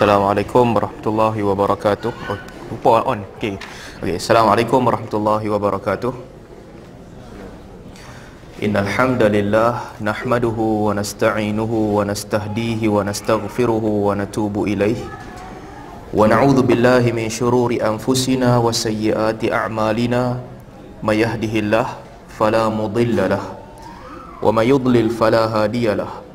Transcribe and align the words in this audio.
Assalamualaikum 0.00 0.72
warahmatullahi 0.72 1.44
wabarakatuh. 1.44 2.12
Oh, 2.32 2.40
lupa 2.72 3.04
on. 3.04 3.20
Okey. 3.36 3.60
Okey, 4.00 4.16
Assalamualaikum 4.16 4.80
warahmatullahi 4.80 5.44
wabarakatuh. 5.44 6.16
Innal 8.64 8.88
hamdalillah 8.88 10.00
nahmaduhu 10.00 10.88
wa 10.88 10.96
nasta'inuhu 10.96 12.00
wa 12.00 12.08
nastahdihi 12.08 12.88
wa 12.88 13.04
nastaghfiruhu 13.04 14.08
wa 14.08 14.16
natubu 14.16 14.64
ilaih. 14.64 14.96
Wa 16.16 16.24
na'udzu 16.24 16.64
billahi 16.64 17.12
min 17.12 17.28
shururi 17.28 17.84
anfusina 17.84 18.56
wa 18.56 18.72
sayyiati 18.72 19.52
a'malina. 19.52 20.40
May 21.04 21.20
yahdihillah 21.20 22.00
fala 22.40 22.72
mudilla 22.72 23.36
lahu 23.36 23.52
wa 24.40 24.48
may 24.48 24.72
yudlil 24.72 25.12
fala 25.12 25.44
hadiya 25.44 25.92
lahu. 26.00 26.29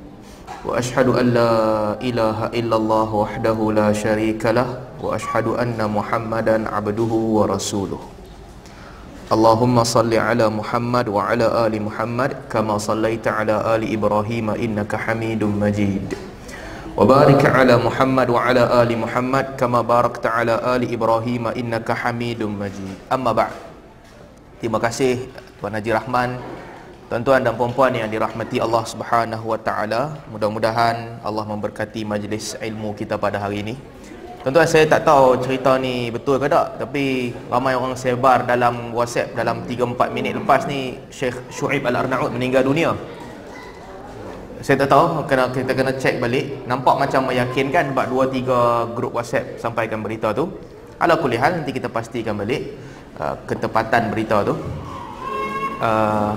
واشهد 0.65 1.09
ان 1.09 1.27
لا 1.35 1.53
اله 2.01 2.39
الا 2.59 2.77
الله 2.77 3.09
وحده 3.15 3.59
لا 3.73 3.89
شريك 3.93 4.43
له 4.47 4.69
واشهد 5.03 5.47
ان 5.57 5.81
محمدا 5.81 6.57
عبده 6.69 7.13
ورسوله 7.37 8.01
اللهم 9.33 9.77
صل 9.85 10.13
على 10.15 10.47
محمد 10.51 11.07
وعلى 11.09 11.47
ال 11.67 11.75
محمد 11.83 12.31
كما 12.53 12.79
صليت 12.83 13.25
على 13.29 13.57
ال 13.75 13.83
ابراهيم 13.97 14.47
انك 14.51 14.93
حميد 14.97 15.43
مجيد 15.45 16.09
وبارك 16.99 17.43
على 17.47 17.75
محمد 17.87 18.29
وعلى 18.37 18.63
ال 18.83 18.91
محمد 18.99 19.47
كما 19.61 19.81
باركت 19.87 20.25
على 20.27 20.55
ال 20.77 20.83
ابراهيم 20.95 21.45
انك 21.61 21.89
حميد 22.03 22.41
مجيد 22.43 22.97
اما 23.15 23.33
بعد 23.33 23.55
terima 24.61 24.77
kasih 24.77 25.31
Tuan 25.63 25.73
Haji 25.79 25.91
Rahman 25.97 26.31
Tuan-tuan 27.06 27.46
dan 27.46 27.54
puan-puan 27.54 27.94
yang 27.94 28.10
dirahmati 28.10 28.58
Allah 28.58 28.82
Subhanahu 28.82 29.54
Wa 29.54 29.60
Taala, 29.62 30.18
mudah-mudahan 30.34 31.22
Allah 31.22 31.46
memberkati 31.46 32.02
majlis 32.02 32.58
ilmu 32.58 32.98
kita 32.98 33.14
pada 33.22 33.38
hari 33.38 33.62
ini. 33.62 33.78
Tuan-tuan 34.42 34.66
saya 34.66 34.90
tak 34.90 35.06
tahu 35.06 35.38
cerita 35.38 35.78
ni 35.78 36.10
betul 36.10 36.42
ke 36.42 36.50
tak, 36.50 36.82
tapi 36.82 37.30
ramai 37.54 37.78
orang 37.78 37.94
sebar 37.94 38.50
dalam 38.50 38.90
WhatsApp 38.90 39.38
dalam 39.38 39.62
3-4 39.70 40.18
minit 40.18 40.34
lepas 40.34 40.66
ni 40.66 40.98
Syekh 41.14 41.38
Shu'ib 41.54 41.86
Al-Arnaud 41.86 42.34
meninggal 42.34 42.66
dunia. 42.66 42.98
Saya 44.66 44.82
tak 44.82 44.90
tahu, 44.98 45.30
kena 45.30 45.54
kita 45.54 45.78
kena 45.78 45.94
cek 45.94 46.18
balik. 46.18 46.66
Nampak 46.66 46.98
macam 46.98 47.30
meyakinkan 47.30 47.94
sebab 47.94 48.34
2 48.34 48.90
3 48.90 48.98
grup 48.98 49.14
WhatsApp 49.14 49.62
sampaikan 49.62 50.02
berita 50.02 50.34
tu. 50.34 50.50
Ala 50.98 51.22
kulli 51.22 51.38
hal 51.38 51.62
nanti 51.62 51.70
kita 51.70 51.86
pastikan 51.86 52.34
balik 52.34 52.74
uh, 53.22 53.38
ketepatan 53.46 54.10
berita 54.10 54.42
tu. 54.42 54.58
Uh, 55.78 56.34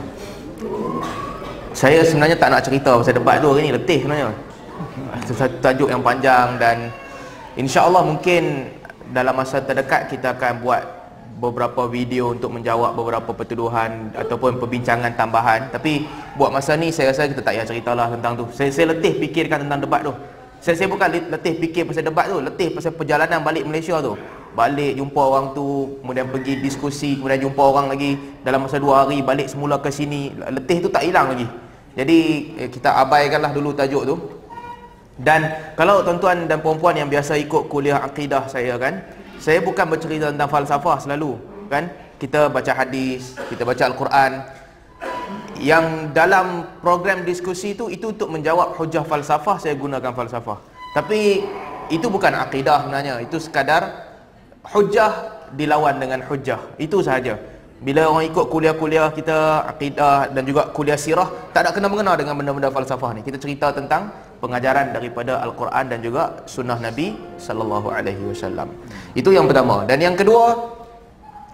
saya 1.73 2.03
sebenarnya 2.03 2.37
tak 2.39 2.51
nak 2.51 2.63
cerita 2.67 2.99
pasal 2.99 3.15
debat 3.15 3.39
tu 3.39 3.49
hari 3.55 3.69
ni 3.69 3.73
letih 3.75 4.03
sebenarnya. 4.03 4.35
Satu 5.29 5.57
tajuk 5.63 5.89
yang 5.91 6.03
panjang 6.03 6.59
dan 6.59 6.91
insya-Allah 7.55 8.03
mungkin 8.03 8.73
dalam 9.15 9.35
masa 9.37 9.63
terdekat 9.63 10.11
kita 10.11 10.35
akan 10.35 10.63
buat 10.63 10.83
beberapa 11.39 11.87
video 11.87 12.35
untuk 12.35 12.51
menjawab 12.51 12.99
beberapa 12.99 13.31
pertuduhan 13.31 14.11
ataupun 14.17 14.59
perbincangan 14.59 15.15
tambahan. 15.15 15.71
Tapi 15.71 16.07
buat 16.35 16.51
masa 16.51 16.75
ni 16.75 16.91
saya 16.91 17.15
rasa 17.15 17.31
kita 17.31 17.43
tak 17.45 17.55
payah 17.55 17.67
ceritalah 17.67 18.07
tentang 18.11 18.33
tu. 18.43 18.45
Saya, 18.51 18.75
saya 18.75 18.97
letih 18.97 19.15
fikirkan 19.23 19.67
tentang 19.69 19.87
debat 19.87 20.03
tu 20.03 20.15
saya, 20.59 20.75
saya 20.75 20.89
bukan 20.91 21.09
letih 21.31 21.55
fikir 21.59 21.87
pasal 21.89 22.03
debat 22.03 22.27
tu 22.27 22.39
letih 22.43 22.69
pasal 22.75 22.93
perjalanan 22.95 23.41
balik 23.43 23.65
Malaysia 23.65 23.99
tu 24.03 24.19
balik 24.57 24.99
jumpa 24.99 25.21
orang 25.23 25.47
tu 25.55 25.99
kemudian 26.03 26.27
pergi 26.29 26.59
diskusi 26.59 27.15
kemudian 27.15 27.47
jumpa 27.47 27.63
orang 27.63 27.87
lagi 27.93 28.19
dalam 28.43 28.67
masa 28.67 28.83
dua 28.83 29.07
hari 29.07 29.23
balik 29.23 29.47
semula 29.47 29.79
ke 29.79 29.93
sini 29.93 30.35
letih 30.35 30.83
tu 30.83 30.89
tak 30.91 31.07
hilang 31.07 31.31
lagi 31.31 31.47
jadi 31.99 32.19
eh, 32.55 32.69
kita 32.71 32.95
abaikanlah 32.95 33.51
dulu 33.51 33.75
tajuk 33.75 34.03
tu. 34.07 34.17
Dan 35.19 35.51
kalau 35.75 36.07
tuan-tuan 36.07 36.47
dan 36.47 36.63
puan-puan 36.63 36.95
yang 36.95 37.11
biasa 37.11 37.35
ikut 37.43 37.67
kuliah 37.67 37.99
akidah 37.99 38.47
saya 38.47 38.79
kan, 38.79 39.03
saya 39.43 39.59
bukan 39.59 39.83
bercerita 39.91 40.31
tentang 40.31 40.47
falsafah 40.47 41.03
selalu, 41.03 41.35
kan? 41.67 41.91
Kita 42.23 42.47
baca 42.47 42.71
hadis, 42.71 43.35
kita 43.51 43.67
baca 43.67 43.83
al-Quran. 43.83 44.31
Yang 45.59 46.15
dalam 46.15 46.79
program 46.79 47.27
diskusi 47.27 47.75
tu 47.75 47.91
itu 47.91 48.15
untuk 48.15 48.31
menjawab 48.31 48.79
hujah 48.79 49.03
falsafah 49.03 49.59
saya 49.59 49.75
gunakan 49.75 50.15
falsafah. 50.15 50.59
Tapi 50.95 51.43
itu 51.91 52.07
bukan 52.07 52.33
akidah 52.37 52.87
sebenarnya, 52.87 53.19
itu 53.21 53.43
sekadar 53.43 54.07
hujah 54.71 55.43
dilawan 55.59 55.99
dengan 55.99 56.23
hujah. 56.27 56.61
Itu 56.79 57.03
sahaja. 57.03 57.39
Bila 57.79 58.11
orang 58.11 58.27
ikut 58.27 58.51
kuliah-kuliah 58.51 59.15
kita 59.15 59.63
akidah 59.71 60.35
dan 60.35 60.43
juga 60.43 60.67
kuliah 60.75 60.99
sirah 60.99 61.31
tak 61.55 61.63
ada 61.63 61.71
kena 61.71 61.87
mengena 61.87 62.19
dengan 62.19 62.35
benda-benda 62.35 62.75
falsafah 62.75 63.15
ni. 63.15 63.23
Kita 63.23 63.39
cerita 63.39 63.71
tentang 63.71 64.11
pengajaran 64.43 64.91
daripada 64.91 65.39
al-Quran 65.47 65.87
dan 65.87 66.03
juga 66.03 66.43
sunnah 66.51 66.79
Nabi 66.79 67.15
sallallahu 67.39 67.91
alaihi 67.95 68.23
wasallam. 68.27 68.71
Itu 69.15 69.31
yang 69.31 69.47
pertama. 69.47 69.87
Dan 69.87 70.03
yang 70.03 70.19
kedua 70.19 70.78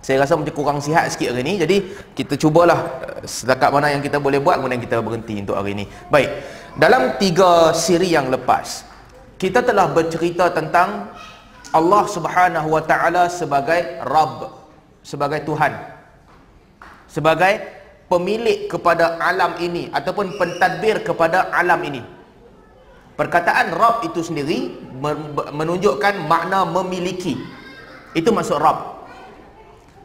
saya 0.05 0.21
rasa 0.21 0.37
macam 0.37 0.53
kurang 0.53 0.79
sihat 0.85 1.09
sikit 1.09 1.33
hari 1.33 1.41
ni. 1.41 1.57
Jadi 1.57 1.77
kita 2.13 2.37
cubalah 2.37 3.01
eh, 3.09 3.25
setakat 3.25 3.73
mana 3.73 3.89
yang 3.89 4.05
kita 4.05 4.21
boleh 4.21 4.37
buat 4.37 4.61
kemudian 4.61 4.85
kita 4.85 5.01
berhenti 5.01 5.41
untuk 5.41 5.57
hari 5.57 5.73
ini. 5.73 5.89
Baik. 6.13 6.29
Dalam 6.77 7.17
tiga 7.17 7.73
siri 7.73 8.13
yang 8.13 8.29
lepas 8.29 8.85
kita 9.41 9.65
telah 9.65 9.89
bercerita 9.89 10.53
tentang 10.53 11.09
Allah 11.73 12.05
Subhanahu 12.05 12.69
wa 12.69 12.85
taala 12.85 13.33
sebagai 13.33 14.05
Rabb, 14.05 14.53
sebagai 15.01 15.41
Tuhan 15.49 15.73
sebagai 17.09 17.63
pemilik 18.11 18.67
kepada 18.67 19.17
alam 19.23 19.55
ini 19.63 19.87
ataupun 19.89 20.35
pentadbir 20.37 21.01
kepada 21.01 21.49
alam 21.55 21.81
ini. 21.87 22.03
Perkataan 23.15 23.71
Rabb 23.71 24.05
itu 24.11 24.21
sendiri 24.21 24.75
menunjukkan 25.55 26.27
makna 26.27 26.67
memiliki. 26.67 27.39
Itu 28.13 28.35
maksud 28.35 28.59
Rabb. 28.59 28.94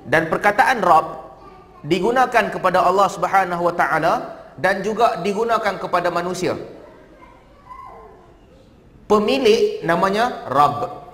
Dan 0.05 0.31
perkataan 0.31 0.79
Rabb 0.79 1.07
digunakan 1.83 2.45
kepada 2.51 2.83
Allah 2.83 3.07
Subhanahu 3.07 3.63
Wa 3.71 3.75
Taala 3.75 4.13
dan 4.59 4.83
juga 4.83 5.19
digunakan 5.23 5.79
kepada 5.79 6.11
manusia. 6.11 6.55
Pemilik 9.09 9.81
namanya 9.81 10.45
Rabb. 10.51 11.07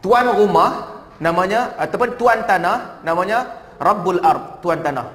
Tuan 0.00 0.26
rumah 0.32 1.00
namanya 1.20 1.76
ataupun 1.76 2.16
tuan 2.16 2.44
tanah 2.48 3.04
namanya 3.04 3.60
Rabbul 3.80 4.20
Ard, 4.20 4.60
tuan 4.64 4.80
tanah. 4.84 5.08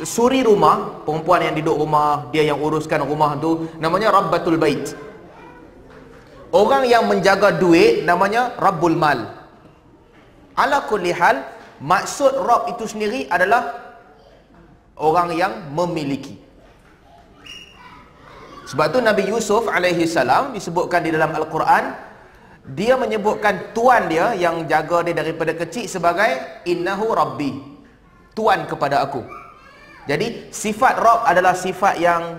Suri 0.00 0.40
rumah, 0.40 1.04
perempuan 1.04 1.44
yang 1.44 1.54
duduk 1.60 1.76
rumah, 1.76 2.30
dia 2.32 2.46
yang 2.46 2.58
uruskan 2.58 3.04
rumah 3.04 3.36
tu 3.36 3.68
namanya 3.76 4.10
Rabbatul 4.10 4.56
Bait. 4.56 4.96
Orang 6.50 6.82
yang 6.86 7.06
menjaga 7.06 7.54
duit 7.54 8.02
namanya 8.02 8.58
Rabbul 8.58 8.98
Mal. 8.98 9.22
Ala 10.58 10.82
kulli 10.90 11.14
hal, 11.14 11.46
maksud 11.78 12.34
Rabb 12.42 12.74
itu 12.74 12.90
sendiri 12.90 13.30
adalah 13.30 13.70
orang 14.98 15.30
yang 15.38 15.52
memiliki. 15.70 16.34
Sebab 18.66 18.86
tu 18.94 18.98
Nabi 19.02 19.30
Yusuf 19.30 19.66
alaihi 19.66 20.06
salam 20.06 20.54
disebutkan 20.54 21.06
di 21.06 21.10
dalam 21.14 21.34
Al-Quran 21.34 22.10
dia 22.70 22.94
menyebutkan 22.94 23.74
tuan 23.74 24.06
dia 24.06 24.36
yang 24.36 24.68
jaga 24.68 25.02
dia 25.02 25.16
daripada 25.16 25.56
kecil 25.56 25.88
sebagai 25.88 26.62
innahu 26.68 27.10
rabbi 27.10 27.56
tuan 28.36 28.68
kepada 28.68 29.00
aku 29.02 29.24
jadi 30.04 30.52
sifat 30.52 31.00
rabb 31.00 31.24
adalah 31.24 31.56
sifat 31.56 31.98
yang 31.98 32.38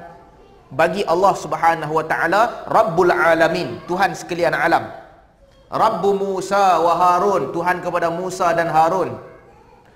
bagi 0.71 1.03
Allah 1.03 1.35
Subhanahu 1.35 1.99
wa 1.99 2.05
taala 2.07 2.63
rabbul 2.71 3.11
alamin 3.11 3.83
tuhan 3.85 4.15
sekalian 4.15 4.55
alam. 4.55 4.87
Rabbu 5.71 6.15
musa 6.15 6.79
wa 6.83 6.95
harun 6.95 7.51
tuhan 7.51 7.83
kepada 7.83 8.07
musa 8.11 8.55
dan 8.55 8.71
harun. 8.71 9.19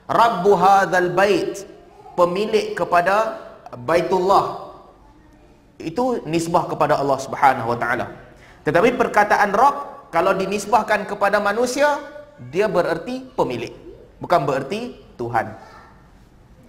Rabbu 0.07 0.51
hadzal 0.55 1.11
bait 1.15 1.63
pemilik 2.19 2.75
kepada 2.75 3.39
baitullah. 3.87 4.75
Itu 5.79 6.23
nisbah 6.23 6.67
kepada 6.67 6.99
Allah 6.99 7.19
Subhanahu 7.19 7.75
wa 7.75 7.77
taala. 7.79 8.11
Tetapi 8.67 8.95
perkataan 8.95 9.51
rabb 9.51 10.11
kalau 10.11 10.31
dinisbahkan 10.31 11.07
kepada 11.07 11.43
manusia 11.43 11.99
dia 12.51 12.67
bererti 12.67 13.23
pemilik 13.35 13.71
bukan 14.19 14.43
bererti 14.47 14.95
Tuhan. 15.19 15.55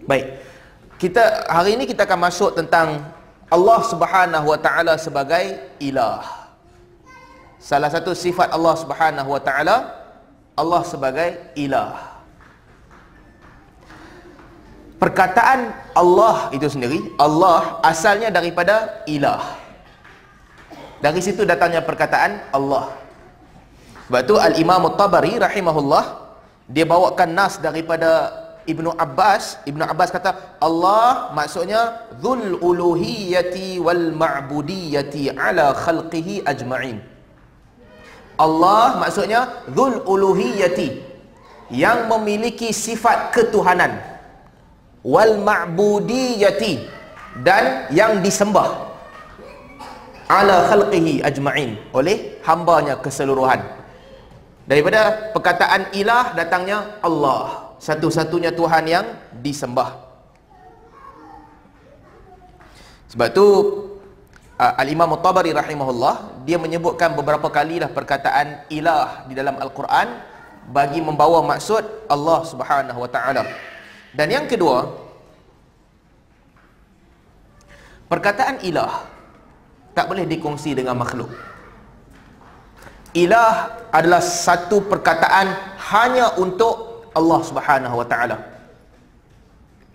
Baik. 0.06 0.26
Kita 0.96 1.50
hari 1.50 1.76
ini 1.76 1.84
kita 1.84 2.08
akan 2.08 2.20
masuk 2.30 2.56
tentang 2.56 3.15
Allah 3.46 3.78
Subhanahu 3.86 4.46
wa 4.50 4.58
taala 4.58 4.98
sebagai 4.98 5.62
ilah. 5.78 6.22
Salah 7.62 7.90
satu 7.90 8.14
sifat 8.14 8.50
Allah 8.50 8.74
Subhanahu 8.74 9.30
wa 9.30 9.42
taala 9.42 9.76
Allah 10.58 10.82
sebagai 10.82 11.54
ilah. 11.54 12.16
Perkataan 14.96 15.76
Allah 15.92 16.48
itu 16.56 16.66
sendiri 16.72 17.04
Allah 17.20 17.78
asalnya 17.84 18.32
daripada 18.32 19.04
ilah. 19.04 19.44
Dari 21.04 21.20
situ 21.20 21.44
datangnya 21.44 21.84
perkataan 21.84 22.50
Allah. 22.50 22.90
Sebab 24.08 24.22
tu 24.24 24.34
Al-Imam 24.40 24.86
Tabari 24.96 25.36
rahimahullah 25.36 26.26
dia 26.66 26.86
bawakan 26.86 27.30
nas 27.30 27.58
daripada 27.62 28.30
Ibnu 28.66 28.90
Abbas, 28.98 29.62
Ibnu 29.62 29.86
Abbas 29.86 30.10
kata 30.10 30.58
Allah 30.58 31.30
maksudnya 31.30 32.10
dzul 32.18 32.58
uluhiyati 32.58 33.78
wal 33.78 34.10
ma'budiyati 34.10 35.30
ala 35.38 35.70
khalqihi 35.70 36.42
ajma'in. 36.42 36.98
Allah 38.36 38.98
maksudnya 38.98 39.62
dzul 39.70 40.02
uluhiyati 40.02 40.98
yang 41.70 42.10
memiliki 42.10 42.74
sifat 42.74 43.30
ketuhanan. 43.30 44.02
Wal 45.06 45.38
ma'budiyati 45.38 46.90
dan 47.46 47.86
yang 47.94 48.18
disembah. 48.18 48.90
Ala 50.26 50.66
khalqihi 50.66 51.22
ajma'in 51.22 51.78
oleh 51.94 52.42
hambanya 52.42 52.98
keseluruhan. 52.98 53.62
Daripada 54.66 55.30
perkataan 55.30 55.94
ilah 55.94 56.34
datangnya 56.34 56.98
Allah 56.98 57.65
satu-satunya 57.76 58.52
Tuhan 58.52 58.84
yang 58.88 59.06
disembah. 59.44 60.06
Sebab 63.12 63.28
tu 63.32 63.46
uh, 64.58 64.74
Al-Imam 64.80 65.14
Tabari 65.20 65.52
rahimahullah 65.54 66.44
dia 66.48 66.56
menyebutkan 66.58 67.14
beberapa 67.14 67.48
kalilah 67.52 67.88
perkataan 67.92 68.66
ilah 68.72 69.24
di 69.30 69.34
dalam 69.36 69.56
Al-Quran 69.60 70.36
bagi 70.66 70.98
membawa 70.98 71.44
maksud 71.46 72.10
Allah 72.10 72.42
Subhanahu 72.42 72.98
wa 72.98 73.10
taala. 73.10 73.46
Dan 74.16 74.32
yang 74.32 74.46
kedua 74.50 74.90
perkataan 78.10 78.64
ilah 78.66 79.06
tak 79.94 80.10
boleh 80.10 80.26
dikongsi 80.28 80.76
dengan 80.76 80.98
makhluk. 80.98 81.30
Ilah 83.16 83.80
adalah 83.88 84.20
satu 84.20 84.84
perkataan 84.84 85.56
hanya 85.88 86.36
untuk 86.36 86.95
Allah 87.16 87.40
Subhanahu 87.40 87.96
wa 87.96 88.06
taala. 88.06 88.36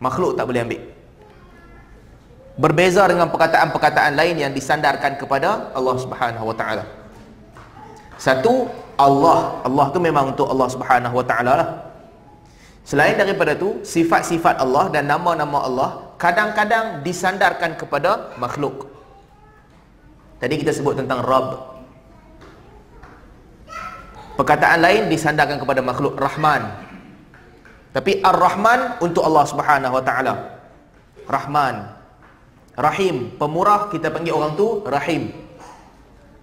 Makhluk 0.01 0.33
tak 0.33 0.49
boleh 0.49 0.65
ambil. 0.65 0.81
Berbeza 2.57 3.05
dengan 3.05 3.29
perkataan-perkataan 3.29 4.17
lain 4.17 4.35
yang 4.41 4.51
disandarkan 4.51 5.15
kepada 5.21 5.69
Allah 5.77 5.95
Subhanahu 6.01 6.49
wa 6.49 6.55
taala. 6.57 6.83
Satu 8.17 8.65
Allah. 8.97 9.61
Allah 9.61 9.85
tu 9.93 10.01
memang 10.01 10.33
untuk 10.33 10.49
Allah 10.49 10.67
Subhanahu 10.67 11.15
wa 11.15 11.25
taala 11.25 11.53
lah. 11.57 11.69
Selain 12.81 13.13
daripada 13.13 13.53
tu 13.53 13.77
sifat-sifat 13.85 14.57
Allah 14.57 14.89
dan 14.89 15.05
nama-nama 15.05 15.63
Allah 15.63 15.89
kadang-kadang 16.17 17.05
disandarkan 17.05 17.77
kepada 17.77 18.33
makhluk. 18.41 18.89
Tadi 20.41 20.57
kita 20.57 20.73
sebut 20.73 20.97
tentang 20.97 21.21
Rabb. 21.21 21.69
Perkataan 24.33 24.81
lain 24.81 25.05
disandarkan 25.05 25.61
kepada 25.61 25.85
makhluk 25.85 26.17
Rahman. 26.17 26.89
Tapi 27.91 28.23
Ar-Rahman 28.23 29.03
untuk 29.03 29.27
Allah 29.27 29.45
Subhanahu 29.47 29.99
Wa 29.99 30.03
Taala. 30.03 30.33
Rahman. 31.27 31.75
Rahim, 32.79 33.35
pemurah 33.35 33.91
kita 33.91 34.07
panggil 34.07 34.31
orang 34.31 34.55
tu 34.55 34.79
Rahim. 34.87 35.35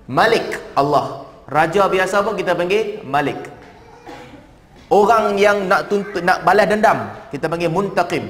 Malik 0.05 0.61
Allah. 0.77 1.25
Raja 1.49 1.89
biasa 1.89 2.21
pun 2.21 2.37
kita 2.37 2.53
panggil 2.53 3.01
Malik. 3.09 3.49
Orang 4.89 5.37
yang 5.41 5.69
nak 5.69 5.89
tuntut, 5.89 6.21
nak 6.21 6.45
balas 6.45 6.69
dendam 6.69 7.13
kita 7.33 7.49
panggil 7.49 7.73
Muntaqim. 7.73 8.29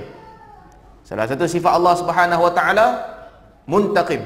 Salah 1.02 1.26
satu 1.26 1.46
sifat 1.46 1.74
Allah 1.74 1.94
Subhanahu 1.98 2.42
Wa 2.46 2.52
Taala 2.54 2.86
Muntaqim. 3.66 4.22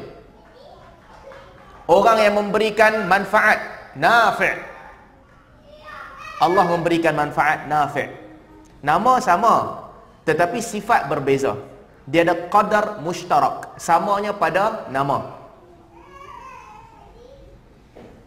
Orang 1.88 2.20
yang 2.20 2.36
memberikan 2.36 3.08
manfaat 3.08 3.58
nafi' 3.96 4.54
Allah 6.40 6.64
memberikan 6.66 7.14
manfaat 7.14 7.66
nafi' 7.68 8.21
Nama 8.82 9.22
sama 9.22 9.54
tetapi 10.26 10.58
sifat 10.58 11.06
berbeza. 11.10 11.54
Dia 12.02 12.26
ada 12.26 12.34
qadar 12.50 12.98
mushtarak, 12.98 13.78
samanya 13.78 14.34
pada 14.34 14.90
nama. 14.90 15.38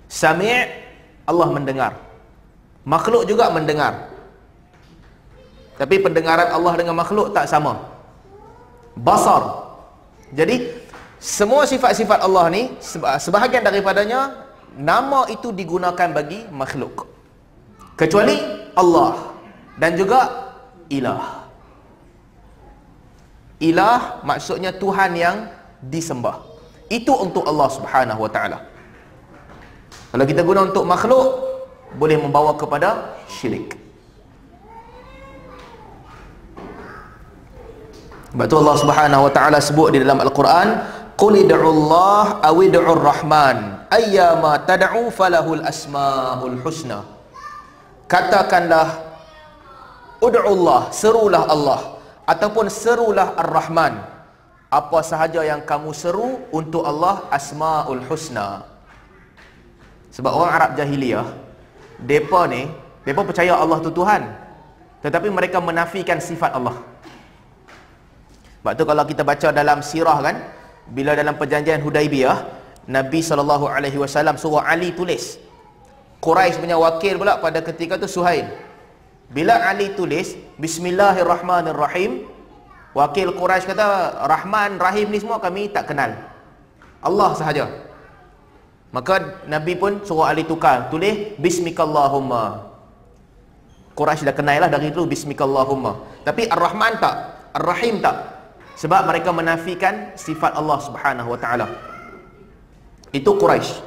Sami' 0.07 0.63
Allah 1.27 1.49
mendengar. 1.51 1.91
Makhluk 2.87 3.27
juga 3.27 3.51
mendengar. 3.51 4.15
Tapi 5.75 5.99
pendengaran 5.99 6.55
Allah 6.55 6.73
dengan 6.79 6.95
makhluk 6.95 7.35
tak 7.35 7.51
sama. 7.51 7.83
Basar. 8.95 9.75
Jadi 10.31 10.71
semua 11.19 11.67
sifat-sifat 11.67 12.23
Allah 12.23 12.47
ni 12.47 12.71
sebahagian 13.19 13.59
daripadanya 13.59 14.47
nama 14.75 15.27
itu 15.27 15.51
digunakan 15.51 16.11
bagi 16.11 16.47
makhluk 16.51 17.07
kecuali 17.95 18.35
Allah 18.75 19.35
dan 19.79 19.95
juga 19.95 20.44
ilah. 20.91 21.47
Ilah 23.61 24.21
maksudnya 24.27 24.75
Tuhan 24.75 25.15
yang 25.15 25.47
disembah. 25.79 26.43
Itu 26.91 27.15
untuk 27.17 27.47
Allah 27.47 27.69
Subhanahu 27.71 28.19
wa 28.25 28.31
taala. 28.31 28.59
Kalau 30.11 30.25
kita 30.27 30.45
guna 30.45 30.69
untuk 30.69 30.85
makhluk 30.85 31.27
boleh 31.95 32.19
membawa 32.19 32.53
kepada 32.59 33.15
syirik. 33.31 33.79
Sebab 38.35 38.45
tu 38.51 38.55
Allah 38.59 38.77
Subhanahu 38.77 39.21
wa 39.25 39.31
taala 39.31 39.57
sebut 39.63 39.95
di 39.95 40.03
dalam 40.03 40.19
Al-Quran 40.19 40.95
Qul 41.15 41.47
id'ullah 41.47 42.43
aw 42.43 42.55
id'ur 42.59 42.99
rahman 42.99 43.87
ayyama 43.87 44.59
tad'u 44.67 45.07
falahul 45.07 45.63
asmaul 45.63 46.59
husna. 46.59 47.07
Katakanlah 48.11 49.04
ud'ullah 50.21 50.91
serulah 50.91 51.43
Allah. 51.49 51.79
Ataupun 52.25 52.67
serulah 52.71 53.37
ar-rahman. 53.37 54.01
Apa 54.73 54.99
sahaja 55.05 55.45
yang 55.45 55.61
kamu 55.63 55.93
seru 55.95 56.41
untuk 56.51 56.83
Allah 56.83 57.23
asmaul 57.31 58.01
husna. 58.09 58.65
Sebab 60.11 60.31
orang 60.31 60.51
Arab 60.51 60.71
jahiliyah 60.79 61.27
depa 62.01 62.47
ni 62.47 62.67
depa 63.07 63.23
percaya 63.23 63.55
Allah 63.55 63.79
tu 63.79 63.91
Tuhan. 63.93 64.25
Tetapi 65.05 65.27
mereka 65.29 65.61
menafikan 65.61 66.17
sifat 66.17 66.57
Allah. 66.57 66.75
Sebab 68.59 68.73
tu 68.73 68.83
kalau 68.89 69.03
kita 69.05 69.21
baca 69.21 69.47
dalam 69.53 69.85
sirah 69.85 70.17
kan 70.25 70.35
bila 70.89 71.13
dalam 71.13 71.37
perjanjian 71.37 71.85
Hudaibiyah 71.85 72.37
Nabi 72.89 73.21
SAW 73.21 74.35
suruh 74.41 74.65
Ali 74.65 74.91
tulis. 74.97 75.37
Quraisy 76.25 76.57
punya 76.57 76.73
wakil 76.73 77.21
pula 77.21 77.37
pada 77.37 77.61
ketika 77.61 78.01
tu 78.01 78.09
Suhail 78.09 78.49
bila 79.29 79.57
Ali 79.65 79.93
tulis 79.97 80.37
Bismillahirrahmanirrahim 80.61 82.25
wakil 82.93 83.33
Quraisy 83.33 83.65
kata 83.67 84.21
Rahman 84.29 84.77
Rahim 84.77 85.09
ni 85.09 85.17
semua 85.19 85.41
kami 85.41 85.73
tak 85.73 85.89
kenal. 85.89 86.13
Allah 87.01 87.31
sahaja. 87.33 87.65
Maka 88.93 89.43
Nabi 89.49 89.75
pun 89.75 89.99
suruh 90.07 90.29
Ali 90.29 90.47
tukar 90.47 90.87
tulis 90.93 91.35
Bismikallahumma. 91.41 92.73
Quraisy 93.95 94.27
dah 94.27 94.35
kenal 94.35 94.67
lah 94.67 94.69
dari 94.69 94.91
dulu 94.93 95.11
Bismikallahumma. 95.11 96.23
Tapi 96.23 96.47
Ar-Rahman 96.47 96.99
tak 97.01 97.15
Ar-Rahim 97.55 98.03
tak. 98.03 98.35
Sebab 98.75 99.07
mereka 99.07 99.31
menafikan 99.31 100.11
sifat 100.19 100.51
Allah 100.55 100.79
Subhanahu 100.83 101.31
wa 101.31 101.39
taala. 101.39 101.67
Itu 103.15 103.39
Quraisy. 103.39 103.79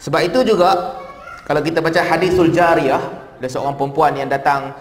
Sebab 0.00 0.20
itu 0.22 0.40
juga 0.46 0.96
kalau 1.44 1.60
kita 1.60 1.82
baca 1.82 1.98
hadisul 1.98 2.54
jariyah, 2.54 3.19
ada 3.40 3.48
seorang 3.48 3.72
perempuan 3.80 4.12
yang 4.12 4.28
datang 4.28 4.76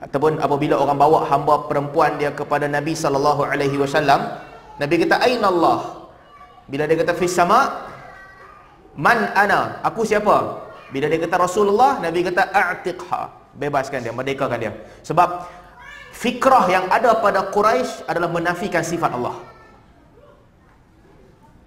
ataupun 0.00 0.40
apabila 0.40 0.80
orang 0.80 0.96
bawa 0.96 1.28
hamba 1.28 1.68
perempuan 1.68 2.16
dia 2.16 2.32
kepada 2.32 2.64
Nabi 2.64 2.96
sallallahu 2.96 3.44
alaihi 3.44 3.76
wasallam, 3.76 4.40
Nabi 4.80 5.04
kata 5.04 5.20
aina 5.20 5.52
Allah? 5.52 6.08
Bila 6.64 6.88
dia 6.88 6.96
kata 6.96 7.12
fis 7.12 7.36
sama, 7.36 7.84
man 8.96 9.28
ana? 9.36 9.84
Aku 9.84 10.08
siapa? 10.08 10.64
Bila 10.88 11.12
dia 11.12 11.20
kata 11.20 11.44
Rasulullah, 11.44 12.00
Nabi 12.00 12.24
kata 12.24 12.48
a'tiqha, 12.48 13.52
bebaskan 13.60 14.00
dia, 14.00 14.16
merdekakan 14.16 14.56
dia. 14.56 14.72
Sebab 15.04 15.44
fikrah 16.16 16.72
yang 16.72 16.88
ada 16.88 17.20
pada 17.20 17.52
Quraisy 17.52 18.08
adalah 18.08 18.32
menafikan 18.32 18.80
sifat 18.80 19.12
Allah. 19.12 19.36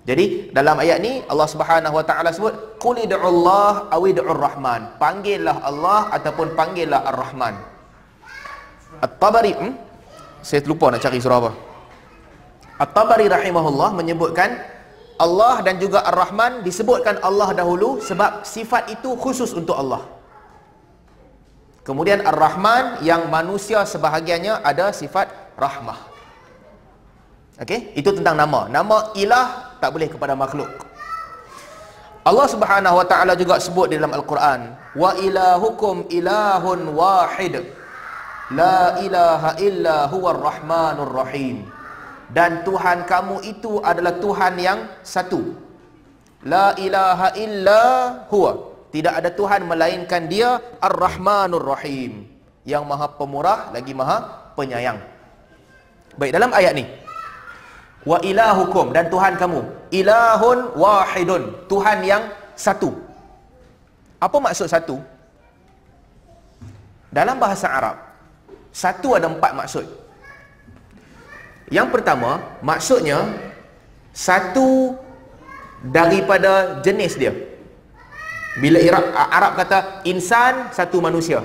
Jadi 0.03 0.51
dalam 0.51 0.75
ayat 0.83 0.99
ni 0.99 1.23
Allah 1.31 1.47
Subhanahu 1.47 1.95
Wa 1.95 2.03
Taala 2.03 2.35
sebut 2.35 2.75
qul 2.75 2.99
Allah 3.07 3.87
aw 3.87 4.03
rahman. 4.19 4.99
Panggillah 4.99 5.63
Allah 5.63 6.11
ataupun 6.11 6.59
panggillah 6.59 7.07
Ar-Rahman. 7.07 7.55
At-Tabari 8.99 9.55
hmm? 9.55 9.73
saya 10.43 10.59
lupa 10.67 10.91
nak 10.91 10.99
cari 10.99 11.23
surah 11.23 11.39
apa. 11.39 11.51
At-Tabari 12.83 13.31
rahimahullah 13.31 13.95
menyebutkan 13.95 14.59
Allah 15.15 15.63
dan 15.63 15.79
juga 15.79 16.03
Ar-Rahman 16.03 16.67
disebutkan 16.67 17.23
Allah 17.23 17.55
dahulu 17.55 18.03
sebab 18.03 18.43
sifat 18.43 18.91
itu 18.91 19.15
khusus 19.15 19.55
untuk 19.55 19.79
Allah. 19.79 20.03
Kemudian 21.87 22.27
Ar-Rahman 22.27 22.99
yang 23.07 23.31
manusia 23.31 23.87
sebahagiannya 23.87 24.67
ada 24.67 24.91
sifat 24.91 25.31
rahmah. 25.55 26.11
Okey, 27.63 27.95
itu 27.95 28.09
tentang 28.11 28.35
nama. 28.35 28.67
Nama 28.67 29.15
ilah 29.15 29.72
tak 29.83 29.91
boleh 29.91 30.07
kepada 30.07 30.31
makhluk. 30.31 30.71
Allah 32.23 32.47
Subhanahu 32.47 33.03
wa 33.03 33.03
taala 33.03 33.35
juga 33.35 33.59
sebut 33.59 33.91
di 33.91 33.99
dalam 33.99 34.15
Al-Quran, 34.15 34.79
wa 34.95 35.11
ilahukum 35.19 36.07
ilahun 36.07 36.79
wahid. 36.95 37.67
La 38.55 38.95
ilaha 39.03 39.59
illa 39.59 40.07
huwa 40.07 40.31
rahmanur 40.31 41.11
rahim. 41.11 41.67
Dan 42.31 42.63
Tuhan 42.63 43.03
kamu 43.03 43.43
itu 43.43 43.83
adalah 43.83 44.15
Tuhan 44.23 44.55
yang 44.55 44.79
satu. 45.03 45.51
La 46.47 46.71
ilaha 46.79 47.35
illa 47.35 47.81
huwa. 48.31 48.71
Tidak 48.93 49.09
ada 49.09 49.33
Tuhan 49.33 49.65
melainkan 49.65 50.29
dia 50.29 50.61
Ar-Rahmanur 50.77 51.65
Rahim. 51.65 52.29
Yang 52.61 52.83
maha 52.85 53.09
pemurah 53.09 53.73
lagi 53.73 53.89
maha 53.89 54.53
penyayang. 54.53 55.01
Baik, 56.13 56.29
dalam 56.29 56.53
ayat 56.53 56.77
ni. 56.77 56.85
Wa 58.03 58.19
ilahukum 58.19 58.91
dan 58.91 59.07
Tuhan 59.07 59.39
kamu. 59.39 59.63
Ilahun 59.91 60.75
wahidun. 60.75 61.67
Tuhan 61.71 62.03
yang 62.03 62.23
satu. 62.53 62.91
Apa 64.19 64.37
maksud 64.39 64.67
satu? 64.67 64.99
Dalam 67.13 67.37
bahasa 67.37 67.69
Arab, 67.69 67.95
satu 68.73 69.13
ada 69.13 69.29
empat 69.29 69.53
maksud. 69.53 69.85
Yang 71.69 71.87
pertama, 71.93 72.41
maksudnya 72.59 73.29
satu 74.11 74.97
daripada 75.85 76.81
jenis 76.81 77.15
dia. 77.15 77.33
Bila 78.57 78.77
Arab, 78.81 79.05
Arab 79.13 79.51
kata 79.57 79.77
insan 80.05 80.69
satu 80.73 81.01
manusia. 81.01 81.41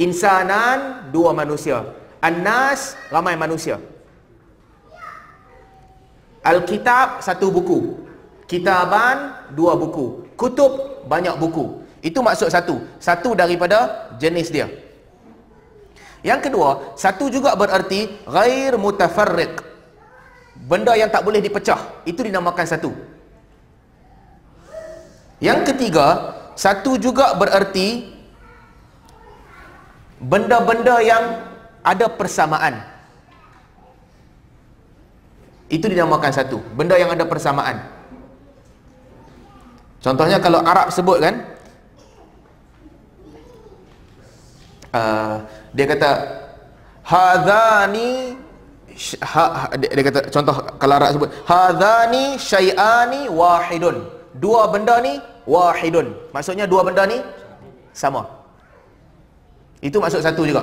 Insanan 0.00 1.08
dua 1.12 1.36
manusia. 1.36 1.84
An-nas 2.22 2.96
ramai 3.12 3.36
manusia. 3.36 3.76
Al-kitab 6.42 7.22
satu 7.22 7.54
buku. 7.54 8.02
Kitaban 8.50 9.50
dua 9.54 9.78
buku. 9.78 10.26
Kutub 10.34 11.06
banyak 11.06 11.38
buku. 11.38 11.82
Itu 12.02 12.18
maksud 12.20 12.50
satu. 12.50 12.82
Satu 12.98 13.38
daripada 13.38 14.10
jenis 14.18 14.50
dia. 14.50 14.66
Yang 16.22 16.50
kedua, 16.50 16.94
satu 16.94 17.26
juga 17.30 17.54
bererti 17.58 18.06
ghair 18.26 18.78
mutafarriq. 18.78 19.62
Benda 20.54 20.94
yang 20.94 21.10
tak 21.10 21.26
boleh 21.26 21.42
dipecah, 21.42 22.06
itu 22.06 22.22
dinamakan 22.22 22.62
satu. 22.62 22.94
Yang 25.42 25.74
ketiga, 25.74 26.38
satu 26.54 26.94
juga 26.94 27.34
bererti 27.34 28.14
benda-benda 30.22 31.02
yang 31.02 31.42
ada 31.82 32.06
persamaan. 32.06 32.91
Itu 35.72 35.88
dinamakan 35.88 36.28
satu. 36.28 36.60
Benda 36.76 37.00
yang 37.00 37.08
ada 37.16 37.24
persamaan. 37.24 37.80
Contohnya 40.04 40.36
kalau 40.36 40.60
Arab 40.60 40.92
sebut 40.92 41.16
kan, 41.24 41.34
uh, 44.92 45.36
dia 45.72 45.86
kata 45.88 46.10
hadani 47.02 48.36
ha, 49.24 49.44
ha, 49.44 49.66
dia, 49.80 49.90
dia 49.90 50.04
kata 50.06 50.20
contoh 50.30 50.54
kalau 50.78 50.94
Arab 51.00 51.08
sebut 51.16 51.30
hadani 51.48 52.36
syai'ani 52.38 53.26
wahidun 53.32 54.06
dua 54.36 54.70
benda 54.70 55.00
ni 55.02 55.18
wahidun 55.48 56.14
maksudnya 56.30 56.68
dua 56.68 56.86
benda 56.86 57.02
ni 57.08 57.18
sama 57.90 58.28
itu 59.82 59.98
maksud 59.98 60.22
satu 60.22 60.46
juga 60.46 60.62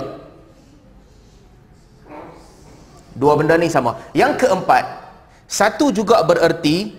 dua 3.19 3.35
benda 3.35 3.59
ni 3.59 3.67
sama 3.67 3.99
yang 4.15 4.39
keempat 4.39 4.88
satu 5.45 5.91
juga 5.91 6.23
bererti 6.23 6.95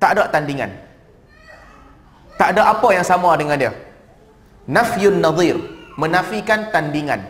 tak 0.00 0.16
ada 0.16 0.32
tandingan 0.32 0.72
tak 2.40 2.56
ada 2.56 2.72
apa 2.72 2.88
yang 2.96 3.04
sama 3.04 3.36
dengan 3.36 3.60
dia 3.60 3.72
nafyun 4.64 5.20
nadhir 5.20 5.60
menafikan 5.98 6.70
tandingan. 6.74 7.22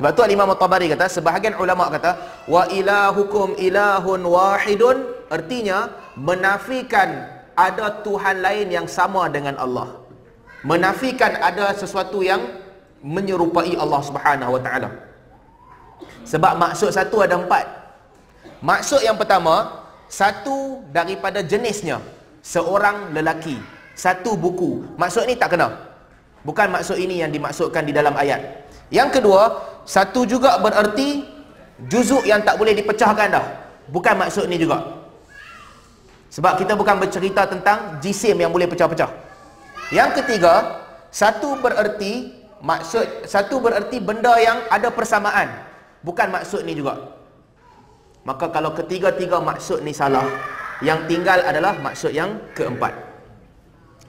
Sebab 0.00 0.10
tu 0.16 0.24
Imam 0.24 0.48
At-Tabari 0.48 0.88
kata, 0.88 1.06
sebahagian 1.06 1.54
ulama 1.60 1.92
kata, 1.92 2.16
wa 2.48 2.64
ilahukum 2.72 3.60
ilahun 3.60 4.20
wahidun, 4.24 5.28
artinya 5.28 5.92
menafikan 6.16 7.28
ada 7.52 8.00
Tuhan 8.00 8.40
lain 8.40 8.72
yang 8.72 8.86
sama 8.88 9.28
dengan 9.28 9.60
Allah. 9.60 10.00
Menafikan 10.64 11.36
ada 11.36 11.76
sesuatu 11.76 12.24
yang 12.24 12.40
menyerupai 13.04 13.76
Allah 13.76 14.00
Subhanahu 14.00 14.56
wa 14.56 14.60
taala. 14.62 14.88
Sebab 16.26 16.58
maksud 16.58 16.90
satu 16.94 17.22
ada 17.22 17.38
empat. 17.38 17.64
Maksud 18.62 19.02
yang 19.02 19.18
pertama, 19.18 19.82
satu 20.06 20.86
daripada 20.94 21.42
jenisnya, 21.42 21.98
seorang 22.44 23.10
lelaki, 23.10 23.58
satu 23.98 24.38
buku. 24.38 24.86
Maksud 24.94 25.26
ni 25.26 25.34
tak 25.34 25.58
kena. 25.58 25.72
Bukan 26.42 26.74
maksud 26.74 26.98
ini 26.98 27.22
yang 27.22 27.30
dimaksudkan 27.30 27.86
di 27.86 27.94
dalam 27.94 28.14
ayat. 28.18 28.66
Yang 28.90 29.18
kedua, 29.18 29.42
satu 29.86 30.26
juga 30.26 30.58
bererti 30.58 31.26
juzuk 31.86 32.26
yang 32.26 32.42
tak 32.42 32.58
boleh 32.58 32.74
dipecahkan 32.74 33.28
dah. 33.30 33.46
Bukan 33.90 34.14
maksud 34.18 34.46
ini 34.46 34.58
juga. 34.58 35.02
Sebab 36.32 36.56
kita 36.60 36.72
bukan 36.78 36.96
bercerita 36.96 37.44
tentang 37.44 38.00
jisim 38.00 38.38
yang 38.38 38.48
boleh 38.48 38.64
pecah-pecah. 38.64 39.10
Yang 39.92 40.22
ketiga, 40.22 40.80
satu 41.12 41.60
bererti 41.60 42.32
maksud 42.62 43.28
satu 43.28 43.60
bererti 43.60 44.00
benda 44.00 44.32
yang 44.40 44.64
ada 44.72 44.88
persamaan. 44.88 45.71
Bukan 46.02 46.28
maksud 46.34 46.66
ini 46.66 46.78
juga. 46.78 46.98
Maka 48.22 48.50
kalau 48.50 48.74
ketiga-tiga 48.74 49.42
maksud 49.42 49.82
ni 49.82 49.90
salah, 49.90 50.26
yang 50.82 51.06
tinggal 51.10 51.42
adalah 51.42 51.78
maksud 51.78 52.14
yang 52.14 52.38
keempat. 52.54 52.94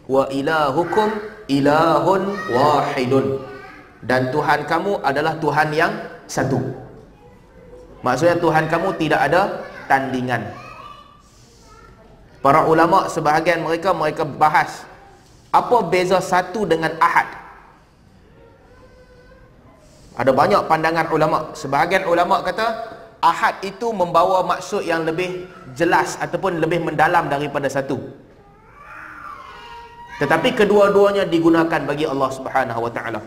Wa 0.06 0.28
ilahukum 0.30 1.34
ilahun 1.48 2.22
wahidun 2.52 3.26
dan 4.04 4.32
Tuhan 4.32 4.68
kamu 4.68 5.00
adalah 5.04 5.36
Tuhan 5.40 5.70
yang 5.76 5.92
satu 6.28 6.60
maksudnya 8.04 8.40
Tuhan 8.40 8.68
kamu 8.68 8.96
tidak 9.00 9.20
ada 9.32 9.42
tandingan 9.88 10.44
para 12.44 12.68
ulama 12.68 13.08
sebahagian 13.08 13.64
mereka 13.64 13.96
mereka 13.96 14.24
bahas 14.24 14.88
apa 15.52 15.78
beza 15.88 16.20
satu 16.20 16.68
dengan 16.68 16.96
ahad 17.00 17.28
ada 20.14 20.32
banyak 20.32 20.62
pandangan 20.70 21.08
ulama 21.10 21.38
sebahagian 21.58 22.06
ulama 22.06 22.46
kata 22.46 22.66
ahad 23.24 23.58
itu 23.66 23.90
membawa 23.90 24.46
maksud 24.46 24.86
yang 24.86 25.08
lebih 25.08 25.50
jelas 25.74 26.20
ataupun 26.22 26.62
lebih 26.62 26.86
mendalam 26.86 27.26
daripada 27.32 27.66
satu 27.66 28.24
tetapi 30.22 30.54
kedua-duanya 30.54 31.26
digunakan 31.26 31.82
bagi 31.84 32.06
Allah 32.06 32.30
Subhanahu 32.30 32.80
wa 32.86 32.92
taala. 32.94 33.20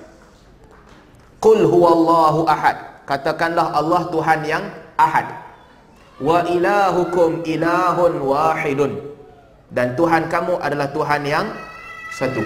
Qul 1.43 1.67
huwallahu 1.67 2.47
ahad. 2.47 3.05
Katakanlah 3.07 3.75
Allah 3.75 4.03
Tuhan 4.11 4.41
yang 4.47 4.65
ahad. 4.97 5.27
Wa 6.23 6.47
ilahukum 6.47 7.43
ilahun 7.43 8.13
wahidun. 8.23 8.93
Dan 9.69 9.99
Tuhan 9.99 10.31
kamu 10.31 10.63
adalah 10.63 10.89
Tuhan 10.95 11.27
yang 11.27 11.47
satu. 12.15 12.41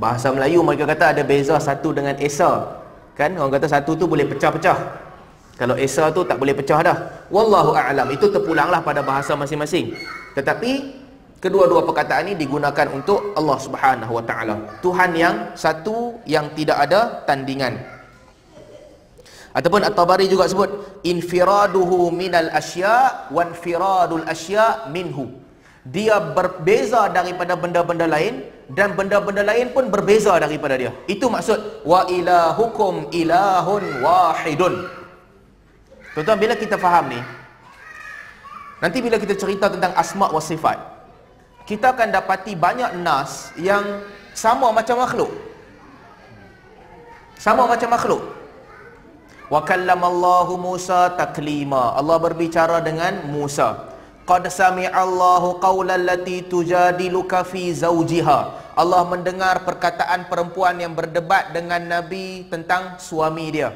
Bahasa 0.00 0.32
Melayu 0.32 0.64
mereka 0.64 0.88
kata 0.88 1.16
ada 1.16 1.22
beza 1.24 1.56
satu 1.60 1.92
dengan 1.92 2.16
esa. 2.20 2.80
Kan 3.12 3.36
orang 3.36 3.60
kata 3.60 3.68
satu 3.68 3.96
tu 3.96 4.08
boleh 4.08 4.24
pecah-pecah. 4.28 4.78
Kalau 5.56 5.76
esa 5.76 6.08
tu 6.10 6.24
tak 6.24 6.40
boleh 6.40 6.56
pecah 6.56 6.80
dah. 6.80 6.96
Wallahu 7.28 7.76
a'lam. 7.76 8.08
Itu 8.10 8.32
terpulanglah 8.32 8.80
pada 8.80 9.04
bahasa 9.04 9.36
masing-masing. 9.36 9.92
Tetapi 10.32 11.02
Kedua-dua 11.42 11.82
perkataan 11.82 12.30
ini 12.30 12.38
digunakan 12.38 12.86
untuk 12.94 13.34
Allah 13.34 13.58
Subhanahu 13.58 14.14
Wa 14.14 14.22
Taala. 14.22 14.78
Tuhan 14.78 15.10
yang 15.18 15.58
satu 15.58 16.22
yang 16.22 16.54
tidak 16.54 16.86
ada 16.86 17.26
tandingan. 17.26 17.82
Ataupun 19.50 19.82
At-Tabari 19.82 20.30
juga 20.30 20.46
sebut 20.46 21.02
infiraduhu 21.02 22.14
minal 22.14 22.46
asya 22.54 23.26
wa 23.34 23.42
infiradul 23.42 24.22
asya 24.22 24.86
minhu. 24.94 25.41
Dia 25.82 26.22
berbeza 26.22 27.10
daripada 27.10 27.58
benda-benda 27.58 28.06
lain 28.06 28.46
dan 28.70 28.94
benda-benda 28.94 29.42
lain 29.42 29.74
pun 29.74 29.90
berbeza 29.90 30.38
daripada 30.38 30.78
dia. 30.78 30.94
Itu 31.10 31.26
maksud 31.26 31.82
wa 31.82 32.06
ilahukum 32.06 33.10
ilahun 33.10 33.98
wahidun. 33.98 34.86
Tuan-tuan 36.14 36.38
bila 36.38 36.54
kita 36.54 36.76
faham 36.76 37.08
ni 37.08 37.20
Nanti 38.84 39.00
bila 39.00 39.16
kita 39.16 39.32
cerita 39.32 39.72
tentang 39.72 39.96
asma 39.96 40.28
wa 40.28 40.42
sifat 40.42 40.92
kita 41.62 41.94
akan 41.94 42.10
dapati 42.10 42.58
banyak 42.58 42.98
nas 42.98 43.54
yang 43.54 44.02
sama 44.34 44.74
macam 44.74 44.98
makhluk. 44.98 45.30
Sama 47.38 47.66
macam 47.70 47.90
makhluk. 47.90 48.22
Wa 49.46 49.62
kallamallahu 49.62 50.58
Musa 50.58 51.14
taklima. 51.14 51.94
Allah 51.94 52.18
berbicara 52.18 52.82
dengan 52.82 53.22
Musa. 53.30 53.91
Qad 54.22 54.46
sami'allahu 54.46 55.58
qawlan 55.58 56.06
lati 56.06 56.46
tujadiluka 56.46 57.42
fi 57.42 57.74
zawjiha. 57.74 58.72
Allah 58.78 59.02
mendengar 59.04 59.66
perkataan 59.66 60.30
perempuan 60.30 60.78
yang 60.78 60.94
berdebat 60.94 61.50
dengan 61.50 61.82
Nabi 61.82 62.46
tentang 62.46 62.96
suami 63.02 63.50
dia. 63.50 63.74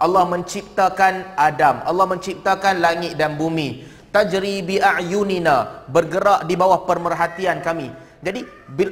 Allah 0.00 0.24
menciptakan 0.26 1.38
Adam. 1.38 1.86
Allah 1.86 2.06
menciptakan 2.08 2.82
langit 2.82 3.14
dan 3.14 3.38
bumi 3.38 3.90
tajri 4.14 4.62
bi 4.66 4.76
a'yunina 4.82 5.86
bergerak 5.86 6.44
di 6.46 6.54
bawah 6.58 6.82
pemerhatian 6.82 7.62
kami 7.62 7.94
jadi 8.20 8.44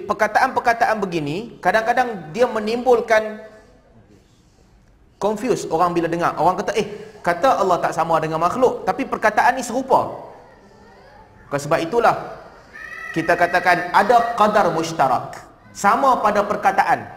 perkataan-perkataan 0.07 0.97
begini 1.03 1.59
kadang-kadang 1.59 2.31
dia 2.31 2.47
menimbulkan 2.47 3.43
confuse 5.19 5.67
orang 5.69 5.91
bila 5.91 6.07
dengar 6.07 6.39
orang 6.39 6.63
kata 6.63 6.73
eh 6.79 6.87
kata 7.19 7.59
Allah 7.59 7.83
tak 7.83 7.93
sama 7.99 8.23
dengan 8.23 8.39
makhluk 8.39 8.87
tapi 8.87 9.05
perkataan 9.05 9.59
ni 9.59 9.67
serupa 9.67 10.28
sebab 11.57 11.81
itulah 11.81 12.37
kita 13.17 13.33
katakan 13.33 13.89
ada 13.97 14.37
qadar 14.37 14.69
mushtarak 14.77 15.41
sama 15.73 16.21
pada 16.21 16.45
perkataan. 16.45 17.09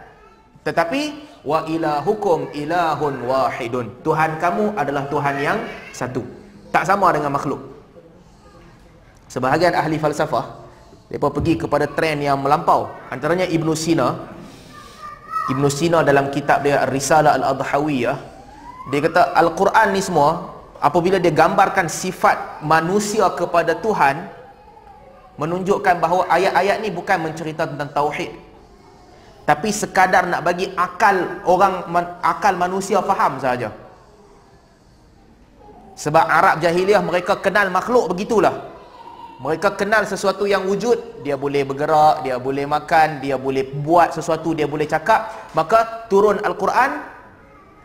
Tetapi 0.64 1.02
wa 1.44 1.66
ilahukum 1.68 2.54
ilahun 2.56 3.14
wahidun. 3.28 4.00
Tuhan 4.00 4.40
kamu 4.40 4.78
adalah 4.78 5.04
Tuhan 5.12 5.36
yang 5.42 5.58
satu. 5.92 6.24
Tak 6.72 6.88
sama 6.88 7.12
dengan 7.12 7.34
makhluk. 7.36 7.60
Sebahagian 9.28 9.76
ahli 9.76 10.00
falsafah 10.00 10.62
mereka 11.12 11.28
pergi 11.28 11.54
kepada 11.60 11.84
trend 11.84 12.24
yang 12.24 12.40
melampau. 12.40 12.88
Antaranya 13.12 13.44
Ibn 13.44 13.68
Sina. 13.76 14.16
Ibn 15.52 15.64
Sina 15.68 16.00
dalam 16.00 16.32
kitab 16.32 16.64
dia 16.64 16.88
Risalah 16.88 17.36
Al-Adhawiyah 17.36 18.32
dia 18.90 18.98
kata 18.98 19.36
Al-Quran 19.38 19.94
ni 19.94 20.02
semua 20.02 20.50
apabila 20.82 21.22
dia 21.22 21.30
gambarkan 21.30 21.86
sifat 21.86 22.58
manusia 22.66 23.30
kepada 23.38 23.78
Tuhan 23.78 24.26
menunjukkan 25.38 26.02
bahawa 26.02 26.26
ayat-ayat 26.26 26.82
ni 26.82 26.90
bukan 26.90 27.22
mencerita 27.22 27.70
tentang 27.70 27.94
tauhid. 27.94 28.34
Tapi 29.46 29.70
sekadar 29.70 30.26
nak 30.26 30.42
bagi 30.42 30.70
akal 30.74 31.42
orang 31.46 31.86
akal 32.22 32.54
manusia 32.58 33.02
faham 33.02 33.42
saja 33.42 33.74
sebab 35.98 36.24
Arab 36.24 36.54
jahiliah 36.62 37.02
mereka 37.04 37.38
kenal 37.38 37.70
makhluk 37.70 38.10
begitulah. 38.10 38.70
Mereka 39.42 39.74
kenal 39.74 40.06
sesuatu 40.06 40.46
yang 40.46 40.62
wujud 40.70 41.26
dia 41.26 41.34
boleh 41.34 41.66
bergerak 41.66 42.22
dia 42.22 42.38
boleh 42.38 42.62
makan 42.62 43.18
dia 43.18 43.34
boleh 43.34 43.66
buat 43.66 44.14
sesuatu 44.14 44.54
dia 44.54 44.70
boleh 44.70 44.86
cakap. 44.86 45.50
Maka 45.58 46.06
turun 46.06 46.38
al-Quran 46.38 47.02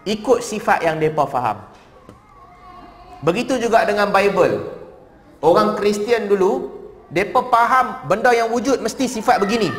ikut 0.06 0.46
sifat 0.46 0.86
yang 0.86 1.02
depa 1.02 1.26
faham 1.26 1.77
begitu 3.24 3.58
juga 3.62 3.86
dengan 3.88 4.10
bible 4.10 4.68
orang 5.42 5.78
Kristian 5.78 6.30
dulu 6.30 6.74
depa 7.10 7.42
faham 7.48 8.08
benda 8.10 8.34
yang 8.36 8.52
wujud 8.52 8.82
mesti 8.84 9.08
sifat 9.08 9.40
begini 9.42 9.72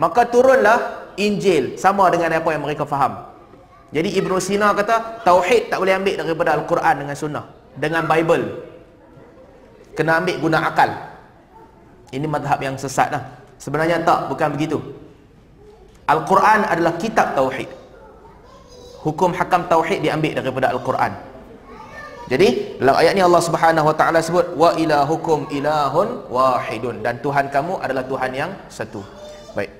maka 0.00 0.24
turunlah 0.28 1.12
Injil 1.20 1.76
sama 1.76 2.08
dengan 2.08 2.32
apa 2.36 2.48
yang 2.54 2.62
mereka 2.64 2.86
faham 2.86 3.28
jadi 3.90 4.06
Ibn 4.22 4.30
Sina 4.38 4.70
kata 4.72 5.26
tauhid 5.26 5.68
tak 5.68 5.82
boleh 5.82 5.98
ambil 5.98 6.14
daripada 6.22 6.54
al-Quran 6.56 6.94
dengan 7.04 7.16
sunnah 7.18 7.44
dengan 7.74 8.06
bible 8.06 8.44
kena 9.98 10.22
ambil 10.22 10.36
guna 10.38 10.58
akal 10.70 11.10
ini 12.10 12.26
madhab 12.26 12.58
yang 12.58 12.74
sesat 12.74 13.14
lah. 13.14 13.22
Sebenarnya 13.62 14.02
tak, 14.02 14.26
bukan 14.26 14.58
begitu. 14.58 14.78
Al-Quran 16.10 16.66
adalah 16.66 16.98
kitab 16.98 17.38
Tauhid. 17.38 17.70
Hukum 19.06 19.30
hakam 19.30 19.70
Tauhid 19.70 20.02
diambil 20.02 20.42
daripada 20.42 20.74
Al-Quran. 20.74 21.14
Jadi, 22.30 22.78
dalam 22.78 22.94
ayat 22.94 23.12
ni 23.18 23.22
Allah 23.26 23.42
Subhanahu 23.42 23.90
Wa 23.90 23.96
Taala 23.98 24.22
sebut 24.22 24.54
wa 24.54 24.70
ilahukum 24.78 25.50
ilahun 25.50 26.30
wahidun 26.30 27.02
dan 27.02 27.18
Tuhan 27.18 27.50
kamu 27.50 27.82
adalah 27.82 28.06
Tuhan 28.06 28.30
yang 28.30 28.50
satu. 28.70 29.02
Baik. 29.58 29.74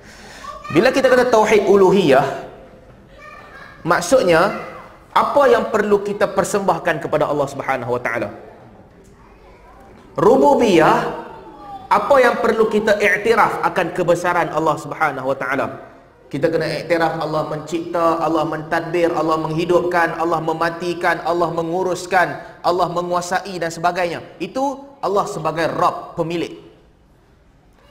Bila 0.75 0.91
kita 0.91 1.07
kata 1.07 1.31
tauhid 1.31 1.71
uluhiyah, 1.71 2.27
maksudnya 3.87 4.59
apa 5.15 5.43
yang 5.47 5.71
perlu 5.71 6.03
kita 6.03 6.27
persembahkan 6.27 7.07
kepada 7.07 7.31
Allah 7.31 7.47
Subhanahu 7.47 7.95
Wa 7.95 8.03
Taala? 8.03 8.29
Rububiyah 10.19 11.31
apa 11.91 12.17
yang 12.23 12.39
perlu 12.39 12.71
kita 12.71 13.03
iktiraf 13.03 13.67
akan 13.67 13.87
kebesaran 13.91 14.47
Allah 14.55 14.79
Subhanahu 14.79 15.27
wa 15.27 15.37
taala 15.37 15.67
kita 16.31 16.47
kena 16.47 16.67
iktiraf 16.81 17.19
Allah 17.19 17.43
mencipta, 17.51 18.23
Allah 18.23 18.47
mentadbir, 18.47 19.11
Allah 19.11 19.37
menghidupkan, 19.43 20.15
Allah 20.15 20.39
mematikan, 20.39 21.19
Allah 21.27 21.51
menguruskan, 21.51 22.39
Allah 22.63 22.87
menguasai 22.87 23.59
dan 23.59 23.75
sebagainya. 23.75 24.23
Itu 24.39 24.87
Allah 25.03 25.27
sebagai 25.27 25.67
Rabb, 25.67 26.15
pemilik. 26.15 26.55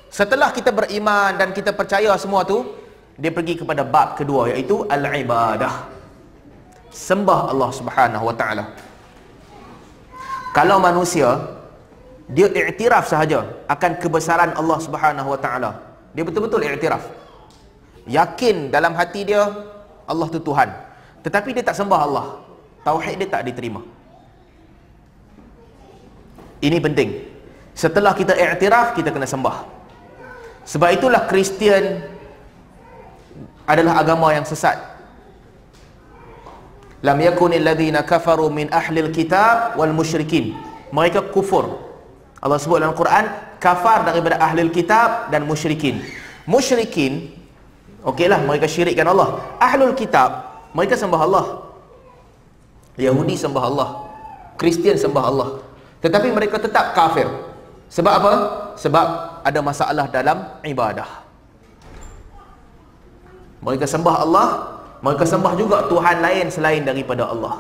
Setelah 0.08 0.56
kita 0.56 0.72
beriman 0.72 1.36
dan 1.36 1.52
kita 1.52 1.76
percaya 1.76 2.16
semua 2.16 2.48
tu, 2.48 2.64
dia 3.20 3.30
pergi 3.30 3.60
kepada 3.60 3.84
bab 3.84 4.16
kedua 4.16 4.56
iaitu 4.56 4.88
al-ibadah. 4.88 5.92
Sembah 6.90 7.52
Allah 7.52 7.70
Subhanahu 7.76 8.24
wa 8.24 8.34
taala. 8.34 8.66
Kalau 10.56 10.82
manusia 10.82 11.60
dia 12.30 12.46
iktiraf 12.46 13.10
sahaja 13.10 13.42
akan 13.66 13.92
kebesaran 13.98 14.54
Allah 14.54 14.78
Subhanahu 14.78 15.34
Wa 15.34 15.40
Taala. 15.42 15.72
Dia 16.14 16.22
betul-betul 16.22 16.62
iktiraf. 16.62 17.02
Yakin 18.10 18.74
dalam 18.74 18.98
hati 18.98 19.22
dia 19.22 19.46
Allah 20.10 20.28
tu 20.34 20.42
Tuhan. 20.42 20.74
Tetapi 21.22 21.54
dia 21.54 21.62
tak 21.62 21.78
sembah 21.78 22.00
Allah. 22.02 22.28
Tauhid 22.82 23.22
dia 23.22 23.30
tak 23.30 23.46
diterima. 23.46 23.86
Ini 26.60 26.78
penting. 26.82 27.10
Setelah 27.78 28.12
kita 28.18 28.34
iktiraf, 28.34 28.98
kita 28.98 29.14
kena 29.14 29.30
sembah. 29.30 29.64
Sebab 30.66 30.90
itulah 30.92 31.30
Kristian 31.30 32.04
adalah 33.70 34.02
agama 34.02 34.34
yang 34.34 34.44
sesat. 34.44 34.76
Lam 37.00 37.16
yakunil 37.24 37.64
ladzina 37.64 38.04
kafaru 38.04 38.52
min 38.52 38.68
ahlil 38.74 39.14
kitab 39.14 39.78
wal 39.80 39.94
musyrikin. 39.96 40.58
Mereka 40.92 41.32
kufur 41.32 41.90
Allah 42.40 42.60
sebut 42.60 42.80
dalam 42.80 42.96
Quran 42.96 43.28
kafar 43.60 44.08
daripada 44.08 44.40
ahli 44.40 44.68
kitab 44.72 45.28
dan 45.28 45.44
musyrikin. 45.44 46.00
Musyrikin 46.48 47.39
okeylah 48.06 48.40
mereka 48.44 48.68
syirikkan 48.70 49.08
Allah. 49.08 49.42
Ahlul 49.60 49.96
kitab 49.96 50.50
mereka 50.74 50.94
sembah 50.94 51.22
Allah. 51.26 51.46
Yahudi 53.00 53.36
sembah 53.40 53.64
Allah. 53.64 53.90
Kristian 54.60 55.00
sembah 55.00 55.24
Allah. 55.24 55.50
Tetapi 56.04 56.30
mereka 56.36 56.60
tetap 56.60 56.94
kafir. 56.94 57.26
Sebab 57.90 58.14
apa? 58.22 58.34
Sebab 58.78 59.08
ada 59.42 59.60
masalah 59.66 60.06
dalam 60.12 60.46
ibadah. 60.62 61.26
Mereka 63.60 63.84
sembah 63.90 64.16
Allah, 64.24 64.48
mereka 65.04 65.26
sembah 65.28 65.54
juga 65.58 65.84
Tuhan 65.90 66.24
lain 66.24 66.48
selain 66.54 66.84
daripada 66.86 67.28
Allah. 67.28 67.60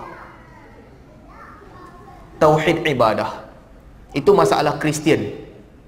Tauhid 2.39 2.88
ibadah. 2.88 3.49
Itu 4.15 4.32
masalah 4.32 4.80
Kristian. 4.80 5.28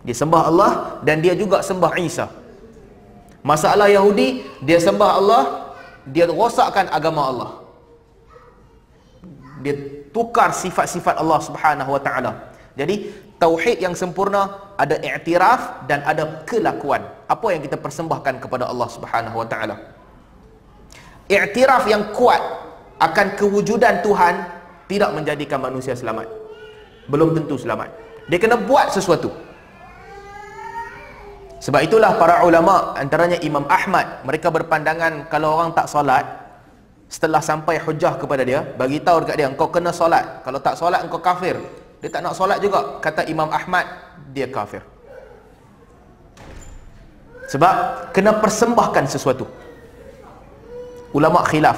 Dia 0.02 0.16
sembah 0.18 0.42
Allah 0.50 0.72
dan 1.06 1.22
dia 1.22 1.38
juga 1.38 1.62
sembah 1.62 1.94
Isa. 2.02 2.28
Masalah 3.42 3.90
Yahudi, 3.90 4.46
dia 4.62 4.78
sembah 4.78 5.12
Allah, 5.18 5.44
dia 6.06 6.30
rosakkan 6.30 6.86
agama 6.94 7.22
Allah. 7.26 7.52
Dia 9.66 9.78
tukar 10.14 10.54
sifat-sifat 10.54 11.18
Allah 11.18 11.40
Subhanahu 11.42 11.90
Wa 11.98 12.02
Taala. 12.02 12.32
Jadi 12.78 13.10
tauhid 13.42 13.82
yang 13.82 13.98
sempurna 13.98 14.74
ada 14.78 14.98
i'tiraf 15.02 15.86
dan 15.90 16.06
ada 16.06 16.46
kelakuan. 16.46 17.02
Apa 17.26 17.54
yang 17.54 17.62
kita 17.66 17.78
persembahkan 17.78 18.42
kepada 18.42 18.70
Allah 18.70 18.90
Subhanahu 18.90 19.38
Wa 19.42 19.48
Taala? 19.50 19.76
I'tiraf 21.26 21.86
yang 21.90 22.14
kuat 22.14 22.42
akan 23.02 23.28
kewujudan 23.38 24.06
Tuhan 24.06 24.34
tidak 24.86 25.10
menjadikan 25.18 25.58
manusia 25.58 25.98
selamat. 25.98 26.30
Belum 27.10 27.34
tentu 27.34 27.58
selamat. 27.58 27.90
Dia 28.30 28.38
kena 28.38 28.60
buat 28.60 28.94
sesuatu. 28.94 29.34
Sebab 31.62 31.78
itulah 31.86 32.18
para 32.18 32.42
ulama 32.42 32.98
antaranya 32.98 33.38
Imam 33.46 33.70
Ahmad 33.70 34.26
mereka 34.26 34.50
berpandangan 34.50 35.30
kalau 35.30 35.62
orang 35.62 35.78
tak 35.78 35.86
solat 35.86 36.26
setelah 37.06 37.38
sampai 37.38 37.78
hujah 37.78 38.18
kepada 38.18 38.42
dia 38.42 38.66
bagi 38.66 38.98
tahu 38.98 39.22
dekat 39.22 39.36
dia 39.38 39.46
engkau 39.46 39.70
kena 39.70 39.94
solat. 39.94 40.42
Kalau 40.42 40.58
tak 40.58 40.74
solat 40.74 41.06
engkau 41.06 41.22
kafir. 41.22 41.62
Dia 42.02 42.10
tak 42.10 42.26
nak 42.26 42.34
solat 42.34 42.58
juga. 42.58 42.98
Kata 42.98 43.30
Imam 43.30 43.46
Ahmad 43.54 43.86
dia 44.34 44.50
kafir. 44.50 44.82
Sebab 47.52 48.10
kena 48.16 48.42
persembahkan 48.42 49.06
sesuatu. 49.12 49.46
Ulama 51.12 51.44
khilaf. 51.46 51.78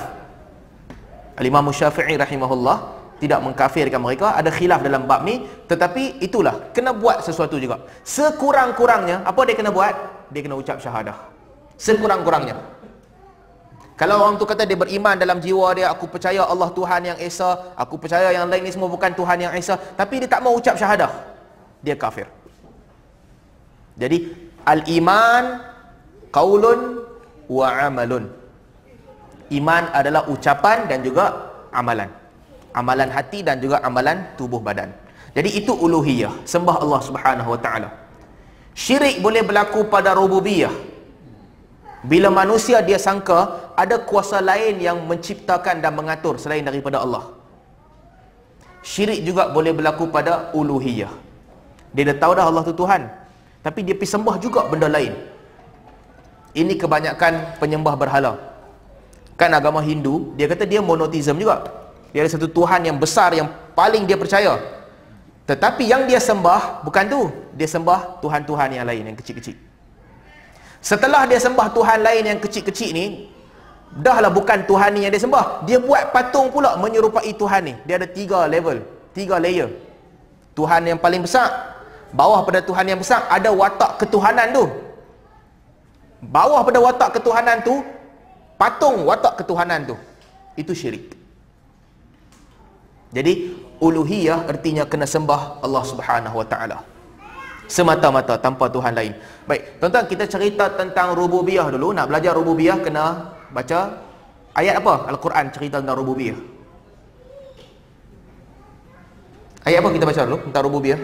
Al-Imam 1.34 1.66
Syafi'i 1.74 2.14
rahimahullah 2.14 2.93
tidak 3.24 3.40
mengkafirkan 3.40 4.04
mereka 4.04 4.36
ada 4.36 4.52
khilaf 4.52 4.84
dalam 4.84 5.08
bab 5.08 5.24
ni. 5.24 5.48
Tetapi 5.72 6.20
itulah 6.20 6.76
kena 6.76 6.92
buat 6.92 7.24
sesuatu 7.24 7.56
juga. 7.56 7.80
Sekurang-kurangnya 8.04 9.24
apa 9.24 9.40
dia 9.48 9.56
kena 9.56 9.72
buat? 9.72 9.96
Dia 10.28 10.44
kena 10.44 10.60
ucap 10.60 10.84
syahadah. 10.84 11.16
Sekurang-kurangnya. 11.80 12.60
Kalau 13.96 14.20
orang 14.20 14.36
tu 14.36 14.44
kata 14.44 14.68
dia 14.68 14.76
beriman 14.76 15.16
dalam 15.16 15.40
jiwa 15.40 15.72
dia 15.72 15.88
aku 15.88 16.12
percaya 16.12 16.44
Allah 16.44 16.68
Tuhan 16.74 17.14
yang 17.14 17.18
Esa 17.22 17.72
aku 17.78 17.96
percaya 18.02 18.34
yang 18.36 18.50
lain 18.50 18.66
ni 18.66 18.74
semua 18.74 18.90
bukan 18.90 19.14
Tuhan 19.14 19.38
yang 19.38 19.54
Esa 19.54 19.78
tapi 19.78 20.18
dia 20.18 20.28
tak 20.28 20.42
mau 20.42 20.58
ucap 20.58 20.76
syahadah 20.76 21.14
dia 21.86 21.94
kafir. 21.94 22.26
Jadi 23.94 24.34
al-iman 24.66 25.62
qaulun 26.34 27.06
wa 27.46 27.68
amalun. 27.70 28.34
Iman 29.54 29.86
adalah 29.94 30.26
ucapan 30.26 30.90
dan 30.90 31.06
juga 31.06 31.54
amalan 31.70 32.23
amalan 32.74 33.10
hati 33.10 33.46
dan 33.46 33.62
juga 33.62 33.80
amalan 33.86 34.26
tubuh 34.36 34.60
badan. 34.60 34.90
Jadi 35.34 35.50
itu 35.58 35.74
uluhiyah, 35.74 36.46
sembah 36.46 36.78
Allah 36.84 37.02
Subhanahu 37.02 37.50
wa 37.54 37.60
taala. 37.62 37.90
Syirik 38.74 39.22
boleh 39.22 39.46
berlaku 39.46 39.86
pada 39.90 40.14
rububiyah. 40.18 40.74
Bila 42.04 42.28
manusia 42.34 42.82
dia 42.84 43.00
sangka 43.00 43.72
ada 43.80 44.02
kuasa 44.02 44.44
lain 44.44 44.82
yang 44.82 44.98
menciptakan 45.08 45.80
dan 45.80 45.94
mengatur 45.96 46.36
selain 46.38 46.66
daripada 46.66 47.00
Allah. 47.00 47.32
Syirik 48.84 49.24
juga 49.24 49.48
boleh 49.50 49.72
berlaku 49.72 50.12
pada 50.12 50.52
uluhiyah. 50.52 51.14
Dia 51.96 52.12
dah 52.12 52.18
tahu 52.20 52.32
dah 52.36 52.46
Allah 52.50 52.64
tu 52.68 52.76
Tuhan. 52.76 53.08
Tapi 53.64 53.80
dia 53.88 53.96
pergi 53.96 54.12
sembah 54.12 54.36
juga 54.44 54.68
benda 54.68 54.92
lain. 54.92 55.16
Ini 56.54 56.74
kebanyakan 56.76 57.58
penyembah 57.58 57.96
berhala. 57.96 58.36
Kan 59.40 59.50
agama 59.56 59.82
Hindu, 59.82 60.36
dia 60.38 60.46
kata 60.46 60.68
dia 60.68 60.84
monotheism 60.84 61.40
juga. 61.40 61.83
Dia 62.14 62.22
ada 62.22 62.30
satu 62.30 62.46
Tuhan 62.46 62.86
yang 62.86 62.98
besar 63.02 63.34
yang 63.34 63.50
paling 63.74 64.06
dia 64.06 64.14
percaya. 64.14 64.62
Tetapi 65.50 65.84
yang 65.90 66.06
dia 66.06 66.22
sembah 66.22 66.86
bukan 66.86 67.04
tu. 67.10 67.22
Dia 67.58 67.68
sembah 67.68 68.22
Tuhan-Tuhan 68.22 68.80
yang 68.80 68.86
lain 68.86 69.04
yang 69.12 69.18
kecil-kecil. 69.18 69.58
Setelah 70.78 71.26
dia 71.26 71.42
sembah 71.42 71.74
Tuhan 71.74 72.06
lain 72.06 72.24
yang 72.30 72.40
kecil-kecil 72.40 72.90
ni, 72.94 73.06
dahlah 73.98 74.30
bukan 74.30 74.62
Tuhan 74.70 74.94
ni 74.94 75.10
yang 75.10 75.12
dia 75.12 75.24
sembah. 75.26 75.66
Dia 75.66 75.82
buat 75.82 76.14
patung 76.14 76.54
pula 76.54 76.78
menyerupai 76.78 77.34
Tuhan 77.34 77.62
ni. 77.66 77.74
Dia 77.88 77.98
ada 77.98 78.08
tiga 78.08 78.46
level, 78.46 78.86
tiga 79.12 79.42
layer. 79.42 79.74
Tuhan 80.54 80.86
yang 80.86 81.02
paling 81.02 81.26
besar, 81.26 81.50
bawah 82.14 82.46
pada 82.46 82.62
Tuhan 82.62 82.86
yang 82.86 83.00
besar 83.02 83.26
ada 83.26 83.50
watak 83.50 84.06
ketuhanan 84.06 84.54
tu. 84.54 84.70
Bawah 86.24 86.62
pada 86.62 86.78
watak 86.78 87.10
ketuhanan 87.20 87.58
tu, 87.66 87.82
patung 88.62 89.02
watak 89.04 89.42
ketuhanan 89.42 89.82
tu. 89.88 89.96
Itu 90.54 90.78
syirik. 90.78 91.23
Jadi 93.14 93.54
uluhiyah 93.78 94.50
artinya 94.50 94.90
kena 94.90 95.06
sembah 95.06 95.62
Allah 95.62 95.84
Subhanahu 95.86 96.36
Wa 96.42 96.48
Taala 96.50 96.78
semata-mata 97.74 98.38
tanpa 98.38 98.68
Tuhan 98.70 98.94
lain. 98.94 99.14
Baik, 99.48 99.80
tuan-tuan 99.80 100.06
kita 100.06 100.26
cerita 100.28 100.70
tentang 100.74 101.16
rububiyah 101.18 101.74
dulu. 101.74 101.96
Nak 101.96 102.06
belajar 102.12 102.38
rububiyah 102.38 102.78
kena 102.78 103.34
baca 103.50 103.98
ayat 104.54 104.78
apa? 104.78 105.10
Al-Quran 105.10 105.46
cerita 105.50 105.82
tentang 105.82 105.98
rububiyah. 105.98 106.38
Ayat 109.64 109.80
apa 109.80 109.90
kita 109.96 110.06
baca 110.06 110.22
dulu 110.28 110.38
tentang 110.52 110.64
rububiyah? 110.68 111.00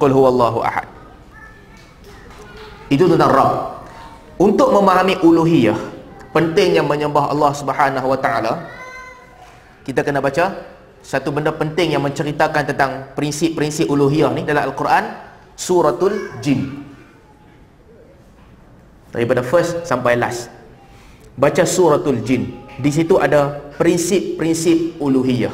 Qul 0.00 0.12
huwallahu 0.16 0.58
ahad. 0.64 0.88
Itu 2.88 3.04
tentang 3.06 3.30
Rabb. 3.30 3.52
Untuk 4.40 4.72
memahami 4.72 5.20
uluhiyah, 5.20 5.76
pentingnya 6.30 6.82
menyembah 6.82 7.30
Allah 7.30 7.52
Subhanahu 7.54 8.06
wa 8.06 8.18
taala, 8.18 8.66
kita 9.82 10.06
kena 10.06 10.22
baca 10.22 10.54
satu 11.00 11.32
benda 11.32 11.50
penting 11.50 11.96
yang 11.96 12.04
menceritakan 12.04 12.62
tentang 12.68 12.90
prinsip-prinsip 13.16 13.88
uluhiyah 13.88 14.30
ni 14.36 14.44
dalam 14.44 14.68
Al-Quran 14.68 15.04
suratul 15.56 16.40
jin. 16.44 16.84
Daripada 19.10 19.42
first 19.42 19.88
sampai 19.88 20.14
last. 20.14 20.52
Baca 21.34 21.66
suratul 21.66 22.22
jin. 22.22 22.62
Di 22.78 22.92
situ 22.94 23.18
ada 23.18 23.58
prinsip-prinsip 23.80 25.00
uluhiyah. 25.02 25.52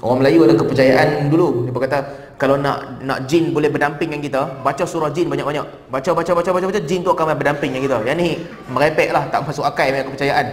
Orang 0.00 0.22
Melayu 0.22 0.46
ada 0.46 0.54
kepercayaan 0.56 1.28
dulu. 1.28 1.68
Dia 1.68 1.72
berkata 1.74 1.98
kalau 2.36 2.60
nak 2.60 3.00
nak 3.00 3.24
jin 3.24 3.52
boleh 3.52 3.72
berdamping 3.72 4.12
dengan 4.12 4.22
kita 4.24 4.40
baca 4.60 4.84
surah 4.84 5.08
jin 5.12 5.28
banyak-banyak 5.32 5.64
baca 5.88 6.10
baca 6.12 6.30
baca 6.36 6.50
baca 6.52 6.66
baca 6.68 6.80
jin 6.84 7.00
tu 7.00 7.08
akan 7.08 7.32
berdamping 7.32 7.72
dengan 7.72 7.82
kita 7.84 7.96
yang 8.04 8.16
ni 8.20 8.36
merepek 8.68 9.08
lah 9.12 9.24
tak 9.32 9.40
masuk 9.44 9.64
akal 9.64 9.88
punya 9.88 10.04
kepercayaan 10.04 10.46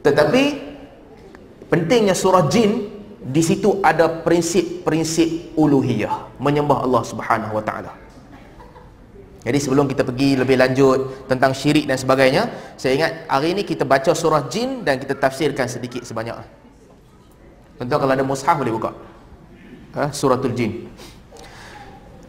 tetapi 0.00 0.70
Pentingnya 1.70 2.18
surah 2.18 2.50
jin 2.50 2.90
di 3.22 3.42
situ 3.46 3.78
ada 3.78 4.10
prinsip-prinsip 4.26 5.54
uluhiyah, 5.54 6.34
menyembah 6.42 6.82
Allah 6.82 7.02
Subhanahu 7.06 7.54
wa 7.54 7.62
taala. 7.62 7.94
Jadi 9.46 9.56
sebelum 9.56 9.86
kita 9.86 10.02
pergi 10.02 10.34
lebih 10.34 10.58
lanjut 10.58 11.30
tentang 11.30 11.54
syirik 11.54 11.86
dan 11.86 11.94
sebagainya, 11.94 12.74
saya 12.74 12.98
ingat 12.98 13.10
hari 13.30 13.54
ini 13.54 13.62
kita 13.62 13.86
baca 13.86 14.10
surah 14.12 14.50
jin 14.50 14.82
dan 14.82 14.98
kita 14.98 15.14
tafsirkan 15.14 15.70
sedikit 15.70 16.02
sebanyak. 16.02 16.36
Tentu 17.78 17.96
kalau 17.96 18.12
ada 18.18 18.26
mushaf 18.26 18.58
boleh 18.58 18.74
buka. 18.74 18.90
Ha, 19.90 20.14
suratul 20.14 20.54
jin. 20.54 20.86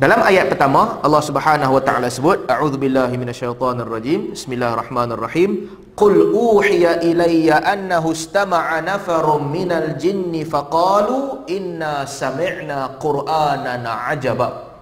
Dalam 0.01 0.25
ayat 0.25 0.49
pertama 0.49 0.97
Allah 1.05 1.21
Subhanahu 1.21 1.77
wa 1.77 1.81
taala 1.85 2.09
sebut 2.09 2.49
a'udzubillahi 2.49 3.21
minasyaitonirrajim. 3.21 4.33
Bismillahirrahmanirrahim. 4.33 5.69
Qul 5.93 6.33
uhiya 6.33 7.05
ilayya 7.05 7.61
annahu 7.61 8.17
istama'a 8.17 8.81
nafarun 8.81 9.45
minal 9.53 9.93
jinni 10.01 10.41
faqalu 10.41 11.45
inna 11.53 12.09
sami'na 12.09 12.97
qur'anan 12.97 13.85
ajaba. 13.85 14.73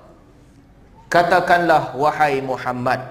Katakanlah 1.12 2.00
wahai 2.00 2.40
Muhammad 2.40 3.04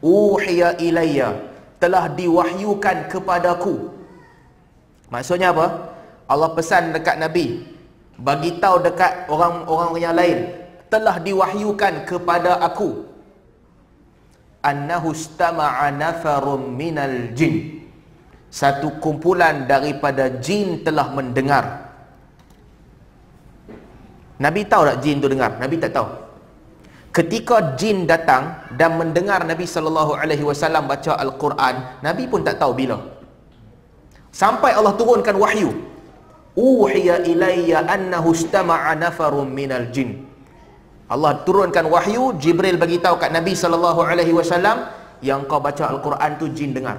uhiya 0.00 0.80
ilayya 0.80 1.44
telah 1.76 2.08
diwahyukan 2.08 3.12
kepadaku. 3.12 3.92
Maksudnya 5.12 5.52
apa? 5.52 5.92
Allah 6.24 6.56
pesan 6.56 6.96
dekat 6.96 7.20
Nabi 7.20 7.73
bagi 8.18 8.62
tahu 8.62 8.78
dekat 8.86 9.26
orang-orang 9.26 9.92
yang 9.98 10.14
lain 10.14 10.38
telah 10.86 11.18
diwahyukan 11.18 12.06
kepada 12.06 12.62
aku. 12.62 13.10
Annahu 14.64 15.12
istama'a 15.12 15.90
nafarun 15.90 16.72
minal 16.72 17.34
jin. 17.34 17.82
Satu 18.48 19.02
kumpulan 19.02 19.66
daripada 19.66 20.30
jin 20.38 20.86
telah 20.86 21.10
mendengar. 21.10 21.90
Nabi 24.38 24.62
tahu 24.62 24.82
tak 24.86 24.98
jin 25.02 25.18
tu 25.18 25.26
dengar? 25.26 25.58
Nabi 25.58 25.74
tak 25.82 25.90
tahu. 25.90 26.08
Ketika 27.14 27.78
jin 27.78 28.06
datang 28.06 28.58
dan 28.74 28.98
mendengar 28.98 29.42
Nabi 29.46 29.66
sallallahu 29.66 30.18
alaihi 30.18 30.42
wasallam 30.42 30.90
baca 30.90 31.14
al-Quran 31.14 32.02
Nabi 32.02 32.26
pun 32.26 32.42
tak 32.42 32.58
tahu 32.58 32.74
bila. 32.74 32.98
Sampai 34.34 34.74
Allah 34.74 34.94
turunkan 34.98 35.38
wahyu 35.38 35.93
uhiya 36.54 37.26
ilayya 37.26 37.86
annahu 37.86 38.30
istama'a 38.34 38.94
nafarun 38.94 39.50
minal 39.50 39.90
jin 39.90 40.34
Allah 41.04 41.44
turunkan 41.44 41.84
wahyu, 41.86 42.32
Jibril 42.40 42.80
bagi 42.80 42.96
tahu 42.96 43.20
kat 43.20 43.28
Nabi 43.28 43.52
sallallahu 43.52 44.00
alaihi 44.02 44.32
wasallam 44.32 44.88
yang 45.20 45.44
kau 45.44 45.60
baca 45.60 45.92
al-Quran 45.92 46.30
tu 46.40 46.48
jin 46.50 46.72
dengar. 46.72 46.96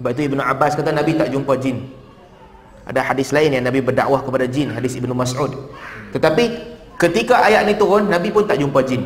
Sebab 0.00 0.10
itu 0.16 0.32
Ibnu 0.32 0.40
Abbas 0.40 0.72
kata 0.72 0.90
Nabi 0.90 1.20
tak 1.20 1.28
jumpa 1.28 1.60
jin. 1.60 1.84
Ada 2.88 3.04
hadis 3.04 3.30
lain 3.36 3.52
yang 3.52 3.64
Nabi 3.68 3.84
berdakwah 3.84 4.24
kepada 4.24 4.48
jin, 4.48 4.72
hadis 4.72 4.96
Ibnu 4.96 5.12
Mas'ud. 5.12 5.52
Tetapi 6.16 6.44
ketika 6.96 7.44
ayat 7.44 7.68
ni 7.68 7.76
turun, 7.76 8.08
Nabi 8.08 8.32
pun 8.32 8.48
tak 8.48 8.56
jumpa 8.56 8.80
jin. 8.88 9.04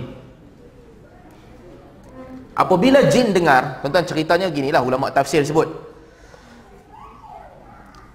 Apabila 2.55 3.03
jin 3.11 3.35
dengar, 3.35 3.83
tuan-tuan 3.83 4.07
ceritanya 4.07 4.47
ginilah 4.47 4.79
ulama 4.79 5.11
tafsir 5.11 5.42
sebut. 5.42 5.66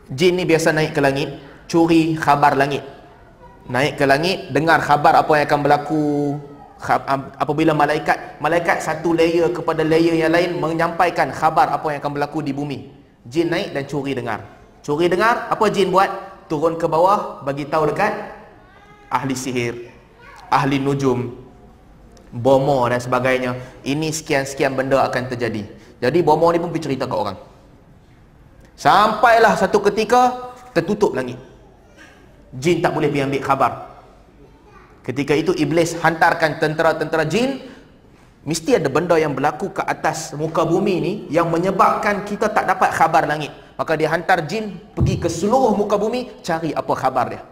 Jin 0.10 0.42
ni 0.42 0.44
biasa 0.46 0.74
naik 0.74 0.98
ke 0.98 1.02
langit, 1.06 1.30
curi 1.70 2.18
khabar 2.18 2.58
langit. 2.58 2.82
Naik 3.70 4.02
ke 4.02 4.06
langit 4.10 4.50
dengar 4.50 4.82
khabar 4.82 5.14
apa 5.22 5.30
yang 5.38 5.46
akan 5.46 5.62
berlaku 5.62 6.04
apabila 7.38 7.78
malaikat 7.78 8.42
malaikat 8.42 8.82
satu 8.82 9.14
layer 9.14 9.52
kepada 9.54 9.86
layer 9.86 10.18
yang 10.18 10.34
lain 10.34 10.58
menyampaikan 10.58 11.30
khabar 11.30 11.70
apa 11.70 11.94
yang 11.94 12.02
akan 12.02 12.12
berlaku 12.18 12.42
di 12.42 12.50
bumi. 12.50 12.90
Jin 13.30 13.54
naik 13.54 13.70
dan 13.78 13.86
curi 13.86 14.18
dengar. 14.18 14.42
Curi 14.82 15.06
dengar 15.06 15.46
apa 15.54 15.66
jin 15.70 15.94
buat? 15.94 16.10
Turun 16.50 16.82
ke 16.82 16.90
bawah 16.90 17.46
bagi 17.46 17.70
tahu 17.70 17.94
dekat 17.94 18.10
ahli 19.14 19.38
sihir 19.38 19.94
ahli 20.50 20.82
nujum 20.82 21.38
bomo 22.34 22.90
dan 22.90 22.98
sebagainya. 22.98 23.54
Ini 23.86 24.10
sekian-sekian 24.10 24.74
benda 24.74 25.06
akan 25.06 25.30
terjadi. 25.30 25.70
Jadi 26.02 26.18
bomo 26.26 26.50
ni 26.50 26.58
pun 26.58 26.74
pergi 26.74 26.90
cerita 26.90 27.06
ke 27.06 27.14
orang 27.14 27.49
sampailah 28.80 29.60
satu 29.60 29.84
ketika 29.92 30.56
tertutup 30.72 31.12
langit. 31.12 31.36
Jin 32.56 32.80
tak 32.80 32.96
boleh 32.96 33.12
pergi 33.12 33.28
ambil 33.28 33.44
khabar. 33.44 33.72
Ketika 35.04 35.36
itu 35.36 35.52
iblis 35.60 36.00
hantarkan 36.00 36.58
tentera-tentera 36.58 37.28
jin. 37.28 37.76
Mesti 38.40 38.80
ada 38.80 38.88
benda 38.88 39.20
yang 39.20 39.36
berlaku 39.36 39.76
ke 39.76 39.84
atas 39.84 40.32
muka 40.32 40.64
bumi 40.64 40.96
ni 41.04 41.14
yang 41.28 41.52
menyebabkan 41.52 42.24
kita 42.24 42.48
tak 42.48 42.72
dapat 42.72 42.96
khabar 42.96 43.28
langit. 43.28 43.52
Maka 43.76 44.00
dia 44.00 44.08
hantar 44.08 44.48
jin 44.48 44.80
pergi 44.96 45.20
ke 45.20 45.28
seluruh 45.28 45.76
muka 45.76 46.00
bumi 46.00 46.40
cari 46.40 46.72
apa 46.72 46.94
khabar 46.96 47.36
dia. 47.36 47.44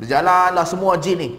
Berjalanlah 0.00 0.64
semua 0.64 0.96
jin 0.96 1.16
ni. 1.20 1.30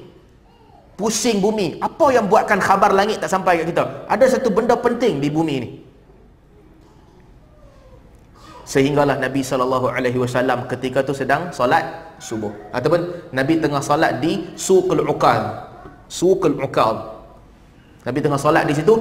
Pusing 0.93 1.41
bumi. 1.41 1.81
Apa 1.81 2.13
yang 2.13 2.29
buatkan 2.29 2.61
khabar 2.61 2.93
langit 2.93 3.17
tak 3.17 3.33
sampai 3.33 3.65
ke 3.65 3.73
kita? 3.73 4.05
Ada 4.05 4.37
satu 4.37 4.53
benda 4.53 4.77
penting 4.77 5.17
di 5.17 5.33
bumi 5.33 5.55
ni 5.57 5.82
sehinggalah 8.63 9.19
Nabi 9.19 9.43
sallallahu 9.43 9.91
alaihi 9.91 10.19
wasallam 10.19 10.65
ketika 10.71 11.03
tu 11.03 11.11
sedang 11.11 11.51
solat 11.51 12.15
subuh. 12.19 12.51
Ataupun 12.71 13.31
Nabi 13.35 13.59
tengah 13.59 13.83
solat 13.83 14.23
di 14.23 14.55
Suqul 14.55 15.03
Uqal 15.03 15.67
Suqul 16.07 16.55
Uqal 16.55 17.13
Nabi 18.03 18.19
tengah 18.19 18.39
solat 18.39 18.67
di 18.67 18.75
situ. 18.75 18.95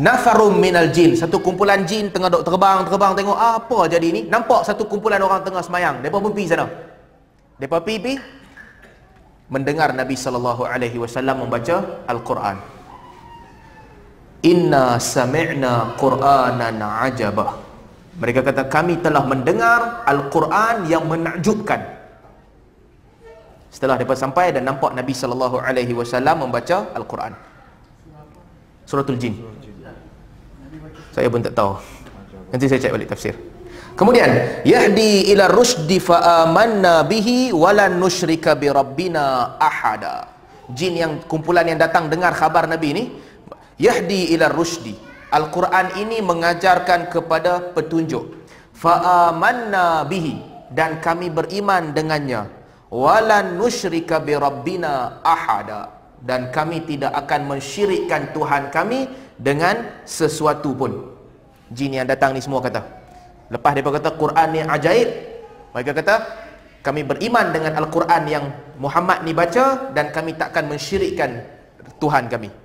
Nafarum 0.00 0.56
minal 0.56 0.88
jin. 0.88 1.12
Satu 1.12 1.36
kumpulan 1.36 1.84
jin 1.84 2.08
tengah 2.08 2.32
dok 2.32 2.48
terbang 2.48 2.80
terbang 2.88 3.12
tengok 3.12 3.36
apa 3.36 3.78
jadi 3.92 4.08
ni. 4.08 4.20
Nampak 4.24 4.64
satu 4.64 4.88
kumpulan 4.88 5.20
orang 5.20 5.44
tengah 5.44 5.60
semayang. 5.60 6.00
Depa 6.00 6.16
pun 6.16 6.32
pergi 6.32 6.56
sana. 6.56 6.64
Depa 7.60 7.84
pergi 7.84 8.16
mendengar 9.52 9.92
Nabi 9.92 10.16
wasallam 10.96 11.44
membaca 11.44 12.08
al-Quran. 12.08 12.56
Inna 14.48 14.96
sami'na 14.96 15.94
qur'anan 16.00 16.80
ajaba 16.80 17.71
mereka 18.12 18.44
kata 18.44 18.68
kami 18.68 19.00
telah 19.00 19.24
mendengar 19.24 20.04
al-Quran 20.04 20.84
yang 20.84 21.08
menakjubkan. 21.08 21.80
Setelah 23.72 23.96
mereka 23.96 24.12
sampai 24.12 24.52
dan 24.52 24.68
nampak 24.68 24.92
Nabi 24.92 25.16
sallallahu 25.16 25.56
alaihi 25.56 25.96
wasallam 25.96 26.44
membaca 26.44 26.92
al-Quran. 26.92 27.32
Suratul 28.84 29.16
jin. 29.16 29.40
Saya 31.16 31.32
pun 31.32 31.40
tak 31.40 31.56
tahu. 31.56 31.80
Nanti 32.52 32.68
saya 32.68 32.84
cek 32.84 32.92
balik 32.92 33.08
tafsir. 33.08 33.32
Kemudian 33.96 34.60
yahdi 34.64 35.32
ila 35.32 35.48
rusdi 35.48 36.00
fa 36.00 36.44
amanna 36.44 37.04
bihi 37.04 37.52
wala 37.52 37.88
nusyrika 37.88 38.56
bi 38.56 38.68
rabbina 38.68 39.56
ahada. 39.56 40.28
Jin 40.72 40.96
yang 41.00 41.12
kumpulan 41.24 41.64
yang 41.64 41.80
datang 41.80 42.12
dengar 42.12 42.32
khabar 42.36 42.68
Nabi 42.68 42.88
ini 42.92 43.04
yahdi 43.80 44.36
ila 44.36 44.52
rusdi. 44.52 45.11
Al-Quran 45.32 45.96
ini 45.96 46.20
mengajarkan 46.20 47.08
kepada 47.08 47.72
petunjuk. 47.72 48.36
Fa 48.76 49.28
amanna 49.32 50.04
bihi 50.04 50.36
dan 50.68 51.00
kami 51.00 51.32
beriman 51.32 51.96
dengannya. 51.96 52.46
Wala 52.92 53.40
nusyrika 53.40 54.20
bi 54.20 54.36
rabbina 54.36 55.24
ahada 55.24 55.88
dan 56.20 56.52
kami 56.52 56.84
tidak 56.84 57.16
akan 57.24 57.56
mensyirikkan 57.56 58.36
Tuhan 58.36 58.68
kami 58.68 59.08
dengan 59.40 60.04
sesuatu 60.04 60.76
pun. 60.76 60.92
Jin 61.72 61.96
yang 61.96 62.04
datang 62.04 62.36
ni 62.36 62.44
semua 62.44 62.60
kata, 62.60 62.84
Lepas 63.48 63.72
dia 63.72 63.84
kata 63.84 64.10
Quran 64.16 64.48
ni 64.52 64.60
ajaib, 64.60 65.08
mereka 65.72 65.92
kata 65.96 66.14
kami 66.84 67.04
beriman 67.04 67.52
dengan 67.52 67.72
Al-Quran 67.80 68.22
yang 68.28 68.44
Muhammad 68.76 69.24
ni 69.24 69.32
baca 69.32 69.92
dan 69.96 70.12
kami 70.12 70.36
takkan 70.36 70.68
mensyirikkan 70.68 71.44
Tuhan 71.96 72.28
kami. 72.32 72.61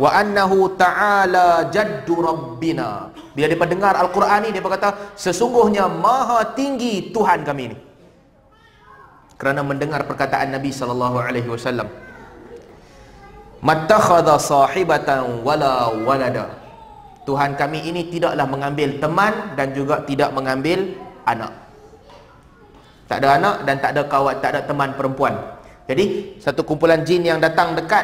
Wa 0.00 0.08
annahu 0.16 0.72
ta'ala 0.74 1.68
jaddu 1.68 2.16
rabbina. 2.16 3.12
Bila 3.36 3.46
dia 3.48 3.58
dengar 3.68 3.92
Al-Quran 3.96 4.48
ni 4.48 4.48
dia 4.56 4.64
berkata 4.64 5.12
sesungguhnya 5.14 5.88
maha 5.88 6.56
tinggi 6.56 7.12
Tuhan 7.12 7.44
kami 7.44 7.64
ni. 7.72 7.76
Kerana 9.36 9.60
mendengar 9.60 10.06
perkataan 10.08 10.54
Nabi 10.54 10.70
sallallahu 10.70 11.16
alaihi 11.20 11.48
wasallam. 11.50 11.90
Mattakhadha 13.62 14.40
sahibatan 14.40 15.44
wala 15.44 15.92
walada. 16.02 16.50
Tuhan 17.22 17.54
kami 17.54 17.86
ini 17.86 18.10
tidaklah 18.10 18.46
mengambil 18.48 18.98
teman 18.98 19.54
dan 19.54 19.70
juga 19.70 20.02
tidak 20.02 20.34
mengambil 20.34 20.98
anak. 21.22 21.52
Tak 23.06 23.22
ada 23.22 23.28
anak 23.38 23.56
dan 23.68 23.76
tak 23.78 23.90
ada 23.94 24.02
kawan, 24.08 24.36
tak 24.42 24.50
ada 24.56 24.60
teman 24.66 24.90
perempuan. 24.98 25.34
Jadi, 25.86 26.38
satu 26.40 26.64
kumpulan 26.64 27.04
jin 27.04 27.22
yang 27.22 27.38
datang 27.38 27.76
dekat 27.76 28.02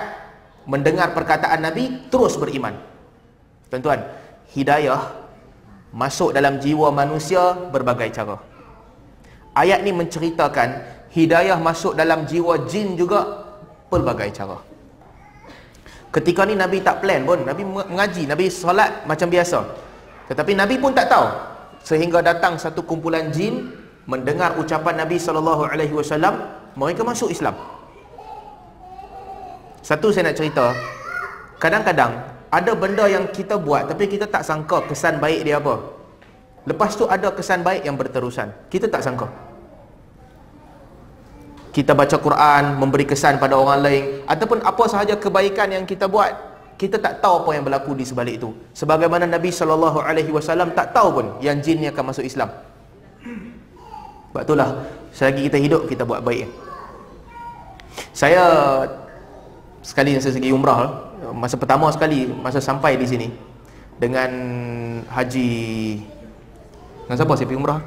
mendengar 0.69 1.17
perkataan 1.17 1.65
Nabi 1.65 2.13
terus 2.13 2.37
beriman. 2.37 2.77
Tuan-tuan, 3.73 4.05
hidayah 4.53 5.01
masuk 5.97 6.37
dalam 6.37 6.61
jiwa 6.61 6.93
manusia 6.93 7.57
berbagai 7.73 8.13
cara. 8.13 8.37
Ayat 9.57 9.81
ni 9.81 9.97
menceritakan 9.97 10.85
hidayah 11.17 11.57
masuk 11.57 11.97
dalam 11.97 12.29
jiwa 12.29 12.69
jin 12.69 12.95
juga 12.95 13.49
pelbagai 13.89 14.29
cara. 14.37 14.61
Ketika 16.13 16.45
ni 16.45 16.57
Nabi 16.57 16.85
tak 16.85 17.01
plan 17.05 17.25
pun, 17.25 17.45
Nabi 17.45 17.65
mengaji, 17.65 18.29
Nabi 18.29 18.53
solat 18.53 19.05
macam 19.09 19.29
biasa. 19.29 19.65
Tetapi 20.29 20.53
Nabi 20.57 20.77
pun 20.81 20.93
tak 20.93 21.09
tahu. 21.09 21.27
Sehingga 21.85 22.21
datang 22.21 22.61
satu 22.61 22.85
kumpulan 22.85 23.33
jin 23.33 23.73
mendengar 24.09 24.57
ucapan 24.61 25.05
Nabi 25.05 25.17
sallallahu 25.17 25.69
alaihi 25.69 25.93
wasallam, 25.93 26.45
mereka 26.77 27.05
masuk 27.05 27.33
Islam. 27.33 27.57
Satu 29.89 30.13
saya 30.13 30.29
nak 30.29 30.37
cerita, 30.37 30.77
kadang-kadang 31.57 32.13
ada 32.53 32.73
benda 32.77 33.09
yang 33.09 33.25
kita 33.33 33.57
buat 33.57 33.89
tapi 33.89 34.05
kita 34.05 34.29
tak 34.29 34.45
sangka 34.45 34.85
kesan 34.85 35.17
baik 35.17 35.49
dia 35.49 35.57
apa. 35.57 35.81
Lepas 36.69 36.93
tu 36.93 37.09
ada 37.09 37.33
kesan 37.33 37.65
baik 37.65 37.89
yang 37.89 37.97
berterusan. 37.97 38.53
Kita 38.69 38.85
tak 38.93 39.01
sangka. 39.01 39.33
Kita 41.73 41.97
baca 41.97 42.21
Quran 42.21 42.77
memberi 42.77 43.09
kesan 43.09 43.41
pada 43.41 43.57
orang 43.57 43.81
lain 43.81 44.05
ataupun 44.29 44.61
apa 44.61 44.85
sahaja 44.93 45.17
kebaikan 45.17 45.73
yang 45.73 45.89
kita 45.89 46.05
buat 46.05 46.37
kita 46.77 47.01
tak 47.01 47.25
tahu 47.25 47.49
apa 47.49 47.51
yang 47.57 47.65
berlaku 47.65 47.97
di 47.97 48.05
sebalik 48.05 48.45
itu. 48.45 48.53
Sebagaimana 48.77 49.25
Nabi 49.25 49.49
sallallahu 49.49 50.05
alaihi 50.05 50.29
wasallam 50.29 50.77
tak 50.77 50.93
tahu 50.93 51.09
pun 51.17 51.27
yang 51.41 51.65
jin 51.65 51.81
ni 51.81 51.89
akan 51.89 52.13
masuk 52.13 52.29
Islam. 52.29 52.53
Sebab 53.25 54.43
itulah 54.45 54.85
selagi 55.17 55.49
kita 55.49 55.57
hidup 55.57 55.83
kita 55.89 56.05
buat 56.05 56.21
baik. 56.21 56.45
Saya 58.13 58.45
sekali 59.81 60.15
yang 60.15 60.23
saya 60.23 60.37
pergi 60.37 60.55
umrah 60.55 61.09
masa 61.35 61.55
pertama 61.59 61.91
sekali 61.91 62.31
masa 62.31 62.59
sampai 62.63 62.99
di 62.99 63.07
sini 63.07 63.29
dengan 63.99 64.31
haji 65.11 65.59
dengan 67.09 67.25
siapa 67.25 67.41
saya 67.41 67.49
pergi 67.49 67.61
umrah? 67.65 67.81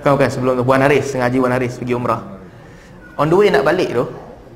Bukan 0.00 0.10
bukan 0.16 0.30
sebelum 0.32 0.52
tu 0.56 0.64
Puan 0.64 0.80
Haris 0.80 1.12
Sengaja 1.12 1.36
Puan 1.36 1.52
Haris 1.52 1.76
pergi 1.76 1.92
umrah. 1.92 2.24
On 3.20 3.28
the 3.28 3.36
way 3.36 3.52
nak 3.52 3.68
balik 3.68 3.92
tu 3.92 4.08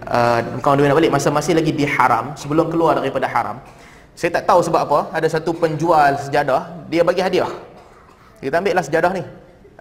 uh, 0.09 0.41
Bukan 0.57 0.69
on 0.73 0.77
the 0.81 0.83
way 0.83 0.89
nak 0.89 0.97
balik 0.97 1.12
Masa 1.12 1.29
masih 1.29 1.53
lagi 1.53 1.77
di 1.77 1.85
haram 1.85 2.33
Sebelum 2.33 2.73
keluar 2.73 2.97
daripada 2.97 3.29
haram 3.29 3.61
Saya 4.17 4.41
tak 4.41 4.49
tahu 4.49 4.65
sebab 4.65 4.89
apa 4.89 4.99
Ada 5.12 5.37
satu 5.37 5.53
penjual 5.53 6.17
sejadah 6.17 6.89
Dia 6.89 7.05
bagi 7.05 7.21
hadiah. 7.21 7.53
Kita 8.41 8.57
ambil 8.57 8.73
lah 8.73 8.85
sejadah 8.89 9.12
ni 9.12 9.23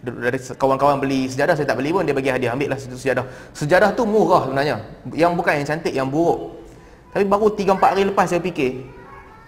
dari 0.05 0.37
kawan-kawan 0.37 1.01
beli 1.01 1.25
sejadah 1.25 1.57
Saya 1.57 1.65
tak 1.65 1.81
beli 1.81 1.89
pun 1.89 2.05
Dia 2.05 2.13
bagi 2.13 2.29
hadiah. 2.29 2.53
Ambil 2.53 2.71
lah 2.71 2.77
satu 2.77 2.93
sejadah. 2.93 3.25
Sejadah 3.57 3.89
tu 3.97 4.05
murah 4.05 4.45
sebenarnya. 4.45 4.77
Yang 5.11 5.31
bukan 5.33 5.53
yang 5.57 5.67
cantik 5.67 5.93
Yang 5.93 6.07
buruk. 6.13 6.39
Tapi 7.09 7.23
baru 7.25 7.47
3-4 7.49 7.81
hari 7.81 8.03
lepas 8.05 8.25
saya 8.29 8.41
fikir 8.43 8.85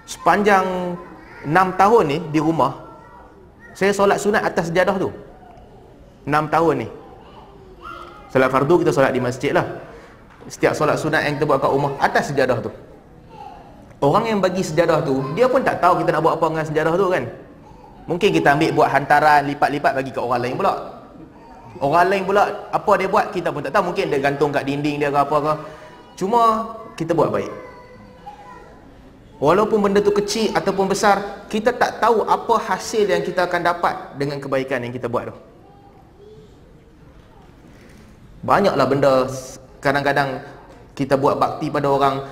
Sepanjang 0.10 0.98
6 1.46 1.54
tahun 1.54 2.04
ni 2.10 2.18
Di 2.34 2.40
rumah 2.42 2.74
Saya 3.78 3.94
solat 3.94 4.18
sunat 4.18 4.42
atas 4.42 4.74
sejadah 4.74 4.98
tu. 4.98 5.14
6 6.28 6.34
tahun 6.52 6.74
ni. 6.84 6.88
Salat 8.28 8.52
fardu 8.52 8.84
kita 8.84 8.92
solat 8.92 9.16
di 9.16 9.24
masjid 9.24 9.56
lah. 9.56 9.64
Setiap 10.52 10.76
solat 10.76 11.00
sunat 11.00 11.24
yang 11.24 11.40
kita 11.40 11.48
buat 11.48 11.64
kat 11.64 11.72
rumah 11.72 11.96
Atas 12.04 12.34
sejadah 12.34 12.60
tu. 12.60 12.72
Orang 14.04 14.28
yang 14.28 14.44
bagi 14.44 14.62
sejadah 14.62 15.02
tu 15.02 15.24
Dia 15.34 15.50
pun 15.50 15.64
tak 15.66 15.82
tahu 15.82 16.04
kita 16.04 16.14
nak 16.14 16.22
buat 16.22 16.38
apa 16.38 16.46
dengan 16.52 16.66
sejadah 16.68 16.94
tu 16.94 17.08
kan 17.10 17.47
Mungkin 18.08 18.30
kita 18.32 18.56
ambil 18.56 18.72
buat 18.72 18.90
hantaran 18.90 19.44
Lipat-lipat 19.52 19.92
bagi 20.00 20.10
kat 20.16 20.24
orang 20.24 20.42
lain 20.42 20.56
pula. 20.56 20.74
Orang 21.84 22.08
lain 22.08 22.24
pula 22.24 22.44
Apa 22.72 22.92
dia 22.96 23.08
buat 23.12 23.30
kita 23.36 23.52
pun 23.52 23.62
tak 23.62 23.76
tahu. 23.76 23.92
Mungkin 23.92 24.08
dia 24.08 24.20
gantung 24.24 24.50
kat 24.50 24.64
dinding 24.64 24.98
dia 24.98 25.12
ke 25.12 25.20
apa 25.20 25.38
ke. 25.44 25.54
Cuma 26.18 26.42
kita 26.96 27.12
buat 27.14 27.30
baik. 27.30 27.52
Walaupun 29.38 29.78
benda 29.86 30.02
tu 30.02 30.10
kecil 30.10 30.50
ataupun 30.50 30.90
besar 30.90 31.46
Kita 31.46 31.70
tak 31.70 32.02
tahu 32.02 32.26
apa 32.26 32.58
hasil 32.58 33.06
yang 33.06 33.22
kita 33.22 33.46
akan 33.46 33.62
dapat 33.70 34.18
Dengan 34.18 34.42
kebaikan 34.42 34.82
yang 34.82 34.90
kita 34.90 35.06
buat 35.06 35.30
tu. 35.30 35.36
Banyaklah 38.42 38.88
benda 38.88 39.14
kadang-kadang 39.84 40.42
kita 40.98 41.14
buat 41.14 41.38
bakti 41.38 41.70
pada 41.70 41.94
orang. 41.94 42.26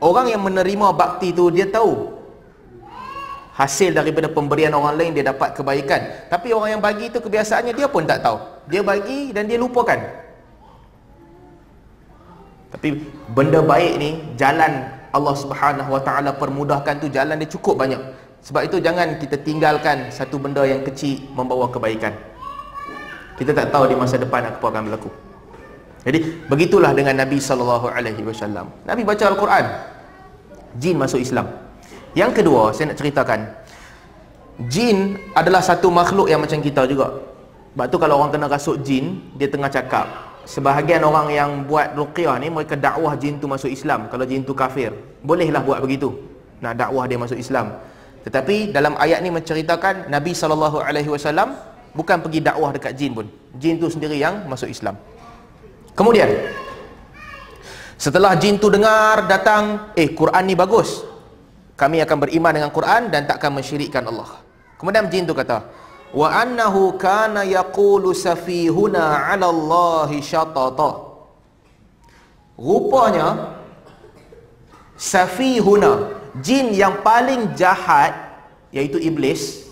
Orang 0.00 0.32
yang 0.32 0.40
menerima 0.40 0.96
bakti 0.96 1.34
tu 1.34 1.52
dia 1.52 1.68
tahu 1.68 2.17
Hasil 3.58 3.90
daripada 3.90 4.30
pemberian 4.30 4.70
orang 4.70 4.94
lain 4.94 5.18
dia 5.18 5.26
dapat 5.26 5.50
kebaikan 5.58 6.30
Tapi 6.30 6.54
orang 6.54 6.78
yang 6.78 6.82
bagi 6.82 7.10
itu 7.10 7.18
kebiasaannya 7.18 7.74
dia 7.74 7.90
pun 7.90 8.06
tak 8.06 8.22
tahu 8.22 8.38
Dia 8.70 8.86
bagi 8.86 9.34
dan 9.34 9.50
dia 9.50 9.58
lupakan 9.58 9.98
Tapi 12.70 12.88
benda 13.34 13.58
baik 13.58 13.92
ni 13.98 14.10
jalan 14.38 14.86
Allah 15.10 15.34
subhanahu 15.34 15.90
wa 15.90 15.98
ta'ala 15.98 16.38
permudahkan 16.38 17.02
tu 17.02 17.10
jalan 17.10 17.34
dia 17.34 17.50
cukup 17.50 17.82
banyak 17.82 17.98
Sebab 18.46 18.70
itu 18.70 18.78
jangan 18.78 19.18
kita 19.18 19.34
tinggalkan 19.42 20.06
satu 20.14 20.38
benda 20.38 20.62
yang 20.62 20.86
kecil 20.86 21.18
membawa 21.34 21.66
kebaikan 21.66 22.14
Kita 23.34 23.50
tak 23.50 23.74
tahu 23.74 23.90
di 23.90 23.98
masa 23.98 24.22
depan 24.22 24.46
apa 24.46 24.62
akan 24.62 24.86
berlaku 24.86 25.10
jadi 26.08 26.24
begitulah 26.48 26.96
dengan 26.96 27.20
Nabi 27.20 27.36
sallallahu 27.36 27.92
alaihi 27.92 28.24
wasallam. 28.24 28.72
Nabi 28.88 29.04
baca 29.04 29.28
Al-Quran. 29.28 29.64
Jin 30.80 30.96
masuk 30.96 31.20
Islam. 31.20 31.67
Yang 32.18 32.42
kedua, 32.42 32.74
saya 32.74 32.90
nak 32.90 32.98
ceritakan. 32.98 33.40
Jin 34.66 35.14
adalah 35.38 35.62
satu 35.62 35.86
makhluk 35.86 36.26
yang 36.26 36.42
macam 36.42 36.58
kita 36.58 36.82
juga. 36.90 37.14
Sebab 37.78 37.86
tu 37.94 37.96
kalau 38.02 38.18
orang 38.18 38.34
kena 38.34 38.50
rasuk 38.50 38.82
jin, 38.82 39.22
dia 39.38 39.46
tengah 39.46 39.70
cakap. 39.70 40.10
Sebahagian 40.42 41.06
orang 41.06 41.30
yang 41.30 41.50
buat 41.62 41.94
ruqyah 41.94 42.42
ni 42.42 42.50
mereka 42.50 42.74
dakwah 42.74 43.14
jin 43.14 43.38
tu 43.38 43.46
masuk 43.46 43.70
Islam 43.70 44.10
kalau 44.10 44.26
jin 44.26 44.42
tu 44.42 44.50
kafir. 44.50 44.90
Bolehlah 45.22 45.62
buat 45.62 45.78
begitu. 45.78 46.10
Nak 46.58 46.74
dakwah 46.74 47.06
dia 47.06 47.22
masuk 47.22 47.38
Islam. 47.38 47.78
Tetapi 48.26 48.74
dalam 48.74 48.98
ayat 48.98 49.22
ni 49.22 49.30
menceritakan 49.30 50.10
Nabi 50.10 50.34
wasallam 50.34 51.54
bukan 51.94 52.18
pergi 52.18 52.40
dakwah 52.42 52.74
dekat 52.74 52.98
jin 52.98 53.14
pun. 53.14 53.30
Jin 53.62 53.78
tu 53.78 53.86
sendiri 53.86 54.18
yang 54.18 54.42
masuk 54.50 54.66
Islam. 54.66 54.98
Kemudian 55.94 56.26
setelah 57.94 58.34
jin 58.34 58.58
tu 58.58 58.74
dengar 58.74 59.30
datang, 59.30 59.94
eh 59.94 60.10
Quran 60.10 60.42
ni 60.50 60.58
bagus. 60.58 61.17
Kami 61.78 62.02
akan 62.02 62.18
beriman 62.26 62.50
dengan 62.50 62.74
Quran 62.74 63.06
dan 63.06 63.22
takkan 63.30 63.54
mensyirikkan 63.54 64.02
Allah. 64.02 64.42
Kemudian 64.82 65.06
jin 65.06 65.30
tu 65.30 65.34
kata, 65.34 65.62
wa 66.10 66.26
annahu 66.26 66.98
kana 66.98 67.46
yaqulu 67.46 68.10
safihuna 68.10 69.30
'ala 69.30 69.46
Allah 69.46 70.10
syatata. 70.18 71.06
Rupanya 72.58 73.54
safihuna 74.98 76.18
jin 76.42 76.74
yang 76.74 76.98
paling 77.06 77.54
jahat 77.54 78.10
iaitu 78.74 78.98
iblis 78.98 79.70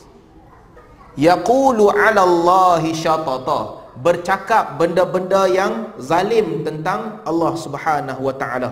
yaqulu 1.19 1.91
'ala 1.91 2.23
Allahi 2.23 2.95
syatata 2.95 3.83
bercakap 3.99 4.79
benda-benda 4.79 5.51
yang 5.51 5.91
zalim 5.99 6.63
tentang 6.63 7.19
Allah 7.27 7.53
Subhanahu 7.59 8.23
wa 8.23 8.35
taala 8.39 8.71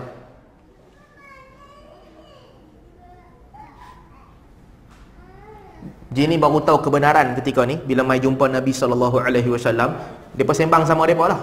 Jin 6.14 6.30
ni 6.30 6.38
baru 6.38 6.62
tahu 6.62 6.78
kebenaran 6.78 7.34
ketika 7.34 7.66
ni 7.66 7.74
bila 7.82 8.06
mai 8.06 8.22
jumpa 8.22 8.46
Nabi 8.46 8.70
sallallahu 8.70 9.18
alaihi 9.18 9.50
wasallam 9.50 9.98
depa 10.38 10.54
sembang 10.54 10.86
sama 10.86 11.10
depa 11.10 11.26
lah. 11.26 11.40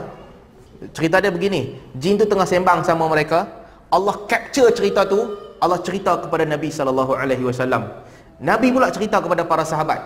Cerita 0.96 1.20
dia 1.20 1.30
begini 1.30 1.76
jin 1.94 2.16
tu 2.16 2.26
tengah 2.26 2.48
sembang 2.48 2.82
sama 2.88 3.06
mereka 3.12 3.46
Allah 3.92 4.16
capture 4.32 4.72
cerita 4.72 5.04
tu 5.04 5.20
Allah 5.60 5.78
cerita 5.84 6.18
kepada 6.24 6.48
Nabi 6.48 6.72
sallallahu 6.72 7.12
alaihi 7.14 7.44
wasallam. 7.44 7.92
Nabi 8.40 8.72
pula 8.72 8.90
cerita 8.90 9.20
kepada 9.20 9.44
para 9.46 9.68
sahabat. 9.68 10.02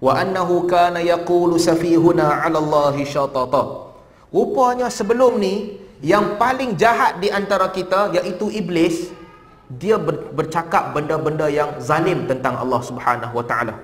Wa 0.00 0.18
annahu 0.18 0.64
kana 0.66 1.04
yaqulu 1.04 1.60
safihuna 1.60 2.42
'ala 2.42 2.58
Allah 2.58 2.96
syatata 3.04 3.84
rupanya 4.34 4.90
sebelum 4.90 5.38
ni 5.38 5.78
yang 6.02 6.34
paling 6.34 6.74
jahat 6.74 7.22
di 7.22 7.30
antara 7.30 7.70
kita 7.70 8.10
iaitu 8.18 8.50
iblis 8.50 9.14
dia 9.72 9.96
ber, 9.96 10.32
bercakap 10.36 10.92
benda-benda 10.92 11.48
yang 11.48 11.80
zalim 11.80 12.28
tentang 12.28 12.60
Allah 12.60 12.80
Subhanahu 12.84 13.32
Wa 13.32 13.44
Taala. 13.48 13.74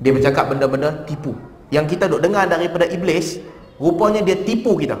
Dia 0.00 0.16
bercakap 0.16 0.48
benda-benda 0.48 1.04
tipu. 1.04 1.36
Yang 1.68 1.96
kita 1.96 2.08
duk 2.08 2.24
dengar 2.24 2.48
daripada 2.48 2.88
iblis, 2.88 3.36
rupanya 3.76 4.24
dia 4.24 4.34
tipu 4.40 4.80
kita. 4.80 4.96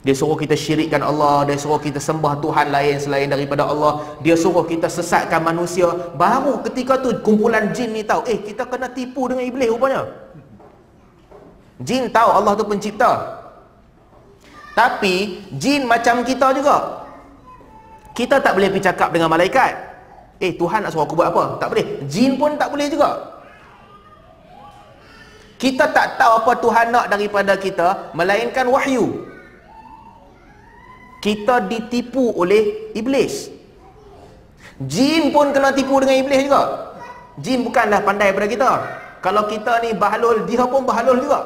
Dia 0.00 0.16
suruh 0.16 0.32
kita 0.32 0.56
syirikkan 0.56 1.04
Allah, 1.04 1.44
dia 1.44 1.60
suruh 1.60 1.76
kita 1.76 2.00
sembah 2.00 2.40
Tuhan 2.40 2.72
lain 2.72 2.96
selain 2.96 3.28
daripada 3.28 3.68
Allah, 3.68 4.00
dia 4.24 4.32
suruh 4.32 4.64
kita 4.64 4.88
sesatkan 4.88 5.44
manusia. 5.44 5.92
Baru 6.16 6.64
ketika 6.64 6.96
tu 7.04 7.12
kumpulan 7.20 7.68
jin 7.76 7.92
ni 7.92 8.00
tahu, 8.00 8.24
eh 8.24 8.40
kita 8.40 8.64
kena 8.64 8.88
tipu 8.88 9.28
dengan 9.28 9.44
iblis 9.44 9.68
rupanya. 9.68 10.08
Jin 11.84 12.08
tahu 12.08 12.28
Allah 12.32 12.56
tu 12.56 12.64
pencipta, 12.64 13.39
tapi 14.74 15.42
jin 15.58 15.84
macam 15.84 16.22
kita 16.22 16.54
juga. 16.54 17.02
Kita 18.14 18.38
tak 18.38 18.54
boleh 18.54 18.70
pergi 18.70 18.86
cakap 18.90 19.10
dengan 19.10 19.30
malaikat. 19.30 19.72
Eh 20.40 20.56
Tuhan 20.56 20.82
nak 20.84 20.90
suruh 20.94 21.04
aku 21.04 21.18
buat 21.18 21.30
apa? 21.30 21.60
Tak 21.60 21.68
boleh. 21.74 21.86
Jin 22.08 22.40
pun 22.40 22.56
tak 22.56 22.72
boleh 22.72 22.88
juga. 22.88 23.40
Kita 25.60 25.92
tak 25.92 26.16
tahu 26.16 26.32
apa 26.40 26.52
Tuhan 26.56 26.86
nak 26.88 27.06
daripada 27.12 27.52
kita 27.60 28.16
melainkan 28.16 28.64
wahyu. 28.72 29.28
Kita 31.20 31.68
ditipu 31.68 32.32
oleh 32.32 32.92
iblis. 32.96 33.52
Jin 34.80 35.28
pun 35.28 35.52
kena 35.52 35.76
tipu 35.76 36.00
dengan 36.00 36.16
iblis 36.16 36.48
juga. 36.48 36.88
Jin 37.36 37.60
bukanlah 37.60 38.00
pandai 38.00 38.32
daripada 38.32 38.48
kita. 38.48 38.70
Kalau 39.20 39.44
kita 39.44 39.84
ni 39.84 39.92
bahalul, 39.92 40.48
dia 40.48 40.64
pun 40.64 40.88
bahalul 40.88 41.20
juga. 41.20 41.44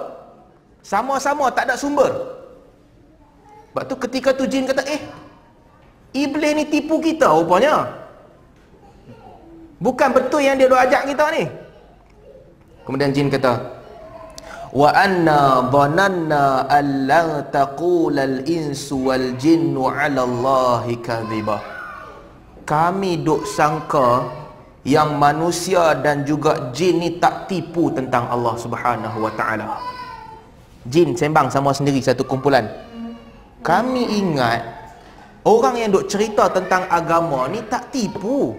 Sama-sama 0.87 1.50
tak 1.50 1.66
ada 1.66 1.74
sumber. 1.74 2.14
Sebab 3.74 3.90
tu 3.90 3.98
ketika 4.06 4.30
tu 4.30 4.46
jin 4.46 4.70
kata, 4.70 4.87
eh, 4.87 5.02
iblis 6.14 6.54
ni 6.54 6.62
tipu 6.70 7.02
kita 7.02 7.26
rupanya. 7.26 7.90
Bukan 9.82 10.14
betul 10.14 10.46
yang 10.46 10.54
dia 10.54 10.70
doa 10.70 10.87
ajak 10.87 11.10
kita 11.10 11.26
ni. 11.34 11.42
Kemudian 12.87 13.10
jin 13.10 13.26
kata, 13.26 13.58
wa 14.70 14.94
anna 14.94 15.66
dhananna 15.74 16.70
an 16.70 16.87
lan 17.10 17.50
taqula 17.50 18.22
al-insu 18.22 19.10
wal 19.10 19.34
jinnu 19.42 19.90
'ala 19.90 20.22
Allahi 20.22 20.94
kadhiba. 21.02 21.58
Kami 22.62 23.26
duk 23.26 23.42
sangka 23.42 24.22
yang 24.87 25.18
manusia 25.18 25.98
dan 25.98 26.22
juga 26.22 26.70
jin 26.70 27.02
ni 27.02 27.18
tak 27.18 27.50
tipu 27.50 27.90
tentang 27.90 28.30
Allah 28.30 28.54
Subhanahu 28.54 29.18
wa 29.18 29.34
taala. 29.34 29.82
Jin 30.87 31.18
sembang 31.18 31.50
sama 31.50 31.74
sendiri 31.74 31.98
satu 31.98 32.22
kumpulan 32.22 32.93
kami 33.64 34.20
ingat 34.20 34.61
orang 35.48 35.81
yang 35.81 35.88
duk 35.88 36.05
cerita 36.05 36.53
tentang 36.53 36.85
agama 36.92 37.48
ni 37.48 37.64
tak 37.64 37.88
tipu. 37.88 38.53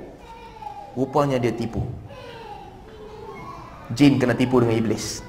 Rupanya 0.98 1.38
dia 1.38 1.54
tipu. 1.54 1.86
Jin 3.94 4.18
kena 4.18 4.34
tipu 4.34 4.58
dengan 4.66 4.82
iblis. 4.82 5.22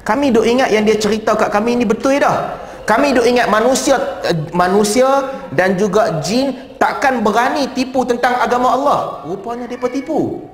Kami 0.00 0.32
duk 0.32 0.48
ingat 0.48 0.72
yang 0.72 0.88
dia 0.88 0.96
cerita 0.96 1.36
kat 1.36 1.52
kami 1.52 1.76
ni 1.76 1.84
betul 1.84 2.16
dah. 2.16 2.56
Kami 2.88 3.12
duk 3.12 3.26
ingat 3.28 3.50
manusia 3.52 3.98
manusia 4.56 5.28
dan 5.52 5.76
juga 5.76 6.22
jin 6.24 6.78
takkan 6.80 7.20
berani 7.20 7.68
tipu 7.76 8.08
tentang 8.08 8.40
agama 8.40 8.72
Allah. 8.72 8.98
Rupanya 9.28 9.68
dia 9.68 9.76
tipu. 9.76 10.48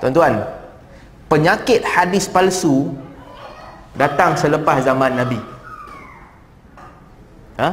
Tuan-tuan 0.00 0.48
penyakit 1.28 1.84
hadis 1.84 2.24
palsu 2.24 2.94
datang 3.96 4.36
selepas 4.36 4.84
zaman 4.84 5.16
Nabi. 5.16 5.40
Ha? 7.56 7.68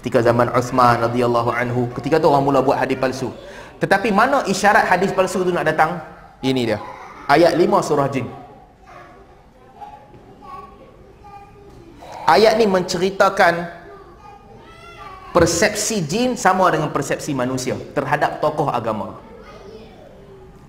Ketika 0.00 0.24
zaman 0.24 0.48
Uthman 0.56 1.04
radhiyallahu 1.04 1.52
anhu, 1.52 1.92
ketika 1.92 2.16
tu 2.16 2.32
orang 2.32 2.44
mula 2.44 2.60
buat 2.64 2.80
hadis 2.80 2.96
palsu. 2.96 3.28
Tetapi 3.76 4.08
mana 4.12 4.44
isyarat 4.48 4.88
hadis 4.88 5.12
palsu 5.12 5.44
tu 5.44 5.52
nak 5.52 5.68
datang? 5.68 6.00
Ini 6.40 6.72
dia. 6.72 6.80
Ayat 7.28 7.52
5 7.52 7.84
surah 7.84 8.08
Jin. 8.08 8.26
Ayat 12.24 12.56
ni 12.56 12.64
menceritakan 12.64 13.66
persepsi 15.34 15.98
jin 16.06 16.38
sama 16.38 16.70
dengan 16.70 16.90
persepsi 16.94 17.34
manusia 17.34 17.74
terhadap 17.90 18.38
tokoh 18.38 18.70
agama. 18.70 19.18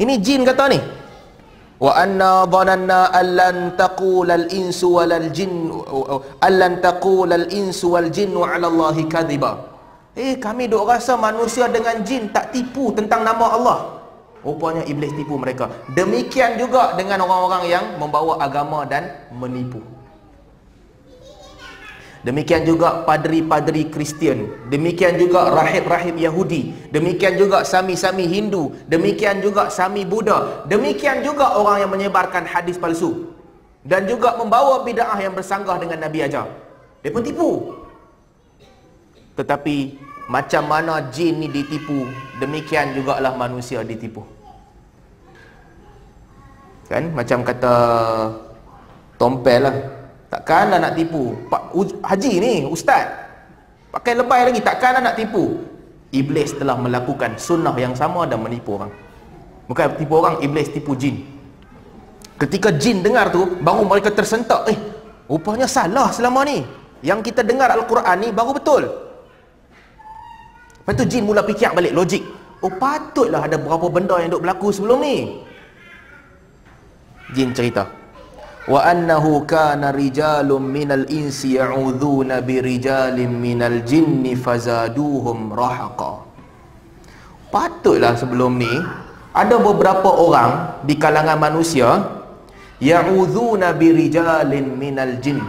Ini 0.02 0.18
jin 0.18 0.42
kata 0.42 0.74
ni 0.74 0.82
wa 1.82 1.92
anna 2.04 2.32
dhananna 2.54 3.00
allan 3.22 3.58
taqula 3.82 4.38
al 4.42 4.46
insu 4.54 4.88
wal 4.98 5.16
jin 5.38 5.54
allan 6.48 6.78
taqula 6.86 7.36
al 7.42 7.48
insu 7.62 7.90
wal 7.94 8.10
jinnu 8.18 8.46
ala 8.46 8.70
allahi 8.72 9.10
kadhiba. 9.16 9.52
Eh 10.14 10.36
kami 10.46 10.68
dok 10.72 10.86
rasa 10.92 11.16
manusia 11.28 11.66
dengan 11.72 11.98
jin 12.08 12.30
tak 12.36 12.52
tipu 12.54 12.92
tentang 12.98 13.24
nama 13.30 13.46
Allah. 13.58 13.80
Rupanya 14.46 14.84
iblis 14.92 15.14
tipu 15.18 15.38
mereka. 15.38 15.70
Demikian 15.98 16.58
juga 16.62 16.98
dengan 17.00 17.22
orang-orang 17.26 17.64
yang 17.70 17.86
membawa 18.02 18.42
agama 18.42 18.82
dan 18.90 19.04
menipu 19.42 19.82
Demikian 22.22 22.62
juga 22.70 23.02
padri-padri 23.02 23.90
Kristian, 23.90 24.70
demikian 24.70 25.18
juga 25.18 25.50
rahib-rahib 25.58 26.22
Yahudi, 26.22 26.94
demikian 26.94 27.34
juga 27.34 27.66
sami-sami 27.66 28.30
Hindu, 28.30 28.78
demikian 28.86 29.42
juga 29.42 29.74
sami 29.74 30.06
Buddha, 30.06 30.62
demikian 30.70 31.26
juga 31.26 31.58
orang 31.58 31.82
yang 31.82 31.90
menyebarkan 31.90 32.46
hadis 32.46 32.78
palsu. 32.78 33.34
Dan 33.82 34.06
juga 34.06 34.38
membawa 34.38 34.86
bid'ah 34.86 35.18
yang 35.18 35.34
bersanggah 35.34 35.82
dengan 35.82 36.06
Nabi 36.06 36.22
ajar. 36.22 36.46
Dia 37.02 37.10
pun 37.10 37.26
tipu. 37.26 37.74
Tetapi 39.34 39.98
macam 40.30 40.64
mana 40.70 41.10
jin 41.10 41.42
ni 41.42 41.50
ditipu, 41.50 42.06
demikian 42.38 42.94
jugalah 42.94 43.34
manusia 43.34 43.82
ditipu. 43.82 44.22
Kan? 46.86 47.10
Macam 47.18 47.42
kata 47.42 47.74
tompel 49.18 49.66
lah 49.66 50.01
Takkanlah 50.32 50.80
nak 50.80 50.96
tipu. 50.96 51.36
Pak 51.52 51.76
Haji 52.08 52.34
ni 52.40 52.54
Ustaz. 52.64 53.12
Pakai 53.92 54.16
lebay 54.16 54.48
lagi. 54.48 54.64
Takkanlah 54.64 55.04
nak 55.04 55.16
tipu. 55.20 55.60
Iblis 56.16 56.56
telah 56.56 56.76
melakukan 56.76 57.40
sunnah 57.40 57.72
yang 57.80 57.96
sama 57.96 58.24
Dan 58.24 58.40
menipu 58.40 58.80
orang. 58.80 58.92
Bukan 59.68 60.00
tipu 60.00 60.14
orang 60.24 60.40
Iblis 60.40 60.72
tipu 60.72 60.96
jin. 60.96 61.28
Ketika 62.40 62.72
jin 62.72 63.04
dengar 63.04 63.28
tu 63.28 63.60
Baru 63.60 63.84
mereka 63.84 64.08
tersentak. 64.16 64.72
Eh 64.72 64.80
Rupanya 65.28 65.68
salah 65.68 66.08
selama 66.16 66.48
ni. 66.48 66.64
Yang 67.04 67.32
kita 67.32 67.44
dengar 67.44 67.68
Al-Quran 67.76 68.16
ni 68.24 68.32
Baru 68.32 68.56
betul. 68.56 68.88
Lepas 70.80 70.96
tu 70.96 71.04
jin 71.12 71.28
mula 71.28 71.44
fikir 71.44 71.76
balik 71.76 71.92
Logik. 71.92 72.24
Oh 72.64 72.72
patutlah 72.72 73.44
ada 73.44 73.60
berapa 73.60 73.92
benda 73.92 74.16
yang 74.24 74.32
duk 74.32 74.48
berlaku 74.48 74.72
sebelum 74.72 75.04
ni. 75.04 75.44
Jin 77.36 77.52
cerita 77.52 78.01
wa 78.70 78.86
annahu 78.86 79.42
kana 79.50 79.90
rijalun 79.90 80.62
minal 80.62 81.10
insi 81.10 81.58
ya'udzuuna 81.58 82.46
birijalin 82.46 83.34
minal 83.34 83.82
jinni 83.82 84.38
fazaduhum 84.38 85.50
rahaqa. 85.50 86.30
Patutlah 87.50 88.14
sebelum 88.14 88.62
ni 88.62 88.70
ada 89.34 89.58
beberapa 89.58 90.08
orang 90.08 90.84
di 90.86 90.94
kalangan 90.94 91.42
manusia 91.42 91.90
ya'udzuuna 92.78 93.74
birijalin 93.74 94.78
minal 94.78 95.18
jin. 95.18 95.42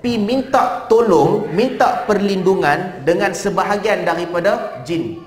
Pi 0.00 0.16
minta 0.16 0.88
tolong 0.88 1.52
minta 1.52 2.08
perlindungan 2.08 3.04
dengan 3.04 3.36
sebahagian 3.36 4.08
daripada 4.08 4.80
jin. 4.80 5.20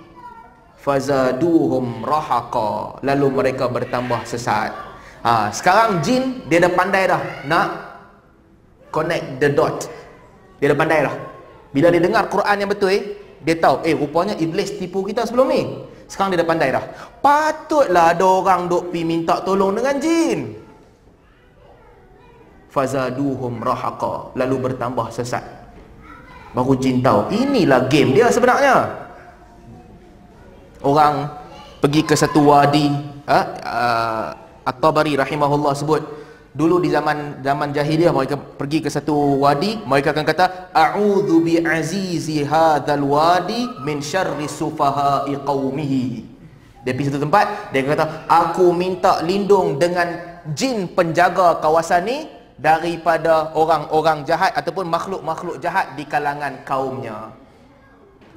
Fazaduhum 0.82 2.02
rahaqa. 2.02 3.00
Lalu 3.06 3.28
mereka 3.30 3.70
bertambah 3.70 4.26
sesat 4.26 4.93
ha, 5.24 5.50
sekarang 5.50 6.04
jin 6.04 6.44
dia 6.52 6.62
dah 6.62 6.72
pandai 6.72 7.08
dah 7.08 7.22
nak 7.48 7.68
connect 8.94 9.42
the 9.42 9.50
dot 9.50 9.90
Dia 10.62 10.72
dah 10.72 10.80
pandai 10.80 11.04
lah. 11.04 11.16
Bila 11.76 11.92
dia 11.92 12.00
dengar 12.00 12.32
Quran 12.32 12.56
yang 12.56 12.72
betul, 12.72 12.94
eh, 12.94 13.04
dia 13.44 13.60
tahu, 13.60 13.84
eh 13.84 13.92
rupanya 13.92 14.38
iblis 14.40 14.80
tipu 14.80 15.04
kita 15.04 15.28
sebelum 15.28 15.52
ni. 15.52 15.62
Sekarang 16.08 16.32
dia 16.32 16.40
dah 16.40 16.48
pandai 16.48 16.70
dah. 16.72 16.86
Patutlah 17.20 18.16
ada 18.16 18.24
orang 18.24 18.72
duk 18.72 18.94
pi 18.94 19.04
minta 19.04 19.44
tolong 19.44 19.76
dengan 19.76 20.00
jin. 20.00 20.56
Fazaduhum 22.72 23.60
rahaqa. 23.60 24.32
Lalu 24.40 24.72
bertambah 24.72 25.12
sesat. 25.12 25.44
Baru 26.56 26.78
jin 26.80 27.04
tahu, 27.04 27.34
inilah 27.34 27.92
game 27.92 28.16
dia 28.16 28.32
sebenarnya. 28.32 28.88
Orang 30.80 31.28
pergi 31.82 32.08
ke 32.08 32.16
satu 32.16 32.54
wadi, 32.54 32.88
ha? 33.28 33.40
uh, 33.66 34.28
At-Tabari 34.64 35.20
rahimahullah 35.20 35.76
sebut, 35.76 36.04
dulu 36.54 36.80
di 36.80 36.94
zaman 36.94 37.42
zaman 37.42 37.74
jahiliah 37.74 38.14
mereka 38.14 38.38
pergi 38.38 38.80
ke 38.86 38.90
satu 38.94 39.42
wadi 39.42 39.82
mereka 39.90 40.14
akan 40.14 40.22
kata 40.22 40.46
a'udzu 40.70 41.42
bi 41.42 41.58
azizi 41.58 42.46
hadzal 42.46 43.02
wadi 43.02 43.66
min 43.82 43.98
syarri 44.06 44.46
sufaha'i 44.46 45.34
qaumihi 45.42 46.22
dia 46.86 46.94
pergi 46.94 47.10
satu 47.10 47.26
tempat 47.26 47.74
dia 47.74 47.82
kata 47.82 48.30
aku 48.30 48.70
minta 48.70 49.26
lindung 49.26 49.82
dengan 49.82 50.14
jin 50.54 50.86
penjaga 50.94 51.58
kawasan 51.58 52.06
ni 52.06 52.18
daripada 52.62 53.50
orang-orang 53.58 54.22
jahat 54.22 54.54
ataupun 54.54 54.86
makhluk-makhluk 54.88 55.58
jahat 55.60 56.00
di 56.00 56.08
kalangan 56.08 56.64
kaumnya. 56.64 57.34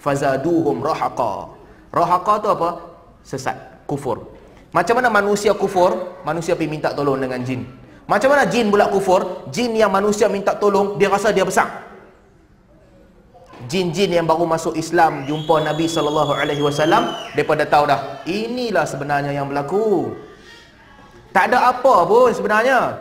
Fazaduhum 0.03 0.83
rahaqa. 0.83 1.53
Rahaqa 1.95 2.33
tu 2.43 2.49
apa? 2.51 2.70
Sesat. 3.22 3.55
Kufur 3.87 4.36
macam 4.75 4.95
mana 4.99 5.09
manusia 5.11 5.55
kufur 5.55 6.23
manusia 6.27 6.55
pergi 6.59 6.71
minta 6.71 6.91
tolong 6.93 7.21
dengan 7.21 7.41
jin 7.43 7.67
macam 8.07 8.31
mana 8.31 8.47
jin 8.47 8.71
pula 8.71 8.87
kufur? 8.87 9.51
Jin 9.51 9.75
yang 9.75 9.91
manusia 9.91 10.31
minta 10.31 10.55
tolong, 10.55 10.95
dia 10.95 11.11
rasa 11.11 11.35
dia 11.35 11.43
besar. 11.43 11.83
Jin-jin 13.67 14.14
yang 14.14 14.31
baru 14.31 14.47
masuk 14.47 14.79
Islam 14.79 15.27
jumpa 15.27 15.59
Nabi 15.67 15.91
sallallahu 15.91 16.39
alaihi 16.39 16.62
wasallam, 16.62 17.11
depa 17.35 17.59
dah 17.59 17.67
tahu 17.67 17.85
dah, 17.91 18.23
inilah 18.23 18.87
sebenarnya 18.87 19.35
yang 19.35 19.51
berlaku. 19.51 20.14
Tak 21.35 21.51
ada 21.51 21.75
apa 21.75 22.07
pun 22.07 22.31
sebenarnya. 22.31 22.95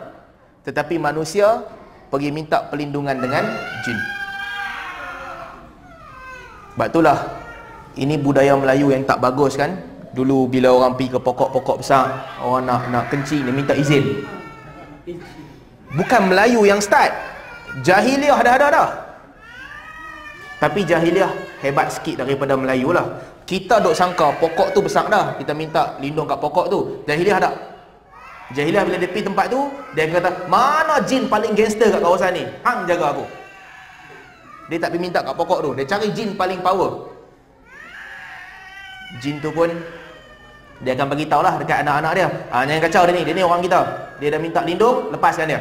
Tetapi 0.66 0.98
manusia 0.98 1.62
pergi 2.10 2.34
minta 2.34 2.66
perlindungan 2.66 3.14
dengan 3.14 3.46
jin. 3.86 3.98
Sebab 6.74 6.86
itulah 6.90 7.18
ini 7.94 8.18
budaya 8.18 8.58
Melayu 8.58 8.90
yang 8.90 9.06
tak 9.06 9.22
bagus 9.22 9.54
kan? 9.54 9.78
Dulu 10.16 10.48
bila 10.48 10.72
orang 10.72 10.96
pergi 10.96 11.12
ke 11.12 11.20
pokok-pokok 11.20 11.84
besar, 11.84 12.08
orang 12.40 12.64
nak 12.64 12.88
nak 12.88 13.04
kencing 13.12 13.44
dia 13.44 13.52
minta 13.52 13.76
izin. 13.76 14.24
Bukan 15.92 16.32
Melayu 16.32 16.64
yang 16.64 16.80
start. 16.80 17.12
Jahiliah 17.84 18.40
dah 18.40 18.54
ada 18.56 18.66
dah. 18.72 18.88
Tapi 20.56 20.88
jahiliah 20.88 21.28
hebat 21.60 21.92
sikit 21.92 22.24
daripada 22.24 22.56
Melayu 22.56 22.96
lah. 22.96 23.04
Kita 23.44 23.76
duk 23.78 23.92
sangka 23.92 24.32
pokok 24.40 24.72
tu 24.72 24.80
besar 24.80 25.04
dah. 25.12 25.36
Kita 25.36 25.52
minta 25.52 26.00
lindung 26.00 26.24
kat 26.24 26.40
pokok 26.40 26.66
tu. 26.72 27.04
Jahiliah 27.04 27.36
tak? 27.36 27.54
Jahiliah 28.56 28.88
bila 28.88 28.96
dia 28.96 29.10
pergi 29.10 29.26
tempat 29.26 29.50
tu 29.50 29.58
Dia 29.98 30.06
kata 30.06 30.46
Mana 30.46 31.02
jin 31.02 31.26
paling 31.26 31.50
gangster 31.50 31.90
kat 31.90 31.98
kawasan 31.98 32.30
ni? 32.30 32.46
Hang 32.64 32.88
jaga 32.88 33.12
aku. 33.12 33.26
Dia 34.72 34.80
tak 34.80 34.96
pergi 34.96 35.02
minta 35.04 35.20
kat 35.20 35.34
pokok 35.36 35.60
tu. 35.60 35.70
Dia 35.76 35.84
cari 35.84 36.08
jin 36.16 36.32
paling 36.34 36.64
power. 36.64 37.12
Jin 39.20 39.38
tu 39.44 39.52
pun 39.54 39.70
dia 40.84 40.92
akan 40.92 41.06
bagi 41.08 41.24
tahulah 41.24 41.56
dekat 41.56 41.80
anak-anak 41.86 42.12
dia. 42.12 42.28
Ah 42.52 42.62
jangan 42.68 42.82
kacau 42.84 43.02
dia 43.08 43.14
ni, 43.16 43.22
dia 43.24 43.32
ni 43.32 43.42
orang 43.44 43.60
kita. 43.64 43.80
Dia 44.20 44.28
dah 44.32 44.40
minta 44.40 44.60
lindung, 44.60 45.08
lepaskan 45.08 45.46
dia. 45.48 45.60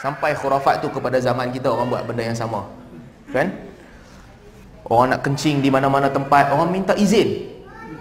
Sampai 0.00 0.32
khurafat 0.32 0.80
tu 0.80 0.88
kepada 0.88 1.20
zaman 1.20 1.52
kita 1.52 1.68
orang 1.68 1.86
buat 1.92 2.02
benda 2.08 2.22
yang 2.24 2.38
sama. 2.38 2.64
Kan? 3.30 3.52
Orang 4.88 5.14
nak 5.14 5.20
kencing 5.22 5.62
di 5.62 5.68
mana-mana 5.68 6.10
tempat, 6.10 6.50
orang 6.50 6.72
minta 6.72 6.96
izin. 6.96 7.48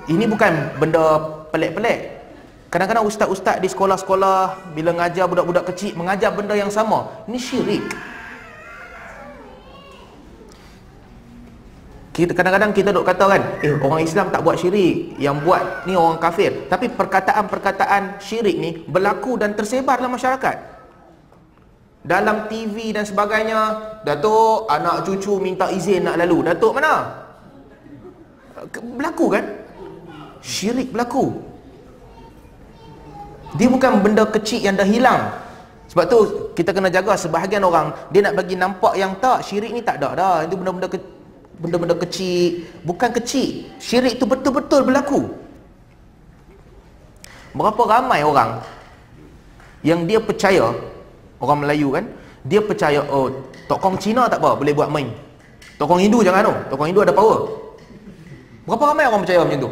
Ini 0.09 0.25
bukan 0.25 0.81
benda 0.81 1.19
pelik-pelik. 1.53 2.23
Kadang-kadang 2.71 3.03
ustaz-ustaz 3.03 3.59
di 3.59 3.67
sekolah-sekolah 3.67 4.71
bila 4.71 4.95
ngajar 4.95 5.27
budak-budak 5.27 5.67
kecil 5.75 5.91
mengajar 5.99 6.31
benda 6.31 6.55
yang 6.55 6.71
sama. 6.71 7.11
Ini 7.27 7.37
syirik. 7.37 7.83
Kita 12.11 12.35
kadang-kadang 12.35 12.75
kita 12.75 12.91
duk 12.91 13.07
kata 13.07 13.23
kan 13.23 13.41
eh 13.63 13.71
orang 13.79 14.03
Islam 14.03 14.27
tak 14.27 14.43
buat 14.43 14.59
syirik 14.59 15.15
yang 15.15 15.39
buat 15.39 15.87
ni 15.87 15.95
orang 15.95 16.19
kafir. 16.19 16.67
Tapi 16.67 16.91
perkataan-perkataan 16.91 18.19
syirik 18.19 18.59
ni 18.59 18.83
berlaku 18.83 19.39
dan 19.39 19.55
tersebar 19.55 19.95
dalam 19.95 20.19
masyarakat. 20.19 20.83
Dalam 22.01 22.51
TV 22.51 22.91
dan 22.91 23.07
sebagainya 23.07 23.79
Datuk 24.03 24.67
anak 24.67 25.07
cucu 25.07 25.39
minta 25.39 25.71
izin 25.71 26.03
nak 26.03 26.19
lalu. 26.19 26.51
Datuk 26.51 26.75
mana? 26.75 27.15
Berlaku 28.75 29.25
kan? 29.31 29.45
Syirik 30.43 30.91
berlaku. 30.91 31.31
Dia 33.55 33.71
bukan 33.71 34.03
benda 34.03 34.27
kecil 34.27 34.59
yang 34.59 34.75
dah 34.75 34.87
hilang. 34.87 35.31
Sebab 35.87 36.03
tu 36.11 36.17
kita 36.59 36.75
kena 36.75 36.91
jaga 36.91 37.15
sebahagian 37.15 37.63
orang. 37.63 37.95
Dia 38.11 38.27
nak 38.27 38.35
bagi 38.35 38.59
nampak 38.59 38.99
yang 38.99 39.15
tak 39.23 39.47
syirik 39.47 39.71
ni 39.71 39.79
tak 39.79 40.03
ada 40.03 40.09
dah. 40.11 40.35
Itu 40.43 40.59
benda-benda 40.59 40.91
kecil 40.91 41.20
benda-benda 41.61 41.93
kecil 41.93 42.65
bukan 42.81 43.13
kecil 43.21 43.69
syirik 43.77 44.17
itu 44.17 44.25
betul-betul 44.25 44.81
berlaku. 44.81 45.29
Berapa 47.53 47.81
ramai 47.85 48.25
orang 48.25 48.65
yang 49.85 50.09
dia 50.09 50.17
percaya 50.17 50.73
orang 51.37 51.61
Melayu 51.61 51.93
kan 51.93 52.05
dia 52.41 52.57
percaya 52.57 53.05
oh 53.05 53.29
tokong 53.69 54.01
Cina 54.01 54.25
tak 54.25 54.41
apa 54.41 54.57
boleh 54.57 54.73
buat 54.73 54.89
main. 54.89 55.13
Tokong 55.77 56.01
Hindu 56.01 56.25
jangan 56.25 56.49
tu 56.49 56.53
tokong 56.73 56.89
Hindu 56.89 57.05
ada 57.05 57.13
power. 57.13 57.45
Berapa 58.65 58.83
ramai 58.93 59.05
orang 59.05 59.21
percaya 59.21 59.45
macam 59.45 59.61
tu? 59.61 59.71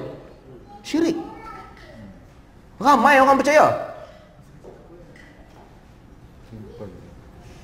Syirik. 0.85 1.17
Ramai 2.77 3.17
orang 3.17 3.37
percaya. 3.37 3.65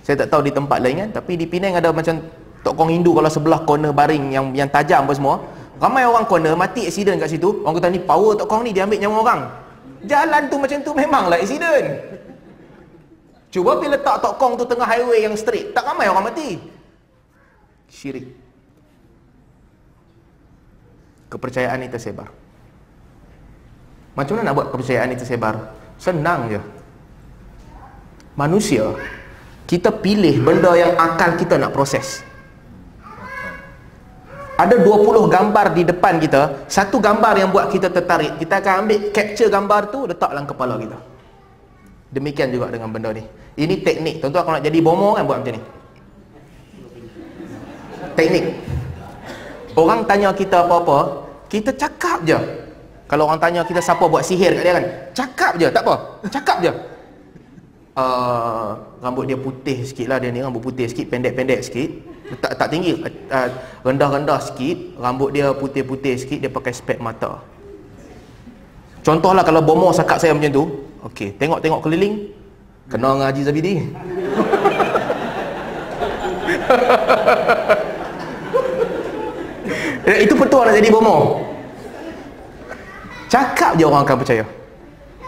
Saya 0.06 0.22
tak 0.22 0.30
tahu 0.30 0.46
di 0.46 0.54
tempat 0.54 0.78
lain 0.82 1.02
kan 1.02 1.10
tapi 1.22 1.34
di 1.34 1.50
Penang 1.50 1.78
ada 1.82 1.90
macam 1.90 2.22
Tokong 2.66 2.90
Hindu 2.90 3.14
kalau 3.14 3.30
sebelah 3.30 3.62
corner 3.62 3.94
baring 3.94 4.34
yang 4.34 4.50
yang 4.58 4.66
tajam 4.66 5.06
apa 5.06 5.14
semua 5.14 5.38
Ramai 5.78 6.02
orang 6.08 6.26
corner 6.26 6.58
mati 6.58 6.90
accident 6.90 7.22
kat 7.22 7.30
situ 7.30 7.62
Orang 7.62 7.78
kata 7.78 7.94
ni 7.94 8.02
power 8.02 8.34
tokong 8.34 8.66
ni 8.66 8.72
dia 8.74 8.90
ambil 8.90 8.98
nyawa 8.98 9.18
orang. 9.22 9.42
Jalan 10.08 10.42
tu 10.50 10.56
macam 10.58 10.80
tu 10.82 10.92
memanglah 10.96 11.38
accident. 11.38 11.86
Cuba 13.52 13.78
pergi 13.78 13.94
letak 13.94 14.18
tokong 14.24 14.54
tu 14.60 14.64
tengah 14.68 14.88
highway 14.88 15.24
yang 15.24 15.36
straight 15.36 15.76
Tak 15.76 15.84
ramai 15.84 16.08
orang 16.08 16.32
mati. 16.32 16.58
Syirik. 17.92 18.34
Kepercayaan 21.30 21.78
ni 21.84 21.88
tersebar. 21.92 22.32
Macam 24.16 24.40
mana 24.40 24.48
nak 24.48 24.56
buat 24.56 24.68
kepercayaan 24.72 25.12
ni 25.12 25.20
tersebar? 25.20 25.76
Senang 26.00 26.48
je. 26.48 26.60
Manusia 28.40 28.96
Kita 29.68 29.92
pilih 29.92 30.40
benda 30.40 30.72
yang 30.76 30.96
akal 30.96 31.36
kita 31.36 31.60
nak 31.60 31.76
proses 31.76 32.24
ada 34.56 34.76
20 34.80 35.28
gambar 35.28 35.66
di 35.76 35.84
depan 35.84 36.16
kita. 36.16 36.64
Satu 36.72 37.04
gambar 37.04 37.36
yang 37.36 37.50
buat 37.52 37.68
kita 37.68 37.92
tertarik. 37.92 38.40
Kita 38.40 38.64
akan 38.64 38.88
ambil 38.88 39.00
capture 39.12 39.52
gambar 39.52 39.82
tu 39.92 40.00
letak 40.08 40.32
dalam 40.32 40.48
kepala 40.48 40.80
kita. 40.80 40.98
Demikian 42.16 42.56
juga 42.56 42.72
dengan 42.72 42.88
benda 42.88 43.12
ni. 43.12 43.24
Ini 43.60 43.84
teknik. 43.84 44.24
Tuan-tuan 44.24 44.44
kalau 44.48 44.56
nak 44.56 44.64
jadi 44.64 44.80
bomo 44.80 45.20
kan 45.20 45.28
buat 45.28 45.44
macam 45.44 45.54
ni. 45.60 45.62
Teknik. 48.16 48.46
Orang 49.76 50.08
tanya 50.08 50.32
kita 50.32 50.64
apa-apa 50.64 51.28
kita 51.52 51.76
cakap 51.76 52.24
je. 52.24 52.40
Kalau 53.12 53.28
orang 53.28 53.44
tanya 53.44 53.68
kita 53.68 53.84
siapa 53.84 54.08
buat 54.08 54.24
sihir 54.24 54.56
kat 54.56 54.64
dia 54.64 54.74
kan 54.80 54.86
cakap 55.12 55.52
je. 55.60 55.68
Tak 55.68 55.84
apa 55.84 55.96
cakap 56.32 56.58
je. 56.64 56.72
Uh, 57.96 58.76
rambut 59.04 59.28
dia 59.28 59.40
putih 59.40 59.84
sikit 59.84 60.08
lah 60.12 60.20
dia 60.20 60.32
ni 60.32 60.44
rambut 60.44 60.60
putih 60.60 60.84
sikit 60.88 61.08
pendek-pendek 61.12 61.64
sikit 61.64 62.15
tak 62.42 62.58
tak 62.58 62.74
tinggi. 62.74 62.98
Uh, 63.30 63.50
rendah-rendah 63.86 64.42
sikit 64.42 64.98
rambut 64.98 65.30
dia 65.30 65.54
putih-putih 65.54 66.18
sikit 66.18 66.42
dia 66.42 66.50
pakai 66.50 66.74
spek 66.74 66.98
mata. 66.98 67.46
Contohlah 69.06 69.46
kalau 69.46 69.62
bomo 69.62 69.94
sakap 69.94 70.18
saya 70.18 70.34
macam 70.34 70.50
tu. 70.50 70.66
Okey 71.06 71.38
tengok-tengok 71.38 71.86
keliling. 71.86 72.34
Kena 72.86 73.18
dengan 73.18 73.34
Haji 73.34 73.42
Zabidi 73.42 73.82
itu 80.22 80.38
betul 80.38 80.70
nak 80.70 80.78
jadi 80.78 80.94
bomo 80.94 81.42
cakap 83.26 83.74
je 83.74 83.90
orang 83.90 84.06
akan 84.06 84.22
percaya. 84.22 84.46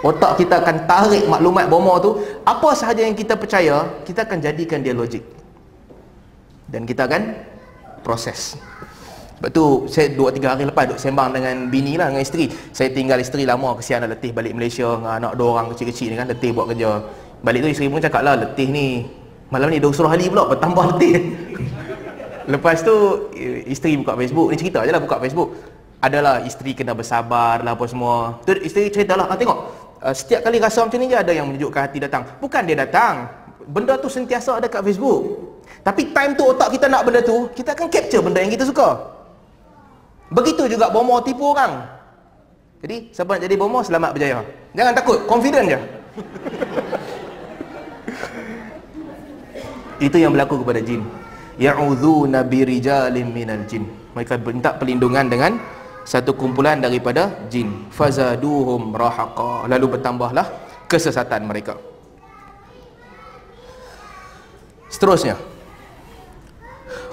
Otak 0.05 0.37
kita 0.37 0.61
akan 0.61 0.85
tarik 0.85 1.25
maklumat 1.25 1.65
bomo 1.65 1.97
tu. 1.97 2.21
Apa 2.45 2.77
sahaja 2.77 3.01
yang 3.01 3.17
kita 3.17 3.33
percaya 3.33 3.89
kita 4.05 4.29
akan 4.29 4.37
jadikan 4.37 4.85
dia 4.85 4.93
logik 4.93 5.25
dan 6.67 6.87
kita 6.87 7.07
akan 7.07 7.21
proses 8.03 8.59
sebab 9.37 9.49
tu 9.53 9.85
saya 9.85 10.11
2-3 10.17 10.43
hari 10.49 10.63
lepas 10.65 10.89
duduk 10.89 10.99
sembang 10.99 11.29
dengan 11.29 11.69
bini 11.69 11.93
lah 11.93 12.09
dengan 12.09 12.25
isteri 12.25 12.49
saya 12.73 12.89
tinggal 12.89 13.21
isteri 13.21 13.45
lama 13.45 13.77
kesian 13.77 14.03
dah 14.03 14.09
letih 14.09 14.33
balik 14.33 14.57
Malaysia 14.57 14.97
dengan 14.97 15.13
anak 15.21 15.33
dua 15.37 15.47
orang 15.57 15.65
kecil-kecil 15.73 16.09
ni 16.09 16.17
kan 16.17 16.25
letih 16.25 16.51
buat 16.51 16.73
kerja 16.73 17.05
balik 17.45 17.59
tu 17.63 17.69
isteri 17.69 17.87
pun 17.87 18.01
cakap 18.01 18.25
lah 18.25 18.33
letih 18.33 18.67
ni 18.67 18.87
Malam 19.47 19.71
ni 19.71 19.79
20 19.79 20.11
hari 20.11 20.27
pula 20.27 20.43
bertambah 20.51 20.83
letih. 20.95 21.15
Lepas 22.51 22.83
tu 22.83 22.95
isteri 23.67 23.95
buka 23.95 24.19
Facebook, 24.19 24.51
ni 24.51 24.55
cerita 24.59 24.83
je 24.83 24.91
lah 24.91 24.99
buka 24.99 25.23
Facebook. 25.23 25.55
Adalah 26.03 26.43
isteri 26.43 26.75
kena 26.75 26.91
bersabar 26.91 27.63
lah 27.63 27.79
apa 27.79 27.85
semua. 27.87 28.43
Tu 28.43 28.59
isteri 28.59 28.91
cerita 28.91 29.15
lah, 29.15 29.31
ah, 29.31 29.39
tengok. 29.39 29.59
Uh, 29.97 30.13
setiap 30.13 30.45
kali 30.45 30.61
rasa 30.61 30.85
macam 30.85 30.99
ni 31.01 31.09
je 31.09 31.17
ada 31.17 31.31
yang 31.31 31.47
menunjukkan 31.47 31.79
hati 31.79 31.97
datang. 32.03 32.27
Bukan 32.43 32.61
dia 32.67 32.77
datang. 32.77 33.31
Benda 33.67 33.99
tu 33.99 34.07
sentiasa 34.07 34.63
ada 34.63 34.71
kat 34.71 34.79
Facebook. 34.87 35.43
Tapi 35.83 36.15
time 36.15 36.39
tu 36.39 36.47
otak 36.47 36.71
kita 36.71 36.87
nak 36.87 37.03
benda 37.03 37.19
tu, 37.19 37.51
kita 37.51 37.75
akan 37.75 37.91
capture 37.91 38.23
benda 38.23 38.39
yang 38.39 38.51
kita 38.51 38.63
suka. 38.63 38.95
Begitu 40.31 40.67
juga 40.71 40.87
bomo 40.91 41.19
tipu 41.23 41.51
orang. 41.51 41.83
Jadi 42.83 43.09
siapa 43.11 43.35
nak 43.35 43.41
jadi 43.43 43.55
bomo 43.59 43.83
selamat 43.83 44.11
berjaya. 44.15 44.39
Jangan 44.71 44.93
takut, 44.95 45.19
confident 45.27 45.67
je. 45.67 45.79
Itu 50.07 50.21
yang 50.21 50.31
berlaku 50.35 50.61
kepada 50.61 50.79
jin. 50.79 51.01
Ya'udzuuna 51.57 52.45
birijalin 52.45 53.33
minal 53.33 53.65
jin. 53.65 53.89
Mereka 54.13 54.37
minta 54.45 54.77
perlindungan 54.77 55.25
dengan 55.25 55.57
satu 56.05 56.37
kumpulan 56.37 56.77
daripada 56.77 57.33
jin. 57.49 57.89
Fazaduhum 57.89 58.93
rahaqa. 58.93 59.65
Lalu 59.65 59.97
bertambahlah 59.97 60.45
kesesatan 60.85 61.49
mereka. 61.49 61.96
Seterusnya. 64.87 65.35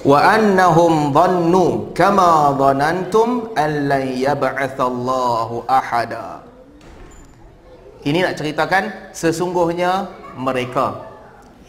Wa 0.05 0.37
annahum 0.37 1.11
dhannu 1.16 1.91
kama 1.97 2.53
dhanantum 2.55 3.51
an 3.57 3.70
lan 3.89 4.05
yab'atsallahu 4.14 5.64
ahada. 5.64 6.45
Ini 8.05 8.20
nak 8.20 8.37
ceritakan 8.37 9.12
sesungguhnya 9.16 10.12
mereka 10.37 11.14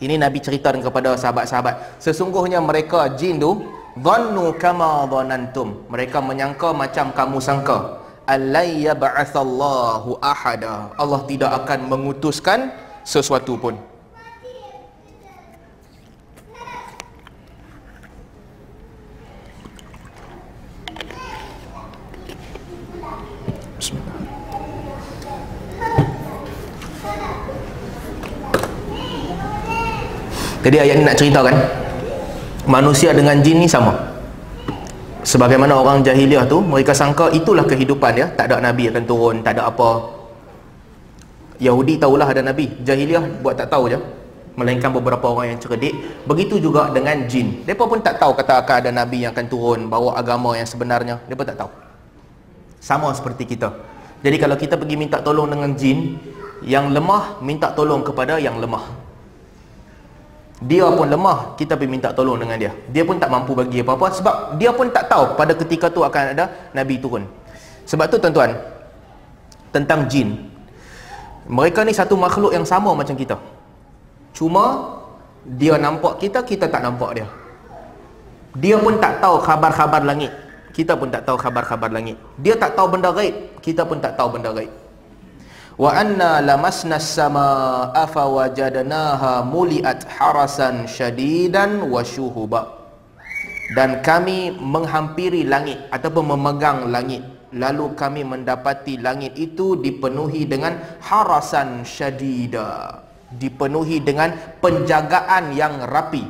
ini 0.03 0.19
Nabi 0.19 0.43
cerita 0.43 0.75
kepada 0.75 1.15
sahabat-sahabat. 1.15 2.03
Sesungguhnya 2.03 2.59
mereka 2.59 3.07
jin 3.15 3.39
tu 3.39 3.63
dhannu 3.95 4.51
kama 4.59 5.07
dhanantum. 5.07 5.87
Mereka 5.87 6.19
menyangka 6.19 6.75
macam 6.75 7.15
kamu 7.15 7.37
sangka. 7.39 8.03
Allai 8.27 8.83
yab'atsallahu 8.83 10.19
ahada. 10.19 10.91
Allah 10.99 11.21
tidak 11.31 11.63
akan 11.63 11.87
mengutuskan 11.87 12.75
sesuatu 13.07 13.55
pun. 13.55 13.79
Jadi 30.65 30.81
ayat 30.81 30.97
ni 30.97 31.03
nak 31.05 31.13
ceritakan 31.21 31.55
manusia 32.65 33.13
dengan 33.13 33.37
jin 33.45 33.61
ni 33.61 33.69
sama. 33.69 33.93
Sebagaimana 35.21 35.77
orang 35.77 36.01
jahiliah 36.01 36.41
tu 36.49 36.57
mereka 36.57 36.89
sangka 36.89 37.29
itulah 37.29 37.69
kehidupan 37.69 38.17
dia, 38.17 38.25
tak 38.33 38.49
ada 38.49 38.57
nabi 38.57 38.89
akan 38.89 39.03
turun, 39.05 39.45
tak 39.45 39.61
ada 39.61 39.69
apa. 39.69 40.09
Yahudi 41.61 42.01
tahulah 42.01 42.25
ada 42.25 42.41
nabi, 42.41 42.73
jahiliah 42.81 43.21
buat 43.45 43.53
tak 43.53 43.69
tahu 43.69 43.93
je. 43.93 43.99
Melainkan 44.57 44.89
beberapa 44.89 45.29
orang 45.29 45.53
yang 45.53 45.59
cerdik. 45.61 45.93
Begitu 46.25 46.57
juga 46.57 46.89
dengan 46.89 47.27
jin. 47.29 47.61
Mereka 47.67 47.85
pun 47.85 48.01
tak 48.01 48.17
tahu 48.17 48.33
kata 48.33 48.65
akan 48.65 48.75
ada 48.81 48.89
nabi 48.89 49.27
yang 49.27 49.35
akan 49.37 49.45
turun 49.51 49.85
bawa 49.85 50.17
agama 50.17 50.57
yang 50.57 50.65
sebenarnya. 50.65 51.21
Mereka 51.29 51.45
tak 51.45 51.61
tahu. 51.61 51.71
Sama 52.81 53.13
seperti 53.13 53.53
kita. 53.53 53.69
Jadi 54.23 54.39
kalau 54.41 54.55
kita 54.57 54.79
pergi 54.79 54.95
minta 54.97 55.21
tolong 55.21 55.51
dengan 55.51 55.75
jin, 55.75 56.17
yang 56.65 56.89
lemah 56.89 57.37
minta 57.43 57.69
tolong 57.75 58.01
kepada 58.01 58.39
yang 58.39 58.57
lemah 58.57 59.04
dia 60.63 60.87
pun 60.87 61.11
lemah 61.11 61.59
kita 61.59 61.75
pergi 61.75 61.91
minta 61.91 62.15
tolong 62.15 62.39
dengan 62.39 62.55
dia. 62.55 62.71
Dia 62.87 63.03
pun 63.03 63.19
tak 63.19 63.27
mampu 63.27 63.51
bagi 63.51 63.83
apa-apa 63.83 64.07
sebab 64.15 64.35
dia 64.55 64.71
pun 64.71 64.87
tak 64.87 65.11
tahu 65.11 65.35
pada 65.35 65.51
ketika 65.51 65.91
tu 65.91 65.99
akan 66.07 66.31
ada 66.31 66.47
Nabi 66.71 66.95
turun. 66.95 67.27
Sebab 67.83 68.07
tu 68.07 68.15
tuan-tuan 68.15 68.55
tentang 69.75 70.07
jin. 70.07 70.47
Mereka 71.51 71.83
ni 71.83 71.91
satu 71.91 72.15
makhluk 72.15 72.55
yang 72.55 72.63
sama 72.63 72.95
macam 72.95 73.19
kita. 73.19 73.35
Cuma 74.31 74.95
dia 75.43 75.75
nampak 75.75 76.23
kita, 76.23 76.39
kita 76.41 76.71
tak 76.71 76.81
nampak 76.81 77.19
dia. 77.19 77.27
Dia 78.55 78.79
pun 78.79 78.95
tak 79.03 79.19
tahu 79.19 79.43
khabar-khabar 79.43 80.07
langit. 80.07 80.31
Kita 80.71 80.95
pun 80.95 81.11
tak 81.11 81.27
tahu 81.27 81.35
khabar-khabar 81.35 81.91
langit. 81.91 82.15
Dia 82.39 82.55
tak 82.55 82.79
tahu 82.79 82.95
benda 82.95 83.11
gaib 83.11 83.59
kita 83.59 83.83
pun 83.83 83.99
tak 83.99 84.15
tahu 84.15 84.39
benda 84.39 84.55
gaib 84.55 84.84
wa 85.75 85.91
anna 85.91 86.39
lamasna 86.39 86.95
as-samaa'a 86.99 88.07
fawajadnaha 88.07 89.43
muliat 89.43 90.07
harasan 90.07 90.87
syadidan 90.87 91.91
wa 91.91 91.99
syuhuba. 91.99 92.87
Dan 93.75 94.05
kami 94.05 94.53
menghampiri 94.55 95.43
langit 95.43 95.81
ataupun 95.89 96.37
memegang 96.37 96.87
langit. 96.93 97.25
Lalu 97.55 97.97
kami 97.97 98.21
mendapati 98.21 99.01
langit 99.01 99.33
itu 99.41 99.79
dipenuhi 99.79 100.45
dengan 100.45 100.77
harasan 101.01 101.81
syadida. 101.81 103.01
Dipenuhi 103.33 104.05
dengan 104.05 104.37
penjagaan 104.61 105.57
yang 105.57 105.81
rapi. 105.81 106.23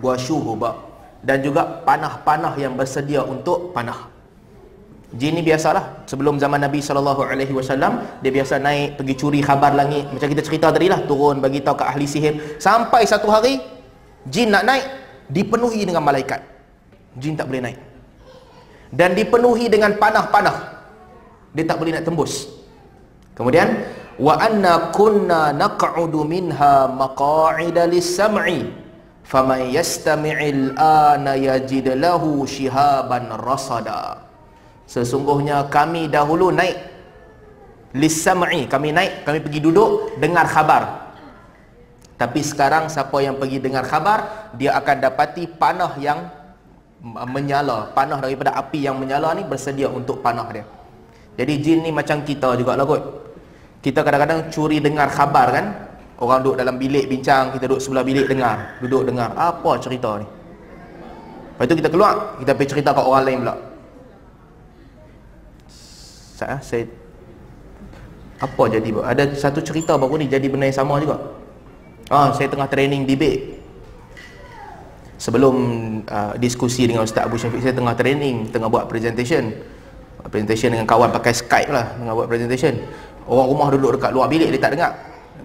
Wa 0.00 0.16
syuhuba. 0.16 0.80
Dan 1.20 1.44
juga 1.44 1.84
panah-panah 1.84 2.56
yang 2.56 2.72
bersedia 2.78 3.20
untuk 3.26 3.74
panah 3.76 4.17
Jin 5.08 5.40
ni 5.40 5.40
biasalah. 5.40 6.04
Sebelum 6.04 6.36
zaman 6.36 6.60
Nabi 6.60 6.84
sallallahu 6.84 7.24
alaihi 7.24 7.56
wasallam 7.56 8.04
dia 8.20 8.28
biasa 8.28 8.60
naik 8.60 9.00
pergi 9.00 9.14
curi 9.16 9.40
khabar 9.40 9.72
langit. 9.72 10.04
Macam 10.12 10.28
kita 10.28 10.44
cerita 10.44 10.68
tadi 10.68 10.92
lah 10.92 11.00
turun 11.08 11.40
bagi 11.40 11.64
tahu 11.64 11.80
ke 11.80 11.84
ahli 11.88 12.04
sihir. 12.04 12.60
Sampai 12.60 13.08
satu 13.08 13.32
hari 13.32 13.56
jin 14.28 14.52
nak 14.52 14.68
naik 14.68 14.84
dipenuhi 15.32 15.88
dengan 15.88 16.04
malaikat. 16.04 16.44
Jin 17.16 17.40
tak 17.40 17.48
boleh 17.48 17.72
naik. 17.72 17.78
Dan 18.92 19.16
dipenuhi 19.16 19.72
dengan 19.72 19.96
panah-panah. 19.96 20.76
Dia 21.56 21.64
tak 21.64 21.80
boleh 21.80 21.96
nak 21.96 22.04
tembus. 22.04 22.52
Kemudian 23.32 23.80
wa 24.20 24.36
anna 24.36 24.92
kunna 24.92 25.56
naq'udu 25.56 26.20
minha 26.28 26.84
maq'ida 26.84 27.88
lis-sam'i. 27.88 28.76
Faman 29.24 29.72
yastami'il 29.72 30.76
ana 30.76 31.32
yajid 31.32 31.96
lahu 31.96 32.44
shihaban 32.44 33.28
rasada 33.40 34.27
Sesungguhnya 34.88 35.68
kami 35.68 36.08
dahulu 36.08 36.48
naik. 36.48 36.96
Lissam'i 37.92 38.68
Kami 38.68 38.92
naik, 38.92 39.24
kami 39.24 39.40
pergi 39.40 39.60
duduk 39.64 40.16
Dengar 40.16 40.48
khabar. 40.48 41.12
Tapi 42.20 42.40
sekarang 42.42 42.90
siapa 42.90 43.14
yang 43.22 43.38
pergi 43.38 43.62
dengar 43.62 43.84
khabar 43.88 44.50
Dia 44.56 44.76
akan 44.80 44.96
dapati 45.04 45.44
panah 45.44 45.92
yang 46.00 46.24
Menyala. 47.04 47.92
Panah 47.92 48.18
daripada 48.18 48.56
api 48.56 48.88
yang 48.88 48.96
menyala 48.98 49.36
ni 49.36 49.44
Bersedia 49.44 49.86
untuk 49.92 50.24
panah 50.24 50.48
dia. 50.50 50.64
Jadi 51.38 51.52
jin 51.62 51.78
ni 51.86 51.94
macam 51.94 52.26
kita 52.26 52.58
juga 52.58 52.74
lah 52.74 52.82
kot. 52.82 52.98
Kita 53.78 54.02
kadang-kadang 54.02 54.50
curi 54.50 54.82
dengar 54.82 55.06
khabar 55.12 55.52
kan. 55.54 55.66
Orang 56.18 56.42
duduk 56.42 56.58
dalam 56.58 56.82
bilik 56.82 57.06
bincang 57.06 57.54
Kita 57.54 57.70
duduk 57.70 57.78
sebelah 57.78 58.02
bilik 58.02 58.26
dengar. 58.26 58.74
Duduk 58.82 59.06
dengar 59.06 59.30
Apa 59.38 59.78
cerita 59.78 60.18
ni? 60.18 60.26
Lepas 60.26 61.64
tu 61.70 61.74
kita 61.78 61.86
keluar 61.94 62.34
Kita 62.42 62.58
pergi 62.58 62.70
cerita 62.74 62.90
kat 62.90 63.06
orang 63.06 63.22
lain 63.22 63.38
pula 63.46 63.67
saya, 66.38 66.62
saya 66.62 66.84
apa 68.38 68.62
jadi 68.70 68.94
ada 69.02 69.34
satu 69.34 69.58
cerita 69.58 69.98
baru 69.98 70.22
ni 70.22 70.30
jadi 70.30 70.46
benda 70.46 70.70
yang 70.70 70.78
sama 70.78 71.02
juga? 71.02 71.18
Ah 72.06 72.30
saya 72.30 72.46
tengah 72.46 72.70
training 72.70 73.02
debate 73.02 73.58
sebelum 75.18 75.54
uh, 76.06 76.38
diskusi 76.38 76.86
dengan 76.86 77.02
Ustaz 77.02 77.26
Abu 77.26 77.34
Syafiq 77.34 77.58
saya 77.58 77.74
tengah 77.74 77.98
training 77.98 78.54
tengah 78.54 78.70
buat 78.70 78.86
presentation. 78.86 79.50
Presentation 80.30 80.70
dengan 80.76 80.86
kawan 80.86 81.10
pakai 81.10 81.34
Skype 81.34 81.74
lah 81.74 81.98
tengah 81.98 82.14
buat 82.14 82.30
presentation. 82.30 82.78
Orang 83.26 83.50
rumah 83.50 83.68
duduk 83.74 83.98
dekat 83.98 84.14
luar 84.14 84.30
bilik 84.30 84.54
dia 84.54 84.62
tak 84.62 84.78
dengar. 84.78 84.92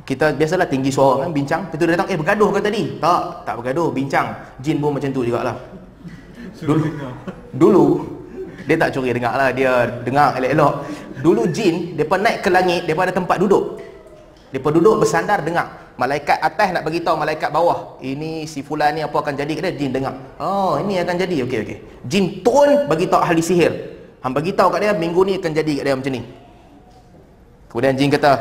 Kita 0.05 0.35
biasalah 0.37 0.67
tinggi 0.69 0.93
suara 0.93 1.25
kan 1.25 1.33
bincang. 1.33 1.61
Lepas 1.65 1.77
tu 1.79 1.83
dia 1.89 1.93
datang 1.97 2.07
eh 2.13 2.17
bergaduh 2.19 2.49
ke 2.53 2.59
tadi? 2.61 2.83
Tak 3.01 3.21
tak 3.49 3.53
bergaduh 3.57 3.89
bincang. 3.89 4.27
Jin 4.61 4.77
pun 4.77 4.93
macam 4.93 5.09
tu 5.09 5.25
jugalah. 5.25 5.57
Dulu 6.61 6.85
dulu 7.57 7.85
dia 8.63 8.75
tak 8.79 8.89
curi 8.95 9.11
dengar 9.11 9.33
lah 9.35 9.49
dia 9.51 9.87
dengar 10.03 10.39
elok-elok. 10.39 10.73
Dulu 11.23 11.43
jin 11.51 11.95
mereka 11.95 12.15
naik 12.19 12.37
ke 12.43 12.49
langit 12.51 12.81
mereka 12.83 13.11
ada 13.11 13.13
tempat 13.15 13.37
duduk. 13.39 13.79
Mereka 14.51 14.69
duduk 14.69 14.95
bersandar 15.01 15.41
dengar. 15.41 15.83
Malaikat 15.93 16.41
atas 16.41 16.73
nak 16.73 16.81
bagi 16.81 17.05
tahu 17.05 17.21
malaikat 17.21 17.53
bawah 17.53 18.01
ini 18.01 18.49
si 18.49 18.65
fulan 18.65 18.97
ni 18.97 19.05
apa 19.05 19.13
akan 19.13 19.33
jadi? 19.37 19.53
Dia 19.61 19.71
jin 19.77 19.93
dengar. 19.93 20.13
Oh 20.41 20.81
ini 20.81 20.97
akan 20.97 21.15
jadi. 21.21 21.45
Okey 21.45 21.59
okey. 21.65 21.77
Jin 22.09 22.41
turun 22.41 22.89
bagi 22.89 23.05
tahu 23.05 23.21
ahli 23.21 23.41
sihir. 23.45 23.73
Hang 24.25 24.33
bagi 24.33 24.55
tahu 24.57 24.73
kat 24.73 24.79
dia 24.81 24.93
minggu 24.97 25.21
ni 25.21 25.37
akan 25.37 25.51
jadi 25.53 25.73
kat 25.77 25.83
dia 25.85 25.93
macam 25.93 26.13
ni. 26.17 26.21
Kemudian 27.69 27.93
jin 27.93 28.09
kata 28.09 28.31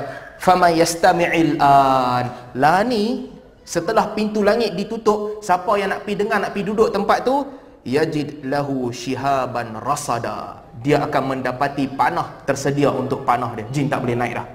fama 0.40 0.72
yastami'il 0.72 1.60
an. 1.60 2.52
La 2.56 2.80
ni 2.84 3.28
setelah 3.62 4.10
pintu 4.16 4.42
langit 4.42 4.74
ditutup 4.74 5.44
siapa 5.44 5.70
yang 5.78 5.94
nak 5.94 6.02
pi 6.02 6.18
dengar 6.18 6.42
nak 6.42 6.50
pi 6.50 6.66
duduk 6.66 6.90
tempat 6.90 7.22
tu 7.22 7.46
yajid 7.87 8.47
lahu 8.47 8.91
shihaban 8.95 9.78
rasada. 9.78 10.62
Dia 10.83 11.07
akan 11.07 11.39
mendapati 11.39 11.87
panah 11.93 12.43
tersedia 12.43 12.91
untuk 12.91 13.22
panah 13.22 13.55
dia. 13.55 13.66
Jin 13.70 13.87
tak 13.87 14.03
boleh 14.03 14.18
naik 14.18 14.35
dah. 14.35 14.47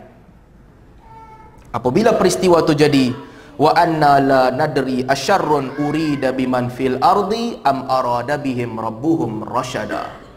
Apabila 1.71 2.15
peristiwa 2.15 2.63
tu 2.63 2.73
jadi 2.73 3.11
wa 3.59 3.71
anna 3.75 4.19
la 4.23 4.43
nadri 4.51 5.03
asyarrun 5.03 5.77
urida 5.83 6.31
biman 6.31 6.71
fil 6.71 6.97
ardi 6.99 7.59
am 7.61 7.85
arada 7.91 8.39
bihim 8.39 8.77
rabbuhum 8.77 9.43
rasyada 9.43 10.27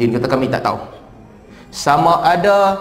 jin 0.00 0.16
kata 0.16 0.26
kami 0.32 0.48
tak 0.48 0.64
tahu. 0.64 0.80
Sama 1.68 2.24
ada 2.24 2.80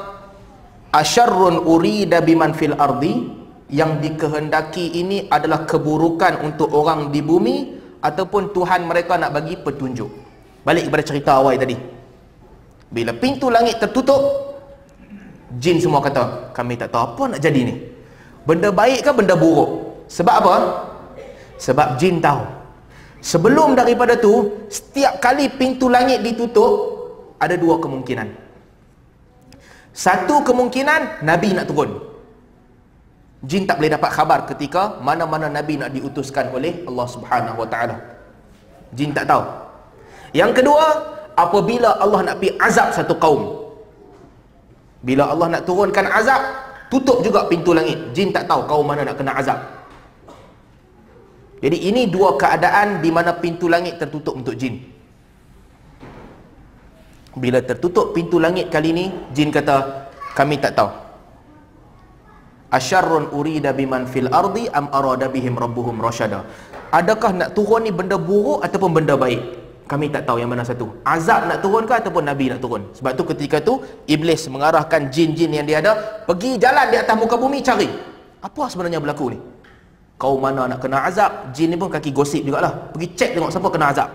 asyarrun 0.96 1.68
urida 1.68 2.24
biman 2.24 2.56
fil 2.56 2.74
ardi 2.80 3.28
yang 3.70 4.02
dikehendaki 4.02 4.98
ini 4.98 5.30
adalah 5.30 5.68
keburukan 5.68 6.42
untuk 6.42 6.74
orang 6.74 7.14
di 7.14 7.22
bumi 7.22 7.79
ataupun 8.00 8.56
Tuhan 8.56 8.88
mereka 8.88 9.20
nak 9.20 9.36
bagi 9.36 9.60
petunjuk. 9.60 10.10
Balik 10.64 10.88
kepada 10.88 11.04
cerita 11.04 11.32
awal 11.40 11.56
tadi. 11.60 11.76
Bila 12.90 13.14
pintu 13.14 13.54
langit 13.54 13.78
tertutup 13.78 14.50
jin 15.62 15.78
semua 15.78 16.02
kata 16.02 16.54
kami 16.58 16.74
tak 16.78 16.90
tahu 16.90 17.04
apa 17.14 17.24
nak 17.36 17.40
jadi 17.44 17.62
ni. 17.70 17.76
Benda 18.48 18.74
baik 18.74 19.06
ke 19.06 19.12
benda 19.14 19.38
buruk? 19.38 20.04
Sebab 20.10 20.36
apa? 20.42 20.56
Sebab 21.62 22.00
jin 22.02 22.18
tahu. 22.18 22.42
Sebelum 23.20 23.76
daripada 23.76 24.16
tu 24.16 24.66
setiap 24.72 25.20
kali 25.20 25.52
pintu 25.52 25.92
langit 25.92 26.24
ditutup 26.24 26.72
ada 27.38 27.54
dua 27.60 27.78
kemungkinan. 27.78 28.32
Satu 29.92 30.42
kemungkinan 30.48 31.28
nabi 31.28 31.52
nak 31.52 31.68
turun 31.68 32.09
jin 33.44 33.64
tak 33.64 33.80
boleh 33.80 33.92
dapat 33.96 34.12
khabar 34.12 34.40
ketika 34.52 35.00
mana-mana 35.00 35.48
nabi 35.48 35.80
nak 35.80 35.96
diutuskan 35.96 36.52
oleh 36.52 36.84
Allah 36.84 37.08
Subhanahu 37.08 37.58
wa 37.64 37.68
taala. 37.68 37.96
Jin 38.92 39.16
tak 39.16 39.32
tahu. 39.32 39.44
Yang 40.36 40.60
kedua 40.60 40.86
apabila 41.40 41.96
Allah 42.04 42.20
nak 42.32 42.36
pergi 42.44 42.58
azab 42.60 42.92
satu 42.92 43.16
kaum 43.16 43.72
bila 45.00 45.32
Allah 45.32 45.56
nak 45.56 45.64
turunkan 45.64 46.12
azab 46.12 46.42
tutup 46.92 47.24
juga 47.24 47.48
pintu 47.48 47.72
langit. 47.72 48.12
Jin 48.12 48.36
tak 48.36 48.50
tahu 48.50 48.68
kaum 48.68 48.84
mana 48.84 49.08
nak 49.08 49.16
kena 49.16 49.40
azab. 49.40 49.60
Jadi 51.60 51.92
ini 51.92 52.08
dua 52.08 52.36
keadaan 52.40 53.04
di 53.04 53.12
mana 53.12 53.36
pintu 53.36 53.68
langit 53.72 54.00
tertutup 54.00 54.36
untuk 54.36 54.56
jin. 54.56 54.80
Bila 57.40 57.64
tertutup 57.64 58.12
pintu 58.12 58.36
langit 58.36 58.68
kali 58.68 58.92
ini 58.92 59.06
jin 59.32 59.48
kata 59.48 60.08
kami 60.36 60.60
tak 60.60 60.76
tahu 60.76 61.09
asyarrun 62.78 63.34
urida 63.34 63.72
biman 63.74 64.06
fil 64.06 64.30
ardi 64.42 64.66
am 64.80 64.88
arada 64.94 65.28
bihim 65.28 65.58
rabbuhum 65.58 65.98
rasyada 65.98 66.46
adakah 66.94 67.32
nak 67.40 67.50
turun 67.58 67.86
ni 67.86 67.92
benda 67.94 68.18
buruk 68.18 68.66
ataupun 68.66 68.92
benda 68.98 69.16
baik? 69.16 69.42
Kami 69.90 70.06
tak 70.14 70.30
tahu 70.30 70.38
yang 70.38 70.54
mana 70.54 70.62
satu. 70.62 70.86
Azab 71.02 71.50
nak 71.50 71.66
turun 71.66 71.90
ke 71.90 71.98
ataupun 71.98 72.22
nabi 72.22 72.54
nak 72.54 72.62
turun? 72.62 72.94
Sebab 72.94 73.12
tu 73.18 73.26
ketika 73.34 73.58
tu 73.58 73.82
iblis 74.06 74.46
mengarahkan 74.46 75.10
jin-jin 75.10 75.50
yang 75.50 75.66
dia 75.66 75.82
ada 75.82 76.22
pergi 76.30 76.62
jalan 76.62 76.94
di 76.94 76.98
atas 77.02 77.16
muka 77.18 77.34
bumi 77.42 77.58
cari. 77.66 77.90
Apa 78.38 78.70
sebenarnya 78.70 79.02
berlaku 79.02 79.34
ni? 79.34 79.40
Kau 80.22 80.38
mana 80.38 80.70
nak 80.70 80.84
kena 80.84 81.10
azab 81.10 81.50
jin 81.58 81.74
ni 81.74 81.78
pun 81.80 81.90
kaki 81.90 82.14
gosip 82.14 82.46
jugalah. 82.46 82.70
Pergi 82.94 83.08
cek 83.18 83.30
tengok 83.34 83.50
siapa 83.50 83.70
kena 83.74 83.86
azab. 83.90 84.10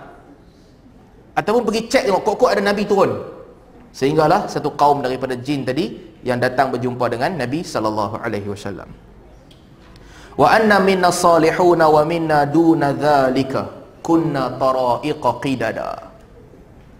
Ataupun 1.34 1.62
pergi 1.66 1.80
cek 1.90 2.02
tengok 2.06 2.22
kok-kok 2.22 2.50
ada 2.54 2.62
nabi 2.62 2.86
turun 2.86 3.10
sehinggalah 3.94 4.50
satu 4.50 4.74
kaum 4.74 5.06
daripada 5.06 5.38
jin 5.38 5.62
tadi 5.62 6.18
yang 6.26 6.42
datang 6.42 6.74
berjumpa 6.74 7.06
dengan 7.14 7.38
nabi 7.38 7.62
sallallahu 7.62 8.18
alaihi 8.18 8.50
wasallam. 8.50 8.90
Wa 10.34 10.50
anna 10.50 10.82
minna 10.82 11.14
salihuna 11.14 11.86
wa 11.86 12.02
minna 12.02 12.42
duna 12.42 12.90
dhalika 12.90 13.70
kunna 14.02 14.58
tara'iqa 14.58 15.30
qidada. 15.38 15.90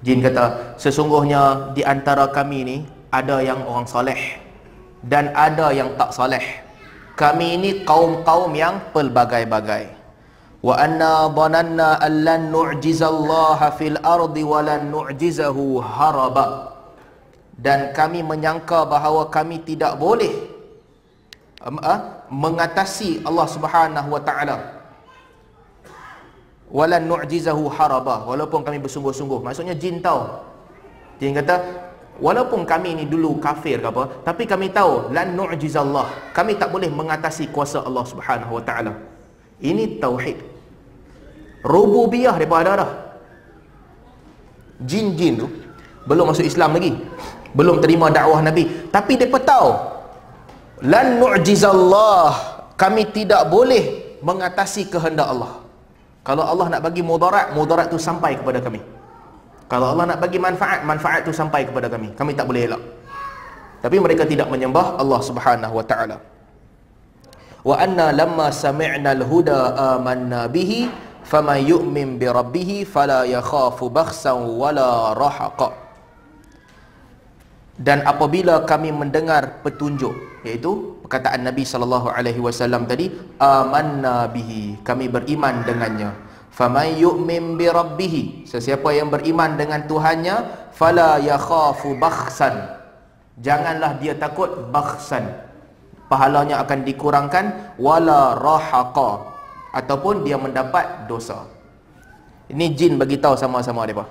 Jin 0.06 0.22
kata 0.22 0.78
sesungguhnya 0.78 1.74
di 1.74 1.82
antara 1.82 2.30
kami 2.30 2.60
ni 2.62 2.76
ada 3.10 3.42
yang 3.42 3.66
orang 3.66 3.90
soleh 3.90 4.20
dan 5.02 5.34
ada 5.34 5.74
yang 5.74 5.90
tak 5.98 6.14
soleh 6.14 6.44
kami 7.14 7.54
ini 7.54 7.70
kaum-kaum 7.86 8.50
yang 8.58 8.82
pelbagai-bagai. 8.90 9.86
Wa 10.66 10.74
anna 10.82 11.30
dhananna 11.30 12.02
an 12.02 12.12
lan 12.26 12.50
nu'jizallaha 12.50 13.70
fil 13.78 13.94
ardi 14.02 14.42
wa 14.42 14.58
lan 14.66 14.90
nu'jizahu 14.90 15.78
haraba 15.78 16.73
dan 17.54 17.94
kami 17.94 18.26
menyangka 18.26 18.82
bahawa 18.82 19.30
kami 19.30 19.62
tidak 19.62 19.94
boleh 19.94 20.32
um, 21.62 21.78
uh, 21.78 22.26
mengatasi 22.30 23.22
Allah 23.22 23.46
Subhanahu 23.46 24.08
wa 24.10 24.22
taala. 24.22 24.56
Walan 26.74 27.06
nu'jizahu 27.06 27.70
haraba. 27.70 28.26
Walaupun 28.26 28.66
kami 28.66 28.82
bersungguh-sungguh. 28.82 29.38
Maksudnya 29.46 29.78
jin 29.78 30.02
tahu. 30.02 30.26
Jin 31.22 31.30
kata 31.38 31.62
walaupun 32.18 32.66
kami 32.66 32.98
ni 32.98 33.04
dulu 33.06 33.42
kafir 33.42 33.82
ke 33.82 33.90
apa 33.90 34.06
tapi 34.22 34.46
kami 34.46 34.74
tahu 34.74 35.14
lan 35.14 35.38
nu'jizallah. 35.38 36.34
Kami 36.34 36.58
tak 36.58 36.74
boleh 36.74 36.90
mengatasi 36.90 37.54
kuasa 37.54 37.86
Allah 37.86 38.02
Subhanahu 38.02 38.58
wa 38.58 38.62
taala. 38.66 38.92
Ini 39.62 40.02
tauhid. 40.02 40.42
Rububiyah 41.62 42.34
daripada 42.34 42.76
dah 42.76 42.90
jin-jin 44.82 45.38
tu 45.38 45.48
belum 46.04 46.34
masuk 46.34 46.44
Islam 46.44 46.76
lagi 46.76 46.92
belum 47.54 47.78
terima 47.80 48.10
dakwah 48.10 48.42
Nabi 48.42 48.90
tapi 48.90 49.16
depa 49.16 49.38
tahu 49.40 49.70
lan 50.84 51.22
nu'jizallah 51.22 52.30
kami 52.74 53.08
tidak 53.14 53.46
boleh 53.48 54.18
mengatasi 54.20 54.90
kehendak 54.90 55.30
Allah 55.30 55.64
kalau 56.24 56.40
Allah 56.40 56.66
nak 56.72 56.80
bagi 56.80 57.04
mudarat, 57.04 57.52
mudarat 57.52 57.92
tu 57.92 58.00
sampai 58.00 58.32
kepada 58.40 58.56
kami. 58.64 58.80
Kalau 59.68 59.92
Allah 59.92 60.16
nak 60.16 60.18
bagi 60.24 60.40
manfaat, 60.40 60.80
manfaat 60.80 61.20
tu 61.28 61.36
sampai 61.36 61.68
kepada 61.68 61.92
kami. 61.92 62.16
Kami 62.16 62.32
tak 62.32 62.48
boleh 62.48 62.64
elak. 62.64 62.82
Tapi 63.84 63.96
mereka 64.00 64.24
tidak 64.24 64.48
menyembah 64.48 64.96
Allah 64.96 65.20
Subhanahu 65.20 65.76
wa 65.76 65.84
taala. 65.84 66.16
Wa 67.60 67.76
anna 67.76 68.08
lamma 68.16 68.48
sami'na 68.48 69.12
al-huda 69.12 69.76
amanna 70.00 70.48
bihi 70.48 70.88
faman 71.28 71.60
yu'min 71.60 72.16
bi 72.16 72.24
rabbih 72.24 72.88
fala 72.88 73.28
yakhafu 73.28 73.92
bakhsan 73.92 74.48
wala 74.56 75.12
rahaqa. 75.12 75.83
Dan 77.74 78.06
apabila 78.06 78.62
kami 78.62 78.94
mendengar 78.94 79.58
petunjuk 79.66 80.14
iaitu 80.46 80.94
perkataan 81.02 81.42
Nabi 81.42 81.66
sallallahu 81.66 82.06
alaihi 82.06 82.38
wasallam 82.38 82.86
tadi 82.86 83.10
amanna 83.42 84.30
bihi 84.30 84.78
kami 84.86 85.10
beriman 85.10 85.66
dengannya. 85.66 86.14
Faman 86.54 86.94
yu'min 86.94 87.58
bi 87.58 87.66
rabbih 87.66 88.46
sesiapa 88.46 88.94
yang 88.94 89.10
beriman 89.10 89.58
dengan 89.58 89.82
Tuhannya 89.90 90.70
fala 90.70 91.18
yakhafu 91.18 91.98
bakhsan. 91.98 92.54
Janganlah 93.42 93.98
dia 93.98 94.14
takut 94.14 94.70
bakhsan. 94.70 95.34
Pahalanya 96.06 96.62
akan 96.62 96.86
dikurangkan 96.86 97.74
wala 97.74 98.38
rahaqa 98.38 99.34
ataupun 99.74 100.22
dia 100.22 100.38
mendapat 100.38 101.10
dosa. 101.10 101.42
Ini 102.46 102.70
jin 102.70 103.02
bagi 103.02 103.18
tahu 103.18 103.34
sama-sama 103.34 103.82
depa 103.82 104.06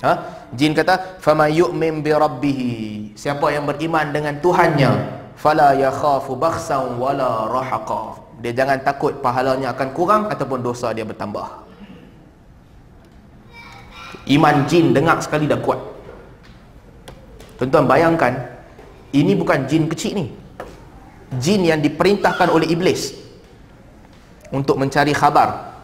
Ha? 0.00 0.12
Jin 0.56 0.72
kata 0.72 1.20
fama 1.20 1.46
yu'min 1.52 2.00
bi 2.00 2.10
rabbih. 2.10 2.60
Siapa 3.12 3.52
yang 3.52 3.68
beriman 3.68 4.08
dengan 4.10 4.40
Tuhannya, 4.40 4.90
fala 5.36 5.76
yakhafu 5.76 6.36
bakhsan 6.40 6.96
wala 6.96 7.48
rahaqa. 7.52 8.16
Dia 8.40 8.56
jangan 8.56 8.80
takut 8.80 9.20
pahalanya 9.20 9.76
akan 9.76 9.88
kurang 9.92 10.22
ataupun 10.32 10.64
dosa 10.64 10.96
dia 10.96 11.04
bertambah. 11.04 11.68
Iman 14.32 14.64
jin 14.64 14.96
dengar 14.96 15.20
sekali 15.20 15.44
dah 15.44 15.60
kuat. 15.60 15.80
Tuan-tuan 17.60 17.84
bayangkan 17.84 18.32
ini 19.12 19.36
bukan 19.36 19.68
jin 19.68 19.84
kecil 19.84 20.16
ni. 20.16 20.26
Jin 21.36 21.68
yang 21.68 21.84
diperintahkan 21.84 22.48
oleh 22.48 22.72
iblis 22.72 23.12
untuk 24.48 24.80
mencari 24.80 25.12
khabar. 25.12 25.76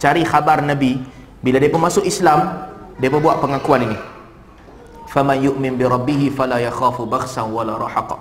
Cari 0.00 0.24
khabar 0.24 0.64
Nabi 0.64 0.98
bila 1.44 1.60
dia 1.60 1.68
masuk 1.68 2.02
Islam, 2.08 2.71
dia 3.00 3.08
buat 3.08 3.40
pengakuan 3.40 3.88
ini. 3.88 3.98
Faman 5.12 5.38
yu'min 5.44 5.76
bi 5.76 5.84
rabbih 5.84 6.32
fala 6.32 6.56
yakhafu 6.60 7.04
bakhsan 7.04 7.52
wala 7.52 7.76
rahaqa. 7.76 8.16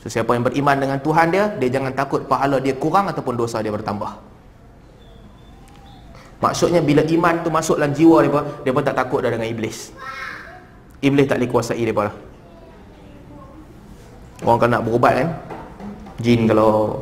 Sesiapa 0.00 0.32
yang 0.32 0.44
beriman 0.48 0.76
dengan 0.80 0.98
Tuhan 1.00 1.28
dia 1.28 1.52
dia 1.56 1.68
jangan 1.68 1.92
takut 1.92 2.24
pahala 2.24 2.60
dia 2.60 2.76
kurang 2.76 3.08
ataupun 3.12 3.36
dosa 3.36 3.60
dia 3.60 3.72
bertambah. 3.72 4.12
Maksudnya 6.36 6.84
bila 6.84 7.00
iman 7.00 7.34
tu 7.40 7.48
masuk 7.48 7.80
dalam 7.80 7.96
jiwa 7.96 8.24
dia 8.24 8.40
dia 8.64 8.72
pun 8.72 8.84
tak 8.84 8.96
takut 8.96 9.24
dah 9.24 9.32
dengan 9.32 9.48
iblis. 9.48 9.92
Iblis 11.04 11.28
tak 11.28 11.40
boleh 11.40 11.50
kuasai 11.52 11.80
dia 11.80 11.92
lah 11.92 12.16
orang 14.44 14.58
kan 14.60 14.68
nak 14.68 14.82
berubat 14.84 15.12
kan 15.16 15.28
jin 16.20 16.44
kalau 16.44 17.00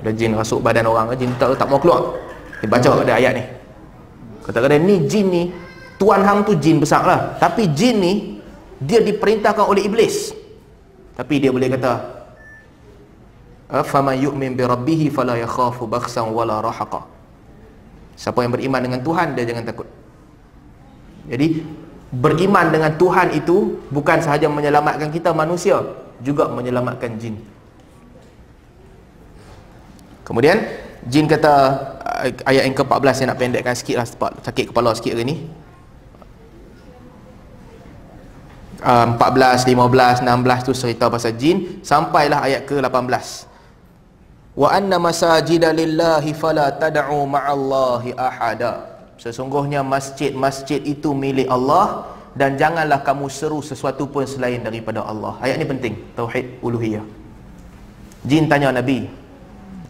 ada 0.00 0.10
jin 0.12 0.36
rasuk 0.36 0.60
badan 0.60 0.84
orang 0.88 1.12
jin 1.16 1.32
tak, 1.36 1.56
tak 1.56 1.68
mau 1.68 1.80
keluar. 1.80 2.16
Dia 2.58 2.68
baca 2.68 2.88
ada 2.90 3.12
ayat 3.14 3.32
ni. 3.38 3.44
Kata-kata 4.42 4.80
ni 4.80 5.04
jin 5.06 5.26
ni 5.28 5.42
Tuan 5.98 6.22
hang 6.22 6.46
tu 6.46 6.54
jin 6.54 6.78
besar 6.78 7.02
lah. 7.02 7.20
Tapi 7.36 7.68
jin 7.74 7.98
ni 7.98 8.14
Dia 8.78 9.02
diperintahkan 9.02 9.66
oleh 9.66 9.82
iblis. 9.84 10.30
Tapi 11.18 11.42
dia 11.42 11.50
boleh 11.50 11.66
kata 11.74 11.92
Fama 13.84 14.16
yu'min 14.16 14.56
bi 14.56 14.64
rabbihi 14.64 15.12
fala 15.12 15.36
yakhafu 15.36 15.84
bakhsan 15.84 16.30
wala 16.30 16.62
rahaqa. 16.62 17.04
Siapa 18.16 18.40
yang 18.46 18.54
beriman 18.54 18.80
dengan 18.80 19.00
Tuhan 19.02 19.34
Dia 19.34 19.44
jangan 19.44 19.66
takut. 19.66 19.88
Jadi 21.26 21.60
Beriman 22.08 22.72
dengan 22.72 22.96
Tuhan 22.96 23.36
itu 23.36 23.84
Bukan 23.92 24.24
sahaja 24.24 24.48
menyelamatkan 24.48 25.12
kita 25.12 25.34
manusia 25.36 25.82
Juga 26.24 26.48
menyelamatkan 26.48 27.20
jin. 27.20 27.36
Kemudian 30.28 30.60
jin 31.08 31.24
kata 31.24 31.52
ayat 32.44 32.68
yang 32.68 32.76
ke-14 32.76 33.12
saya 33.16 33.26
nak 33.32 33.38
pendekkan 33.40 33.72
sikit 33.72 33.96
lah 33.96 34.06
sebab 34.06 34.30
sakit 34.44 34.74
kepala 34.74 34.92
sikit 34.92 35.16
hari 35.16 35.24
ni 35.24 35.36
14, 38.78 39.66
15, 39.66 40.22
16 40.22 40.66
tu 40.66 40.72
cerita 40.74 41.10
pasal 41.10 41.34
jin 41.34 41.82
sampailah 41.82 42.46
ayat 42.46 42.62
ke-18 42.62 43.50
wa 44.58 44.68
anna 44.70 44.96
masajida 45.02 45.70
lillahi 45.70 46.34
fala 46.34 46.66
tad'u 46.82 47.22
ma'allahi 47.26 48.14
ahada. 48.18 48.98
Sesungguhnya 49.22 49.82
masjid-masjid 49.82 50.78
itu 50.82 51.10
milik 51.10 51.50
Allah 51.50 52.06
dan 52.38 52.54
janganlah 52.54 53.02
kamu 53.02 53.26
seru 53.26 53.58
sesuatu 53.62 54.06
pun 54.06 54.22
selain 54.22 54.62
daripada 54.62 55.02
Allah. 55.02 55.34
Ayat 55.42 55.58
ni 55.62 55.66
penting 55.66 55.94
tauhid 56.18 56.62
uluhiyah. 56.62 57.02
Jin 58.26 58.46
tanya 58.50 58.70
nabi. 58.74 59.10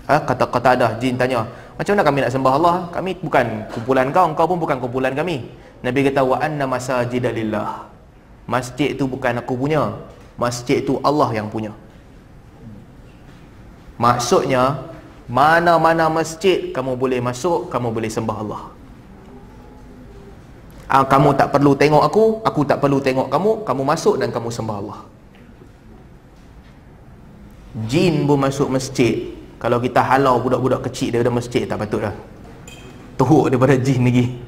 Ha, 0.09 0.17
kata 0.25 0.49
kata 0.49 0.71
dah 0.81 0.91
jin 0.97 1.21
tanya 1.21 1.45
macam 1.77 1.93
mana 1.93 2.05
kami 2.09 2.19
nak 2.25 2.33
sembah 2.33 2.53
Allah? 2.57 2.77
Kami 2.89 3.11
bukan 3.21 3.47
kumpulan 3.73 4.09
kau 4.17 4.25
kau 4.33 4.47
pun 4.49 4.59
bukan 4.65 4.77
kumpulan 4.81 5.13
kami. 5.13 5.45
Nabi 5.85 6.01
kata 6.09 6.25
wa 6.25 6.37
anna 6.41 6.65
masajida 6.65 7.29
lillah 7.33 7.88
Masjid 8.49 8.97
tu 8.97 9.05
bukan 9.05 9.37
aku 9.37 9.53
punya. 9.53 10.01
Masjid 10.41 10.81
tu 10.81 10.97
Allah 11.05 11.29
yang 11.37 11.53
punya. 11.53 11.77
Maksudnya 14.01 14.89
Mana-mana 15.29 16.09
masjid 16.09 16.73
Kamu 16.73 16.97
boleh 16.97 17.21
masuk 17.21 17.69
Kamu 17.69 17.93
boleh 17.93 18.09
sembah 18.09 18.37
Allah. 18.41 18.63
Ah, 20.89 21.05
Kamu 21.05 21.37
tak 21.37 21.53
perlu 21.53 21.77
tengok 21.77 22.01
aku 22.01 22.25
Aku 22.47 22.65
tak 22.65 22.81
perlu 22.81 23.03
tengok 23.03 23.29
kamu 23.29 23.51
Kamu 23.69 23.83
masuk 23.85 24.17
dan 24.17 24.33
kamu 24.33 24.49
sembah 24.49 24.77
Allah. 24.81 25.01
Jin 27.85 28.25
pun 28.25 28.41
masuk 28.41 28.73
masjid. 28.73 29.37
Kalau 29.61 29.77
kita 29.83 30.01
halau 30.01 30.41
budak-budak 30.41 30.89
kecil 30.89 31.13
daripada 31.13 31.35
masjid 31.35 31.69
Tak 31.69 31.77
patut 31.77 32.01
lah 32.01 32.15
Teruk 33.21 33.53
daripada 33.53 33.75
jin 33.77 34.07
lagi 34.07 34.48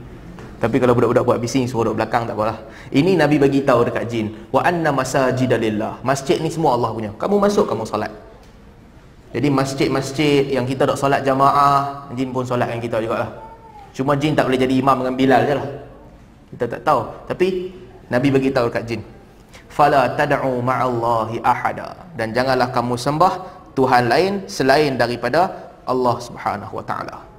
tapi 0.60 0.76
kalau 0.76 0.92
budak-budak 0.92 1.24
buat 1.24 1.38
bising 1.40 1.64
suruh 1.64 1.88
duduk 1.88 2.04
belakang 2.04 2.28
tak 2.28 2.36
apalah. 2.36 2.60
Ini 2.92 3.16
Nabi 3.16 3.40
bagi 3.40 3.64
tahu 3.64 3.88
dekat 3.88 4.04
jin, 4.12 4.36
wa 4.52 4.60
anna 4.60 4.92
masajida 4.92 5.56
lillah. 5.56 6.04
Masjid 6.04 6.36
ni 6.36 6.52
semua 6.52 6.76
Allah 6.76 6.92
punya. 6.92 7.10
Kamu 7.16 7.40
masuk 7.40 7.64
kamu 7.64 7.88
solat. 7.88 8.12
Jadi 9.32 9.48
masjid-masjid 9.48 10.52
yang 10.52 10.68
kita 10.68 10.84
dok 10.84 11.00
solat 11.00 11.24
jamaah, 11.24 12.12
jin 12.12 12.28
pun 12.28 12.44
solat 12.44 12.68
dengan 12.68 12.84
kita 12.84 13.00
jugalah. 13.00 13.30
Cuma 13.96 14.12
jin 14.20 14.36
tak 14.36 14.52
boleh 14.52 14.60
jadi 14.60 14.74
imam 14.76 15.00
dengan 15.00 15.14
Bilal 15.16 15.42
je 15.48 15.54
lah. 15.56 15.68
Kita 16.52 16.64
tak 16.76 16.80
tahu. 16.84 17.00
Tapi 17.24 17.72
Nabi 18.12 18.28
bagi 18.28 18.52
tahu 18.52 18.68
dekat 18.68 18.84
jin. 18.84 19.00
Fala 19.72 20.12
tad'u 20.12 20.60
ma'allahi 20.60 21.40
ahada. 21.40 22.04
Dan 22.12 22.36
janganlah 22.36 22.68
kamu 22.68 23.00
sembah 23.00 23.32
Tuhan 23.72 24.12
lain 24.12 24.44
selain 24.44 25.00
daripada 25.00 25.72
Allah 25.88 26.20
Subhanahu 26.20 26.76
wa 26.76 26.84
taala 26.84 27.29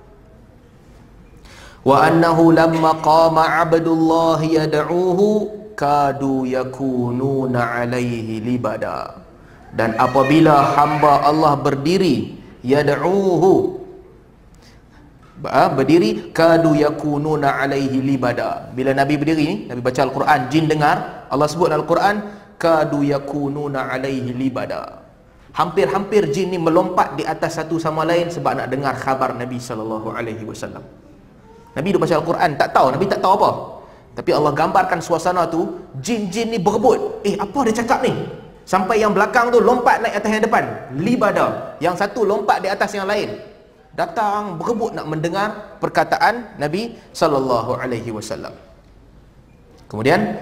wa 1.82 2.06
annahu 2.06 2.54
lamma 2.54 3.02
qama 3.02 3.66
abdullah 3.66 4.38
yad'uhu 4.42 5.50
kadu 5.74 6.46
yakununa 6.46 7.82
alaihi 7.82 8.38
libada. 8.38 9.18
Dan 9.72 9.96
apabila 9.98 10.76
hamba 10.78 11.26
Allah 11.26 11.56
berdiri 11.58 12.38
yad'uhu 12.62 13.82
ah, 15.48 15.70
berdiri 15.74 16.30
kadu 16.30 16.78
yakununa 16.78 17.58
alaihi 17.66 17.98
libada. 18.04 18.70
Bila 18.78 18.94
nabi 18.94 19.18
berdiri 19.18 19.42
ni 19.42 19.56
nabi 19.66 19.82
baca 19.82 20.06
al-Quran 20.06 20.40
jin 20.54 20.70
dengar 20.70 21.26
Allah 21.34 21.48
sebut 21.50 21.72
dalam 21.72 21.82
al-Quran 21.88 22.16
kadu 22.62 23.02
yakununa 23.02 23.90
alaihi 23.90 24.38
libada. 24.38 25.02
Hampir-hampir 25.52 26.32
jin 26.32 26.48
ni 26.54 26.60
melompat 26.62 27.20
di 27.20 27.28
atas 27.28 27.60
satu 27.60 27.76
sama 27.76 28.08
lain 28.08 28.32
sebab 28.32 28.56
nak 28.56 28.68
dengar 28.72 28.96
khabar 28.96 29.36
nabi 29.36 29.60
sallallahu 29.60 30.14
alaihi 30.16 30.48
wasallam 30.48 30.80
Nabi 31.72 31.88
duduk 31.96 32.04
baca 32.04 32.16
Al-Quran, 32.20 32.50
tak 32.60 32.70
tahu, 32.76 32.88
Nabi 32.92 33.06
tak 33.08 33.20
tahu 33.24 33.34
apa. 33.40 33.52
Tapi 34.12 34.30
Allah 34.36 34.52
gambarkan 34.52 35.00
suasana 35.00 35.48
tu, 35.48 35.80
jin-jin 36.04 36.52
ni 36.52 36.60
berebut. 36.60 37.24
Eh, 37.24 37.40
apa 37.40 37.64
dia 37.64 37.80
cakap 37.80 38.04
ni? 38.04 38.12
Sampai 38.68 39.00
yang 39.00 39.16
belakang 39.16 39.50
tu 39.50 39.64
lompat 39.64 40.04
naik 40.04 40.20
atas 40.20 40.30
yang 40.32 40.44
depan. 40.44 40.64
Libada. 41.00 41.76
Yang 41.80 42.06
satu 42.06 42.28
lompat 42.28 42.60
di 42.60 42.68
atas 42.68 42.92
yang 42.92 43.08
lain. 43.08 43.40
Datang 43.92 44.56
berebut 44.56 44.96
nak 44.96 45.08
mendengar 45.08 45.80
perkataan 45.84 46.56
Nabi 46.56 46.96
sallallahu 47.12 47.76
alaihi 47.76 48.12
wasallam. 48.12 48.56
Kemudian 49.92 50.40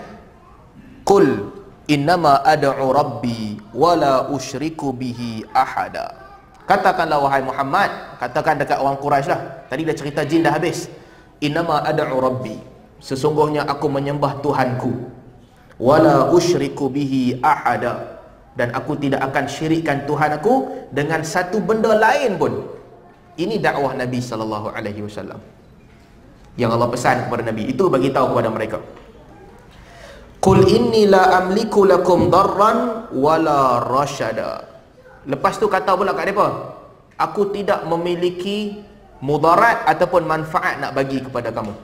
Qul 1.01 1.49
innama 1.89 2.45
ad'u 2.45 2.93
rabbi 2.93 3.57
wala 3.73 4.30
usyriku 4.30 4.93
bihi 4.93 5.41
ahada. 5.49 6.13
Katakanlah 6.69 7.17
wahai 7.17 7.41
Muhammad, 7.41 7.89
katakan 8.21 8.61
dekat 8.61 8.77
orang 8.77 9.01
Quraisy 9.01 9.34
lah. 9.34 9.65
Tadi 9.65 9.82
dah 9.89 9.95
cerita 9.97 10.21
jin 10.21 10.45
dah 10.45 10.53
habis. 10.53 10.86
Inama 11.39 11.87
ad'u 11.87 12.19
rabbi 12.19 12.55
Sesungguhnya 12.99 13.63
aku 13.63 13.87
menyembah 13.87 14.43
Tuhanku. 14.43 14.91
Wala 15.79 16.27
usyriku 16.35 16.91
bihi 16.91 17.39
ahada 17.39 18.19
Dan 18.51 18.75
aku 18.75 18.99
tidak 18.99 19.23
akan 19.31 19.47
syirikkan 19.47 20.03
Tuhan 20.03 20.35
aku 20.35 20.67
Dengan 20.91 21.23
satu 21.23 21.63
benda 21.63 21.95
lain 21.95 22.35
pun. 22.35 22.67
Ini 23.39 23.55
dakwah 23.63 23.95
Nabi 23.95 24.19
SAW 24.19 24.75
Yang 26.59 26.71
Allah 26.75 26.89
pesan 26.91 27.31
kepada 27.31 27.43
Nabi 27.47 27.71
Itu 27.71 27.87
bagi 27.87 28.11
tahu 28.11 28.35
kepada 28.35 28.51
mereka. 28.51 28.77
Qul 30.43 30.67
inni 30.67 31.07
la 31.07 31.39
amliku 31.39 31.87
lakum 31.87 32.27
darran 32.27 33.07
Wala 33.15 33.79
rashada. 33.79 34.67
Lepas 35.23 35.55
tu 35.55 35.71
kata 35.71 35.95
pula 35.95 36.11
kat 36.11 36.27
mereka 36.27 36.75
Aku 37.15 37.51
tidak 37.55 37.87
memiliki 37.87 38.83
mudarat 39.20 39.84
ataupun 39.84 40.24
manfaat 40.24 40.80
nak 40.80 40.91
bagi 40.95 41.20
kepada 41.20 41.51
kamu. 41.51 41.76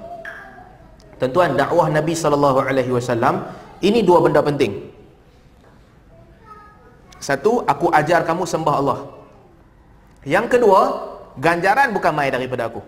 Tentuan 1.20 1.56
dakwah 1.56 1.88
Nabi 1.88 2.12
sallallahu 2.12 2.60
alaihi 2.64 2.92
wasallam 2.92 3.48
ini 3.80 4.04
dua 4.04 4.24
benda 4.24 4.44
penting. 4.44 4.92
Satu, 7.20 7.64
aku 7.66 7.90
ajar 7.90 8.22
kamu 8.28 8.44
sembah 8.46 8.76
Allah. 8.76 9.00
Yang 10.28 10.58
kedua, 10.58 10.82
ganjaran 11.40 11.90
bukan 11.96 12.14
mai 12.14 12.30
daripada 12.30 12.70
aku. 12.70 12.84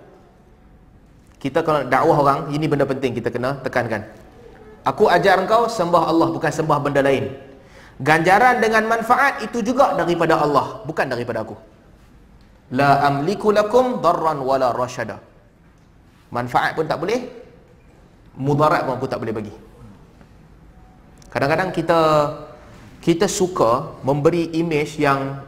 Kita 1.38 1.64
kalau 1.64 1.86
dakwah 1.88 2.18
orang, 2.18 2.40
ini 2.54 2.66
benda 2.70 2.86
penting 2.86 3.18
kita 3.18 3.30
kena 3.34 3.58
tekankan. 3.66 4.06
Aku 4.86 5.10
ajar 5.12 5.42
engkau 5.42 5.68
sembah 5.68 6.04
Allah 6.08 6.28
bukan 6.32 6.52
sembah 6.52 6.78
benda 6.80 7.02
lain. 7.04 7.34
Ganjaran 7.98 8.62
dengan 8.62 8.86
manfaat 8.86 9.42
itu 9.42 9.60
juga 9.66 9.98
daripada 9.98 10.38
Allah, 10.38 10.86
bukan 10.86 11.10
daripada 11.10 11.42
aku 11.42 11.58
la 12.72 13.08
amliku 13.08 13.56
lakum 13.56 14.04
darran 14.04 14.44
wala 14.44 14.76
rashada. 14.76 15.18
Manfaat 16.32 16.76
pun 16.76 16.84
tak 16.84 17.00
boleh 17.00 17.48
mudarat 18.38 18.86
pun 18.86 18.94
aku 18.96 19.08
tak 19.10 19.20
boleh 19.20 19.34
bagi. 19.34 19.54
Kadang-kadang 21.34 21.70
kita 21.74 22.00
kita 23.02 23.26
suka 23.26 23.98
memberi 24.04 24.52
image 24.58 25.00
yang 25.02 25.40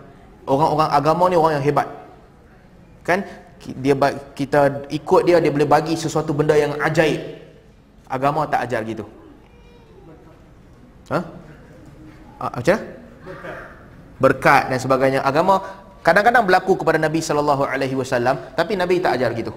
orang-orang 0.48 0.90
agama 0.90 1.24
ni 1.30 1.36
orang 1.38 1.54
yang 1.60 1.66
hebat. 1.66 1.88
Kan? 3.06 3.26
Dia 3.60 3.96
kita 4.34 4.88
ikut 4.88 5.22
dia 5.28 5.38
dia 5.44 5.52
boleh 5.52 5.68
bagi 5.68 5.94
sesuatu 6.00 6.32
benda 6.32 6.56
yang 6.56 6.74
ajaib. 6.80 7.20
Agama 8.10 8.48
tak 8.50 8.66
ajar 8.66 8.82
gitu. 8.88 9.06
Ha? 11.14 11.20
Ah, 12.40 12.52
macam 12.58 12.78
berkat 14.24 14.64
dan 14.72 14.80
sebagainya. 14.80 15.20
Agama 15.22 15.60
Kadang-kadang 16.00 16.48
berlaku 16.48 16.80
kepada 16.80 16.96
Nabi 16.96 17.20
sallallahu 17.20 17.68
alaihi 17.68 17.96
wasallam 17.96 18.40
tapi 18.56 18.80
Nabi 18.80 19.04
tak 19.04 19.20
ajar 19.20 19.36
gitu. 19.36 19.52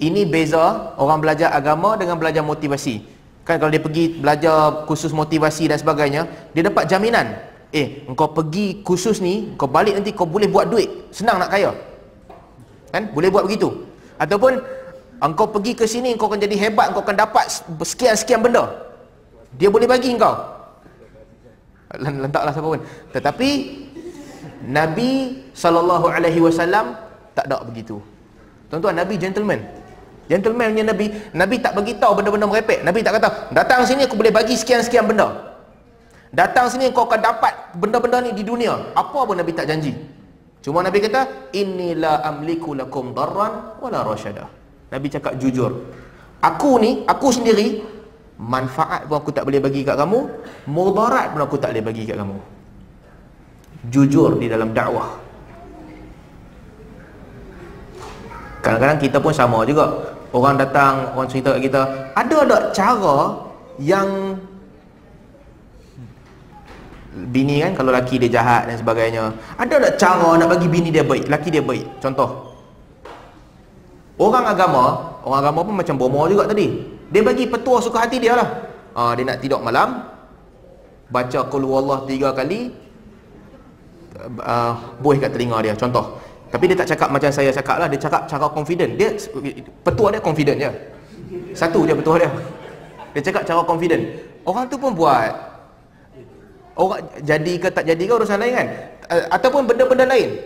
Ini 0.00 0.24
beza 0.26 0.96
orang 0.96 1.20
belajar 1.20 1.52
agama 1.52 1.94
dengan 1.94 2.16
belajar 2.16 2.40
motivasi. 2.40 3.04
Kan 3.44 3.60
kalau 3.60 3.68
dia 3.68 3.82
pergi 3.82 4.16
belajar 4.16 4.88
khusus 4.88 5.12
motivasi 5.12 5.68
dan 5.68 5.76
sebagainya, 5.76 6.24
dia 6.56 6.62
dapat 6.64 6.88
jaminan. 6.88 7.36
Eh, 7.70 8.02
engkau 8.08 8.32
pergi 8.32 8.82
khusus 8.82 9.22
ni, 9.22 9.54
kau 9.54 9.70
balik 9.70 9.94
nanti 9.94 10.10
kau 10.10 10.26
boleh 10.26 10.50
buat 10.50 10.66
duit. 10.72 10.88
Senang 11.14 11.38
nak 11.38 11.52
kaya. 11.52 11.70
Kan? 12.90 13.12
Boleh 13.14 13.30
buat 13.30 13.46
begitu. 13.46 13.70
Ataupun 14.18 14.58
engkau 15.22 15.46
pergi 15.52 15.72
ke 15.78 15.84
sini, 15.86 16.16
engkau 16.16 16.26
akan 16.26 16.40
jadi 16.42 16.56
hebat, 16.68 16.90
engkau 16.90 17.04
akan 17.04 17.16
dapat 17.16 17.44
sekian-sekian 17.84 18.42
benda. 18.42 18.66
Dia 19.54 19.70
boleh 19.70 19.86
bagi 19.86 20.16
engkau. 20.16 20.34
Lentaklah 21.98 22.54
siapa 22.54 22.68
pun. 22.70 22.82
Tetapi 23.10 23.48
Nabi 24.60 25.40
sallallahu 25.56 26.12
alaihi 26.12 26.40
wasallam 26.40 26.92
tak 27.32 27.48
ada 27.48 27.64
begitu. 27.64 27.96
Tuan-tuan 28.68 28.96
Nabi 28.96 29.16
gentleman. 29.16 29.60
Gentlemannya 30.30 30.86
Nabi, 30.86 31.10
Nabi 31.34 31.58
tak 31.58 31.74
bagi 31.74 31.98
tahu 31.98 32.22
benda-benda 32.22 32.46
merepek. 32.46 32.86
Nabi 32.86 33.02
tak 33.02 33.18
kata, 33.18 33.50
"Datang 33.50 33.82
sini 33.82 34.06
aku 34.06 34.14
boleh 34.14 34.30
bagi 34.30 34.54
sekian-sekian 34.54 35.10
benda." 35.10 35.58
Datang 36.30 36.70
sini 36.70 36.94
kau 36.94 37.10
akan 37.10 37.18
dapat 37.18 37.74
benda-benda 37.74 38.22
ni 38.22 38.30
di 38.30 38.46
dunia. 38.46 38.94
Apa 38.94 39.26
pun 39.26 39.34
Nabi 39.34 39.50
tak 39.50 39.66
janji. 39.66 39.90
Cuma 40.62 40.86
Nabi 40.86 41.02
kata, 41.02 41.50
"Inilah 41.50 42.22
amliku 42.22 42.78
lakum 42.78 43.10
darran 43.10 43.74
wala 43.82 44.06
rasyada." 44.06 44.46
Nabi 44.94 45.10
cakap 45.10 45.34
jujur. 45.34 45.90
Aku 46.38 46.78
ni, 46.78 47.02
aku 47.10 47.34
sendiri 47.34 47.82
manfaat 48.38 49.10
pun 49.10 49.18
aku 49.18 49.34
tak 49.34 49.42
boleh 49.50 49.58
bagi 49.58 49.82
kat 49.82 49.98
kamu, 49.98 50.30
mudarat 50.70 51.34
pun 51.34 51.42
aku 51.42 51.58
tak 51.58 51.74
boleh 51.74 51.84
bagi 51.90 52.06
kat 52.06 52.22
kamu 52.22 52.59
jujur 53.88 54.36
di 54.36 54.50
dalam 54.52 54.76
dakwah 54.76 55.30
Kadang-kadang 58.60 59.00
kita 59.00 59.16
pun 59.18 59.32
sama 59.32 59.64
juga. 59.64 59.88
Orang 60.30 60.60
datang, 60.60 61.10
orang 61.16 61.26
cerita 61.26 61.58
kat 61.58 61.62
kita, 61.66 61.82
ada 62.14 62.38
tak 62.46 62.64
cara 62.70 63.16
yang 63.82 64.38
bini 67.34 67.58
kan 67.66 67.74
kalau 67.74 67.90
laki 67.90 68.22
dia 68.22 68.38
jahat 68.38 68.70
dan 68.70 68.78
sebagainya. 68.78 69.34
Ada 69.58 69.90
tak 69.90 69.94
cara 69.98 70.38
nak 70.38 70.48
bagi 70.54 70.70
bini 70.70 70.94
dia 70.94 71.02
baik, 71.02 71.26
laki 71.26 71.48
dia 71.50 71.64
baik? 71.64 71.98
Contoh. 71.98 72.54
Orang 74.20 74.46
agama, 74.46 75.18
orang 75.26 75.40
agama 75.42 75.60
pun 75.66 75.74
macam 75.80 75.96
bomo 75.98 76.22
juga 76.30 76.46
tadi. 76.46 76.68
Dia 77.10 77.26
bagi 77.26 77.50
petua 77.50 77.82
suka 77.82 78.06
hati 78.06 78.22
dia 78.22 78.38
lah. 78.38 78.48
Ha, 78.94 79.18
dia 79.18 79.26
nak 79.26 79.42
tidur 79.42 79.58
malam, 79.58 80.06
baca 81.10 81.40
qul 81.50 81.66
huwallah 81.66 82.06
tiga 82.06 82.30
kali, 82.30 82.70
uh, 84.40 84.72
buih 85.00 85.18
kat 85.20 85.30
telinga 85.32 85.58
dia. 85.64 85.74
Contoh. 85.76 86.18
Tapi 86.50 86.66
dia 86.66 86.76
tak 86.82 86.88
cakap 86.96 87.08
macam 87.14 87.30
saya 87.30 87.50
cakap 87.54 87.76
lah. 87.78 87.86
Dia 87.86 88.00
cakap 88.00 88.22
cara 88.26 88.46
confident. 88.50 88.92
Dia 88.98 89.14
Petua 89.86 90.08
dia 90.10 90.20
confident 90.20 90.58
je. 90.58 90.70
Satu 91.54 91.86
je 91.86 91.94
petua 91.94 92.26
dia. 92.26 92.30
Dia 93.14 93.22
cakap 93.22 93.42
cara 93.46 93.62
confident. 93.62 94.02
Orang 94.42 94.66
tu 94.66 94.76
pun 94.78 94.94
buat. 94.94 95.30
Orang 96.74 97.02
jadi 97.22 97.52
ke 97.60 97.68
tak 97.70 97.86
jadi 97.86 98.02
ke 98.02 98.12
urusan 98.14 98.38
lain 98.40 98.52
kan? 98.56 98.68
Ataupun 99.30 99.66
benda-benda 99.66 100.06
lain. 100.06 100.38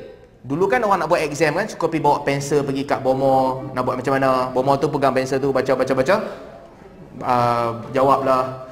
Dulu 0.44 0.68
kan 0.68 0.84
orang 0.84 1.00
nak 1.00 1.08
buat 1.08 1.24
exam 1.24 1.56
kan? 1.56 1.64
Suka 1.64 1.88
pergi 1.88 2.04
bawa 2.04 2.20
pensel 2.20 2.60
pergi 2.60 2.84
kat 2.84 3.00
bomo 3.00 3.64
Nak 3.72 3.80
buat 3.80 3.96
macam 3.96 4.12
mana? 4.12 4.52
Bomo 4.52 4.76
tu 4.76 4.92
pegang 4.92 5.16
pensel 5.16 5.40
tu 5.40 5.48
baca-baca-baca 5.48 6.20
uh, 7.24 7.80
Jawablah 7.96 8.63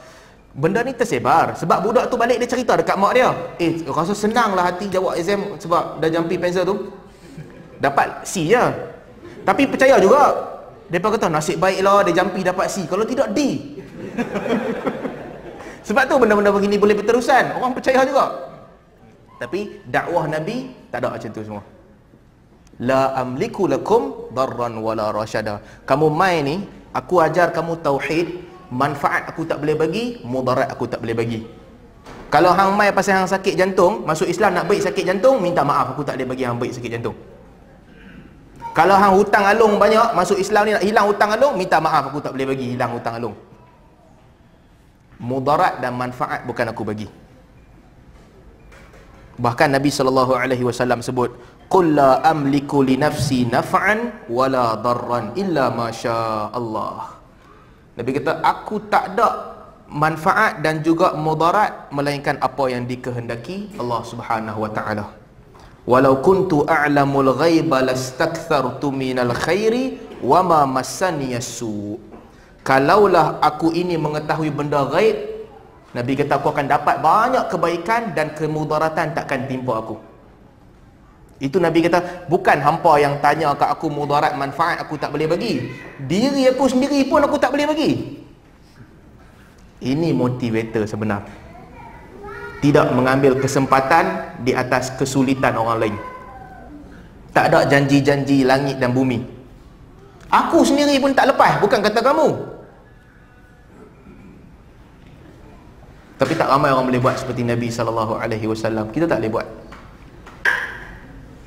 Benda 0.52 0.84
ni 0.84 0.92
tersebar. 0.92 1.56
Sebab 1.56 1.78
budak 1.80 2.12
tu 2.12 2.20
balik 2.20 2.36
dia 2.36 2.48
cerita 2.48 2.76
dekat 2.76 2.96
mak 3.00 3.16
dia. 3.16 3.32
Eh 3.56 3.80
rasa 3.88 4.12
senang 4.12 4.52
lah 4.52 4.68
hati 4.68 4.92
jawab 4.92 5.16
exam 5.16 5.56
Sebab 5.56 6.00
dah 6.00 6.08
jampi 6.12 6.36
pensel 6.36 6.68
tu. 6.68 6.92
Dapat 7.80 8.28
C 8.28 8.52
je. 8.52 8.64
Tapi 9.42 9.64
percaya 9.64 9.96
juga. 9.96 10.52
Mereka 10.92 11.08
kata 11.16 11.32
nasib 11.32 11.56
baiklah 11.56 12.04
dia 12.04 12.20
jampi 12.20 12.44
dapat 12.44 12.68
C. 12.68 12.84
Kalau 12.84 13.08
tidak 13.08 13.32
D. 13.32 13.40
Sebab 15.88 16.04
tu 16.04 16.14
benda-benda 16.20 16.52
begini 16.52 16.76
boleh 16.76 17.00
berterusan. 17.00 17.56
Orang 17.56 17.72
percaya 17.72 18.04
juga. 18.04 18.52
Tapi 19.40 19.82
dakwah 19.88 20.28
Nabi 20.28 20.70
tak 20.92 21.02
ada 21.02 21.16
macam 21.16 21.30
tu 21.32 21.42
semua. 21.42 21.64
La 22.78 23.16
amliku 23.16 23.64
lakum 23.66 24.30
darran 24.36 24.76
wala 24.80 25.12
rasyada 25.12 25.60
kamu 25.84 26.06
main 26.08 26.40
ni 26.44 26.56
aku 26.92 27.20
ajar 27.20 27.52
kamu 27.52 27.78
tauhid 27.84 28.51
manfaat 28.72 29.28
aku 29.28 29.44
tak 29.44 29.60
boleh 29.60 29.76
bagi 29.76 30.04
mudarat 30.24 30.72
aku 30.72 30.88
tak 30.88 31.04
boleh 31.04 31.12
bagi 31.12 31.40
kalau 32.32 32.56
hang 32.56 32.72
mai 32.72 32.88
pasal 32.96 33.20
hang 33.20 33.28
sakit 33.28 33.54
jantung 33.60 34.08
masuk 34.08 34.24
Islam 34.24 34.56
nak 34.56 34.64
baik 34.64 34.80
sakit 34.80 35.04
jantung 35.04 35.36
minta 35.44 35.60
maaf 35.60 35.92
aku 35.92 36.00
tak 36.00 36.16
boleh 36.16 36.28
bagi 36.32 36.44
hang 36.48 36.56
baik 36.56 36.72
sakit 36.72 36.90
jantung 36.96 37.16
kalau 38.72 38.96
hang 38.96 39.14
hutang 39.20 39.44
alung 39.44 39.76
banyak, 39.76 40.16
masuk 40.16 40.40
Islam 40.40 40.64
ni 40.64 40.72
nak 40.72 40.84
hilang 40.84 41.06
hutang 41.12 41.30
alung, 41.36 41.54
minta 41.60 41.76
maaf 41.76 42.08
aku 42.08 42.24
tak 42.24 42.32
boleh 42.32 42.56
bagi 42.56 42.72
hilang 42.72 42.96
hutang 42.96 43.20
alung. 43.20 43.36
Mudarat 45.20 45.76
dan 45.84 45.92
manfaat 45.92 46.40
bukan 46.48 46.72
aku 46.72 46.82
bagi. 46.82 47.08
Bahkan 49.36 49.68
Nabi 49.76 49.92
sallallahu 49.92 50.32
alaihi 50.32 50.64
wasallam 50.64 51.04
sebut, 51.04 51.36
"Qul 51.68 52.00
la 52.00 52.24
amliku 52.24 52.80
li 52.80 52.96
nafsi 52.96 53.44
naf'an 53.44 54.28
wala 54.32 54.80
darran 54.80 55.36
illa 55.36 55.68
ma 55.68 55.92
Allah." 56.56 57.21
Nabi 57.92 58.10
kata, 58.16 58.40
"Aku 58.40 58.88
tak 58.88 59.12
ada 59.12 59.28
manfaat 59.88 60.64
dan 60.64 60.80
juga 60.80 61.12
mudarat 61.12 61.92
melainkan 61.92 62.40
apa 62.40 62.64
yang 62.72 62.88
dikehendaki 62.88 63.76
Allah 63.76 64.00
Subhanahu 64.04 64.64
wa 64.64 64.70
taala." 64.72 65.06
Walau 65.82 66.22
kuntu 66.22 66.62
a'lamul 66.62 67.34
ghaiba 67.34 67.82
lastakthartu 67.82 68.94
minal 68.94 69.34
khairi 69.34 69.98
wa 70.22 70.40
ma 70.46 70.60
massani 70.62 71.34
yasu. 71.34 71.98
Kalaulah 72.62 73.42
aku 73.42 73.74
ini 73.74 73.98
mengetahui 73.98 74.54
benda 74.54 74.86
ghaib, 74.86 75.32
Nabi 75.92 76.16
kata 76.16 76.40
aku 76.40 76.54
akan 76.54 76.66
dapat 76.70 77.04
banyak 77.04 77.44
kebaikan 77.52 78.16
dan 78.16 78.32
kemudaratan 78.32 79.12
takkan 79.12 79.44
timpa 79.44 79.82
aku. 79.82 80.11
Itu 81.42 81.58
Nabi 81.58 81.82
kata, 81.82 82.30
bukan 82.30 82.62
hampa 82.62 83.02
yang 83.02 83.18
tanya 83.18 83.50
ke 83.58 83.66
aku 83.66 83.90
mudarat 83.90 84.38
manfaat 84.38 84.78
aku 84.78 84.94
tak 84.94 85.10
boleh 85.10 85.26
bagi. 85.26 85.74
Diri 85.98 86.46
aku 86.46 86.70
sendiri 86.70 87.02
pun 87.10 87.18
aku 87.18 87.34
tak 87.34 87.50
boleh 87.50 87.66
bagi. 87.66 87.90
Ini 89.82 90.14
motivator 90.14 90.86
sebenar. 90.86 91.26
Tidak 92.62 92.94
mengambil 92.94 93.42
kesempatan 93.42 94.38
di 94.46 94.54
atas 94.54 94.94
kesulitan 94.94 95.58
orang 95.58 95.82
lain. 95.82 95.96
Tak 97.34 97.50
ada 97.50 97.66
janji-janji 97.66 98.46
langit 98.46 98.78
dan 98.78 98.94
bumi. 98.94 99.26
Aku 100.30 100.62
sendiri 100.62 100.94
pun 101.02 101.10
tak 101.10 101.34
lepas 101.34 101.58
bukan 101.58 101.82
kata 101.82 102.06
kamu. 102.06 102.28
Tapi 106.22 106.38
tak 106.38 106.46
ramai 106.46 106.70
orang 106.70 106.86
boleh 106.86 107.02
buat 107.02 107.18
seperti 107.18 107.42
Nabi 107.42 107.66
SAW 107.66 108.94
kita 108.94 109.10
tak 109.10 109.18
boleh 109.18 109.32
buat 109.42 109.71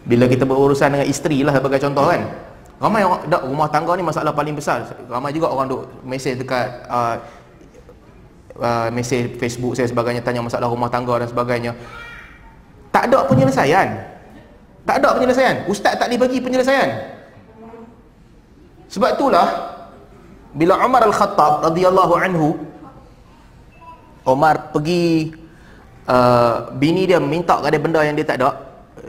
bila 0.06 0.30
kita 0.30 0.45
berurusan 0.45 0.93
dengan 0.93 1.10
isteri 1.10 1.41
lah 1.41 1.58
sebagai 1.58 1.82
contoh 1.82 2.06
kan. 2.06 2.22
Ramai 2.76 3.01
orang 3.08 3.26
dak 3.26 3.41
rumah 3.47 3.68
tangga 3.72 3.97
ni 3.97 4.03
masalah 4.06 4.32
paling 4.36 4.53
besar. 4.53 4.86
Ramai 5.10 5.34
juga 5.34 5.49
orang 5.49 5.66
duk 5.66 5.82
mesej 6.06 6.38
dekat 6.38 6.86
uh, 6.91 7.16
uh, 8.60 8.88
mesej 8.93 9.34
Facebook 9.41 9.74
saya 9.74 9.89
sebagainya 9.89 10.22
tanya 10.22 10.43
masalah 10.43 10.70
rumah 10.70 10.91
tangga 10.91 11.18
dan 11.18 11.28
sebagainya. 11.28 11.72
Tak 12.93 13.10
ada 13.10 13.26
penyelesaian. 13.26 13.88
Tak 14.86 14.95
ada 15.01 15.18
penyelesaian. 15.18 15.56
Ustaz 15.66 15.97
tak 15.97 16.12
dibagi 16.12 16.38
penyelesaian. 16.43 17.16
Sebab 18.91 19.18
itulah 19.18 19.47
bila 20.56 20.80
Umar 20.80 21.03
Al-Khattab 21.03 21.68
radhiyallahu 21.68 22.14
anhu 22.16 22.56
Umar 24.24 24.72
pergi 24.72 25.36
uh, 26.08 26.72
bini 26.76 27.06
dia 27.06 27.20
minta 27.20 27.60
kat 27.60 27.76
dia 27.76 27.82
benda 27.82 28.01
yang 28.01 28.16
dia 28.16 28.26
tak 28.26 28.39
ada 28.39 28.64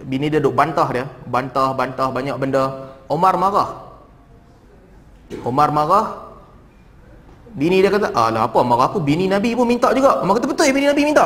bini 0.07 0.31
dia 0.31 0.39
duk 0.39 0.55
bantah 0.55 0.87
dia 0.95 1.05
bantah 1.27 1.75
bantah 1.75 2.09
banyak 2.15 2.39
benda 2.39 2.95
Umar 3.11 3.35
marah 3.35 3.85
Umar 5.43 5.75
marah 5.75 6.27
Bini 7.57 7.81
dia 7.81 7.89
kata, 7.89 8.13
alah 8.13 8.45
apa 8.45 8.61
marah 8.61 8.93
aku, 8.93 9.01
bini 9.01 9.25
Nabi 9.25 9.57
pun 9.57 9.65
minta 9.65 9.89
juga. 9.97 10.21
Umar 10.21 10.37
kata, 10.37 10.45
betul 10.45 10.69
bini 10.77 10.93
Nabi 10.93 11.09
minta? 11.09 11.25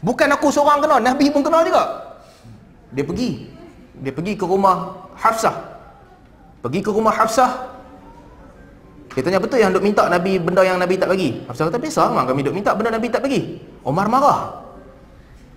Bukan 0.00 0.32
aku 0.32 0.48
seorang 0.48 0.80
kenal, 0.80 0.96
Nabi 0.96 1.28
pun 1.28 1.44
kenal 1.44 1.60
juga. 1.60 1.84
Dia 2.96 3.04
pergi. 3.04 3.44
Dia 4.00 4.16
pergi 4.16 4.32
ke 4.32 4.48
rumah 4.48 4.96
Hafsah. 5.12 5.52
Pergi 6.64 6.80
ke 6.80 6.88
rumah 6.88 7.12
Hafsah. 7.12 7.68
Dia 9.12 9.20
tanya, 9.20 9.36
betul 9.36 9.60
yang 9.60 9.76
duk 9.76 9.84
minta 9.84 10.08
Nabi 10.08 10.40
benda 10.40 10.64
yang 10.64 10.80
Nabi 10.80 10.96
tak 10.96 11.12
bagi? 11.12 11.44
Hafsah 11.44 11.68
kata, 11.68 11.84
biasa 11.84 12.08
memang 12.16 12.26
kami 12.32 12.40
duk 12.40 12.56
minta 12.56 12.72
benda 12.72 12.96
Nabi 12.96 13.06
tak 13.12 13.20
bagi. 13.20 13.60
Umar 13.84 14.08
marah. 14.08 14.64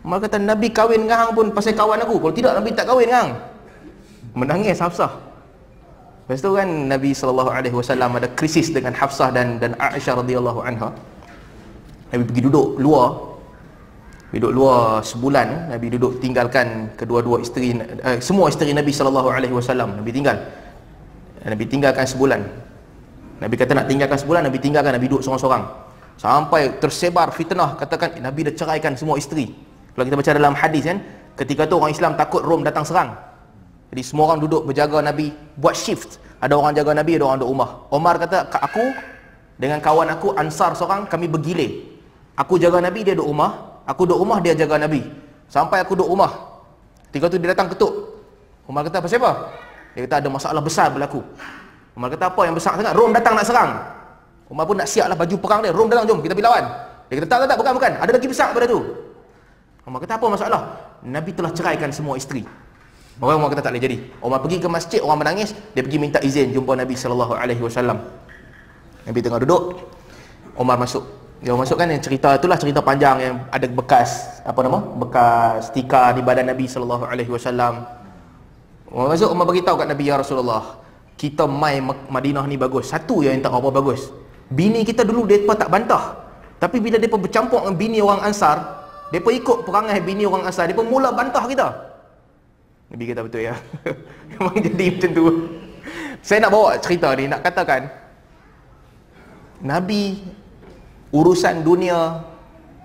Umar 0.05 0.23
kata, 0.23 0.39
Nabi 0.39 0.71
kahwin 0.71 1.03
dengan 1.03 1.27
hang 1.27 1.31
pun 1.35 1.51
pasal 1.51 1.75
kawan 1.75 1.99
aku. 1.99 2.15
Kalau 2.23 2.35
tidak, 2.35 2.51
Nabi 2.55 2.69
tak 2.71 2.87
kahwin 2.87 3.07
dengan 3.11 3.19
hang. 3.19 3.31
Menangis 4.35 4.79
Hafsah. 4.79 5.29
Lepas 6.29 6.45
tu 6.45 6.53
kan 6.53 6.69
Nabi 6.69 7.09
sallallahu 7.09 7.49
alaihi 7.49 7.73
wasallam 7.73 8.13
ada 8.13 8.29
krisis 8.37 8.69
dengan 8.69 8.93
Hafsah 8.93 9.33
dan 9.33 9.57
dan 9.57 9.73
Aisyah 9.81 10.21
radhiyallahu 10.21 10.61
anha. 10.61 10.93
Nabi 12.13 12.21
pergi 12.21 12.41
duduk 12.45 12.77
luar. 12.77 13.33
Duduk 14.29 14.53
luar 14.53 15.01
sebulan, 15.01 15.73
Nabi 15.73 15.89
duduk 15.89 16.21
tinggalkan 16.21 16.93
kedua-dua 16.93 17.41
isteri 17.41 17.73
eh, 17.81 18.21
semua 18.21 18.45
isteri 18.53 18.77
Nabi 18.77 18.93
sallallahu 18.93 19.25
alaihi 19.25 19.57
wasallam. 19.57 19.97
Nabi 19.97 20.13
tinggal. 20.13 20.37
Nabi 21.41 21.65
tinggalkan 21.65 22.05
sebulan. 22.05 22.41
Nabi 23.41 23.55
kata 23.57 23.73
nak 23.73 23.89
tinggalkan 23.89 24.21
sebulan, 24.21 24.45
Nabi 24.45 24.61
tinggalkan 24.61 24.93
Nabi 24.93 25.09
duduk 25.09 25.25
seorang-seorang. 25.25 25.65
Sampai 26.21 26.77
tersebar 26.77 27.33
fitnah 27.33 27.73
katakan 27.73 28.19
eh, 28.19 28.21
Nabi 28.21 28.45
dah 28.45 28.53
ceraikan 28.53 28.93
semua 28.93 29.17
isteri. 29.17 29.49
Kalau 29.99 30.07
kita 30.07 30.15
baca 30.15 30.31
dalam 30.31 30.55
hadis 30.55 30.87
kan, 30.87 31.03
ketika 31.35 31.67
tu 31.67 31.75
orang 31.75 31.91
Islam 31.91 32.15
takut 32.15 32.39
Rom 32.39 32.63
datang 32.63 32.87
serang. 32.87 33.19
Jadi 33.91 33.99
semua 33.99 34.31
orang 34.31 34.39
duduk 34.39 34.63
berjaga 34.63 35.03
Nabi 35.03 35.35
buat 35.59 35.75
shift. 35.75 36.23
Ada 36.39 36.55
orang 36.55 36.71
jaga 36.71 36.95
Nabi, 36.95 37.19
ada 37.19 37.27
orang 37.27 37.43
duduk 37.43 37.51
rumah. 37.51 37.69
Omar 37.91 38.15
kata, 38.15 38.47
aku 38.47 38.95
dengan 39.59 39.83
kawan 39.83 40.07
aku 40.07 40.31
Ansar 40.39 40.71
seorang 40.71 41.03
kami 41.03 41.27
bergilir. 41.27 41.99
Aku 42.39 42.55
jaga 42.55 42.79
Nabi, 42.79 43.03
dia 43.03 43.11
duduk 43.11 43.27
rumah. 43.27 43.83
Aku 43.91 44.07
duduk 44.07 44.23
rumah, 44.23 44.39
dia 44.39 44.55
jaga 44.55 44.79
Nabi. 44.79 45.03
Sampai 45.51 45.83
aku 45.83 45.99
duduk 45.99 46.15
rumah. 46.15 46.31
Tiga 47.11 47.27
tu 47.27 47.35
dia 47.35 47.51
datang 47.51 47.67
ketuk. 47.67 47.91
Omar 48.71 48.87
kata, 48.87 49.03
apa 49.03 49.11
siapa? 49.11 49.51
Dia 49.99 50.07
kata 50.07 50.15
ada 50.23 50.29
masalah 50.31 50.63
besar 50.63 50.95
berlaku. 50.95 51.19
Omar 51.91 52.07
kata 52.07 52.31
apa 52.31 52.41
yang 52.47 52.55
besar 52.55 52.79
sangat? 52.79 52.95
Rom 52.95 53.11
datang 53.11 53.35
nak 53.35 53.43
serang. 53.43 53.75
Omar 54.47 54.63
pun 54.63 54.79
nak 54.79 54.87
siaplah 54.87 55.19
baju 55.19 55.35
perang 55.43 55.59
dia. 55.59 55.75
Rom 55.75 55.91
datang 55.91 56.07
jom 56.07 56.23
kita 56.23 56.31
pergi 56.31 56.47
lawan. 56.47 56.63
Dia 57.11 57.19
kata 57.19 57.27
tak 57.27 57.37
tak 57.43 57.47
tak 57.51 57.57
bukan 57.59 57.73
bukan. 57.75 57.91
Ada 57.99 58.11
lagi 58.15 58.27
besar 58.31 58.55
daripada 58.55 58.71
tu. 58.71 59.08
Omar 59.87 60.03
kata 60.03 60.19
apa 60.19 60.25
masalah? 60.27 60.61
Nabi 61.05 61.31
telah 61.31 61.51
ceraikan 61.55 61.91
semua 61.95 62.19
isteri. 62.19 62.43
Orang 63.19 63.43
Umar 63.43 63.51
kata 63.51 63.67
tak 63.67 63.75
boleh 63.75 63.83
jadi. 63.83 63.97
Umar 64.23 64.39
pergi 64.39 64.57
ke 64.63 64.67
masjid, 64.71 64.99
orang 65.03 65.23
menangis, 65.23 65.51
dia 65.75 65.83
pergi 65.83 65.99
minta 65.99 66.19
izin 66.23 66.55
jumpa 66.55 66.75
Nabi 66.75 66.95
sallallahu 66.95 67.35
alaihi 67.35 67.59
wasallam. 67.59 67.99
Nabi 69.03 69.19
tengah 69.19 69.39
duduk, 69.43 69.75
Umar 70.55 70.79
masuk. 70.79 71.03
Dia 71.39 71.55
masuk 71.55 71.79
kan 71.79 71.87
yang 71.87 72.03
cerita 72.03 72.35
itulah 72.35 72.59
cerita 72.59 72.83
panjang 72.83 73.15
yang 73.23 73.35
ada 73.47 73.63
bekas 73.71 74.43
apa 74.43 74.59
nama? 74.59 74.83
Bekas 74.83 75.71
tikar 75.71 76.11
di 76.15 76.19
badan 76.19 76.51
Nabi 76.51 76.67
sallallahu 76.67 77.07
alaihi 77.07 77.31
wasallam. 77.31 77.87
Umar 78.91 79.15
masuk, 79.15 79.31
Umar 79.31 79.47
bagi 79.47 79.63
tahu 79.63 79.83
kat 79.83 79.87
Nabi 79.87 80.03
ya 80.07 80.15
Rasulullah, 80.19 80.79
kita 81.19 81.43
mai 81.43 81.83
Madinah 81.83 82.47
ni 82.47 82.55
bagus. 82.55 82.91
Satu 82.91 83.19
yang 83.19 83.35
tak 83.43 83.51
apa 83.51 83.67
bagus. 83.67 84.15
Bini 84.47 84.87
kita 84.87 85.03
dulu 85.03 85.27
depa 85.27 85.59
tak 85.59 85.67
bantah. 85.67 86.23
Tapi 86.55 86.79
bila 86.79 86.95
depa 86.95 87.19
bercampur 87.19 87.63
dengan 87.63 87.75
bini 87.75 87.99
orang 87.99 88.31
Ansar, 88.31 88.78
depa 89.09 89.29
ikut 89.33 89.65
perangai 89.65 89.99
bini 90.01 90.25
orang 90.25 90.45
Ansar, 90.49 90.69
depa 90.69 90.85
mula 90.85 91.09
bantah 91.13 91.45
kita. 91.49 91.67
Nabi 92.89 93.03
kata 93.09 93.21
betul 93.25 93.41
ya. 93.45 93.55
Memang 94.33 94.57
jadi 94.57 94.85
macam 94.97 95.09
tu. 95.13 95.25
Saya 96.19 96.43
nak 96.43 96.51
bawa 96.51 96.75
cerita 96.83 97.15
ni 97.15 97.31
nak 97.31 97.41
katakan 97.43 97.87
Nabi 99.63 100.19
urusan 101.15 101.63
dunia 101.63 102.23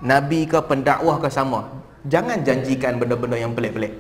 Nabi 0.03 0.47
ke 0.47 0.59
pendakwah 0.63 1.19
ke 1.19 1.29
sama 1.31 1.67
Jangan 2.07 2.45
janjikan 2.45 3.01
benda-benda 3.01 3.41
yang 3.41 3.57
pelik-pelik 3.57 3.97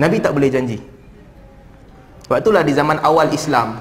Nabi 0.00 0.16
tak 0.18 0.32
boleh 0.32 0.48
janji 0.48 0.80
Sebab 2.26 2.40
itulah 2.40 2.62
di 2.64 2.72
zaman 2.72 2.98
awal 3.04 3.28
Islam 3.30 3.78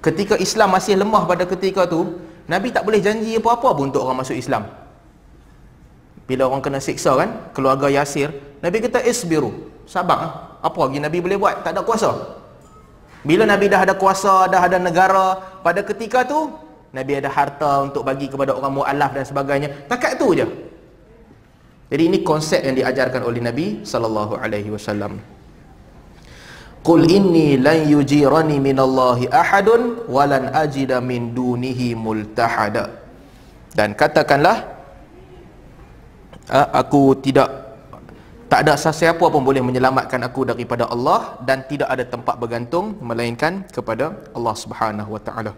Ketika 0.00 0.40
Islam 0.40 0.72
masih 0.72 0.96
lemah 0.96 1.28
pada 1.28 1.44
ketika 1.44 1.84
tu 1.84 2.18
Nabi 2.48 2.72
tak 2.72 2.82
boleh 2.82 2.98
janji 3.04 3.36
apa-apa 3.36 3.76
pun 3.76 3.92
untuk 3.92 4.08
orang 4.08 4.24
masuk 4.24 4.34
Islam 4.34 4.66
Bila 6.30 6.46
orang 6.46 6.62
kena 6.62 6.78
siksa 6.78 7.18
kan 7.18 7.50
Keluarga 7.50 7.90
Yasir 7.90 8.30
Nabi 8.62 8.78
kata 8.78 9.02
isbiru. 9.02 9.50
Sabar 9.90 10.54
Apa 10.62 10.78
lagi 10.86 11.02
Nabi 11.02 11.18
boleh 11.18 11.34
buat? 11.34 11.66
Tak 11.66 11.74
ada 11.74 11.82
kuasa. 11.82 12.38
Bila 13.26 13.42
Nabi 13.50 13.66
dah 13.66 13.82
ada 13.82 13.98
kuasa 13.98 14.46
Dah 14.46 14.62
ada 14.62 14.78
negara 14.78 15.58
Pada 15.66 15.82
ketika 15.82 16.22
tu 16.22 16.70
Nabi 16.90 17.22
ada 17.22 17.30
harta 17.30 17.86
untuk 17.86 18.02
bagi 18.02 18.26
kepada 18.26 18.50
orang 18.50 18.82
mu'alaf 18.82 19.14
dan 19.14 19.22
sebagainya. 19.22 19.86
Takat 19.86 20.18
tu 20.18 20.34
je. 20.34 20.46
Jadi 21.90 22.02
ini 22.06 22.18
konsep 22.26 22.62
yang 22.66 22.74
diajarkan 22.74 23.22
oleh 23.22 23.38
Nabi 23.42 23.66
Sallallahu 23.86 24.34
alaihi 24.38 24.74
wasallam. 24.74 25.22
Qul 26.82 27.02
inni 27.06 27.60
lan 27.62 27.86
yujirani 27.86 28.58
minallahi 28.58 29.30
ahadun 29.30 30.10
walan 30.10 30.50
ajida 30.50 30.98
min 30.98 31.30
dunihi 31.30 31.94
multahada. 31.94 32.90
Dan 33.70 33.94
katakanlah 33.94 34.79
aku 36.50 37.14
tidak 37.22 37.70
tak 38.50 38.66
ada 38.66 38.74
sesiapa 38.74 39.22
pun 39.30 39.42
boleh 39.46 39.62
menyelamatkan 39.62 40.18
aku 40.26 40.42
daripada 40.42 40.90
Allah 40.90 41.38
dan 41.46 41.62
tidak 41.70 41.86
ada 41.86 42.02
tempat 42.02 42.34
bergantung 42.34 42.98
melainkan 42.98 43.62
kepada 43.70 44.10
Allah 44.34 44.54
Subhanahu 44.58 45.14
wa 45.14 45.22
taala. 45.22 45.54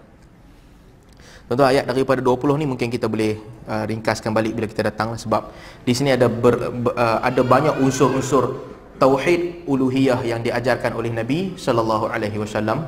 Contoh 1.49 1.65
ayat 1.65 1.89
daripada 1.89 2.21
20 2.21 2.61
ni 2.61 2.67
mungkin 2.69 2.89
kita 2.93 3.09
boleh 3.09 3.41
uh, 3.65 3.85
ringkaskan 3.89 4.37
balik 4.37 4.53
bila 4.57 4.69
kita 4.69 4.93
datang 4.93 5.17
sebab 5.17 5.49
di 5.89 5.93
sini 5.97 6.13
ada 6.13 6.29
ber, 6.29 6.69
ber, 6.69 6.93
uh, 6.93 7.19
ada 7.25 7.41
banyak 7.41 7.81
unsur-unsur 7.81 8.61
tauhid 9.01 9.65
uluhiyah 9.65 10.21
yang 10.29 10.45
diajarkan 10.45 10.93
oleh 10.93 11.11
Nabi 11.11 11.57
sallallahu 11.57 12.13
alaihi 12.13 12.39
wasallam 12.45 12.85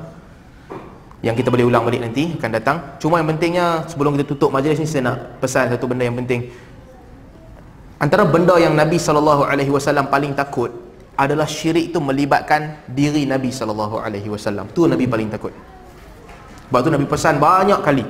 yang 1.24 1.32
kita 1.32 1.48
boleh 1.48 1.64
ulang 1.64 1.80
balik 1.80 2.05
nanti 2.05 2.36
akan 2.36 2.50
datang. 2.52 2.76
Cuma 3.00 3.16
yang 3.16 3.28
pentingnya 3.32 3.88
sebelum 3.88 4.12
kita 4.20 4.36
tutup 4.36 4.52
majlis 4.52 4.76
ni 4.76 4.84
saya 4.84 5.09
nak 5.09 5.16
pesan 5.40 5.72
satu 5.72 5.88
benda 5.88 6.05
yang 6.05 6.20
penting. 6.20 6.52
Antara 8.03 8.26
benda 8.26 8.59
yang 8.59 8.74
Nabi 8.74 8.99
sallallahu 8.99 9.47
alaihi 9.47 9.70
wasallam 9.70 10.11
paling 10.11 10.34
takut 10.34 10.70
adalah 11.14 11.47
syirik 11.47 11.95
itu 11.95 11.99
melibatkan 12.03 12.82
diri 12.90 13.22
Nabi 13.24 13.55
sallallahu 13.55 14.03
alaihi 14.03 14.28
wasallam. 14.28 14.66
Tu 14.74 14.82
Nabi 14.84 15.07
paling 15.07 15.30
takut. 15.30 15.55
Sebab 16.68 16.80
tu 16.82 16.90
Nabi 16.90 17.07
pesan 17.07 17.38
banyak 17.38 17.80
kali. 17.86 18.05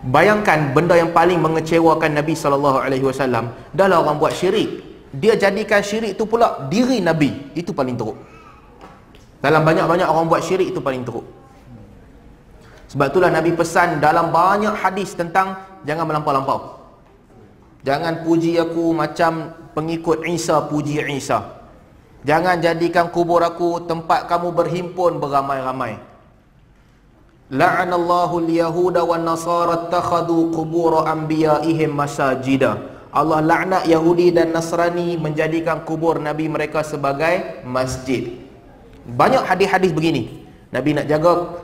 Bayangkan 0.00 0.72
benda 0.76 0.96
yang 0.96 1.12
paling 1.16 1.40
mengecewakan 1.40 2.12
Nabi 2.16 2.32
sallallahu 2.32 2.78
alaihi 2.80 3.04
wasallam 3.04 3.52
adalah 3.72 4.04
orang 4.04 4.16
buat 4.16 4.32
syirik 4.32 4.90
dia 5.10 5.34
jadikan 5.34 5.82
syirik 5.82 6.14
tu 6.14 6.26
pula 6.26 6.70
diri 6.70 7.02
Nabi 7.02 7.50
itu 7.58 7.74
paling 7.74 7.98
teruk 7.98 8.14
dalam 9.42 9.66
banyak-banyak 9.66 10.06
orang 10.06 10.26
buat 10.30 10.42
syirik 10.46 10.70
itu 10.70 10.78
paling 10.78 11.02
teruk 11.02 11.26
sebab 12.94 13.10
itulah 13.10 13.30
Nabi 13.30 13.50
pesan 13.54 13.98
dalam 13.98 14.30
banyak 14.30 14.70
hadis 14.78 15.18
tentang 15.18 15.58
jangan 15.82 16.06
melampau-lampau 16.06 16.78
jangan 17.86 18.24
puji 18.26 18.60
aku 18.60 18.92
macam 18.92 19.54
pengikut 19.72 20.26
Isa 20.26 20.66
puji 20.68 21.00
Isa. 21.10 21.60
Jangan 22.20 22.60
jadikan 22.60 23.08
kubur 23.08 23.40
aku 23.40 23.88
tempat 23.88 24.28
kamu 24.28 24.52
berhimpun 24.52 25.16
beramai-ramai. 25.16 25.96
La'anallahu 27.50 28.44
al-yahuda 28.44 29.02
wan 29.02 29.24
nasara 29.24 29.88
takhadu 29.88 30.52
qubur 30.52 31.02
anbiya'ihim 31.08 31.90
masajida. 31.90 33.00
Allah 33.10 33.42
laknat 33.42 33.90
Yahudi 33.90 34.30
dan 34.30 34.54
Nasrani 34.54 35.18
menjadikan 35.18 35.82
kubur 35.82 36.22
Nabi 36.22 36.46
mereka 36.46 36.86
sebagai 36.86 37.66
masjid. 37.66 38.38
Banyak 39.02 39.42
hadis-hadis 39.50 39.90
begini. 39.90 40.46
Nabi 40.70 40.94
nak 40.94 41.10
jaga. 41.10 41.58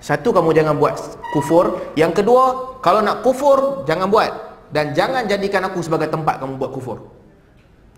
Satu 0.00 0.32
kamu 0.32 0.52
jangan 0.56 0.76
buat 0.80 0.96
kufur, 1.36 1.92
yang 1.92 2.12
kedua 2.16 2.76
kalau 2.80 3.04
nak 3.04 3.20
kufur 3.20 3.84
jangan 3.84 4.08
buat 4.08 4.32
dan 4.70 4.94
jangan 4.94 5.26
jadikan 5.26 5.66
aku 5.66 5.82
sebagai 5.82 6.06
tempat 6.06 6.38
kamu 6.38 6.54
buat 6.54 6.70
kufur. 6.70 7.10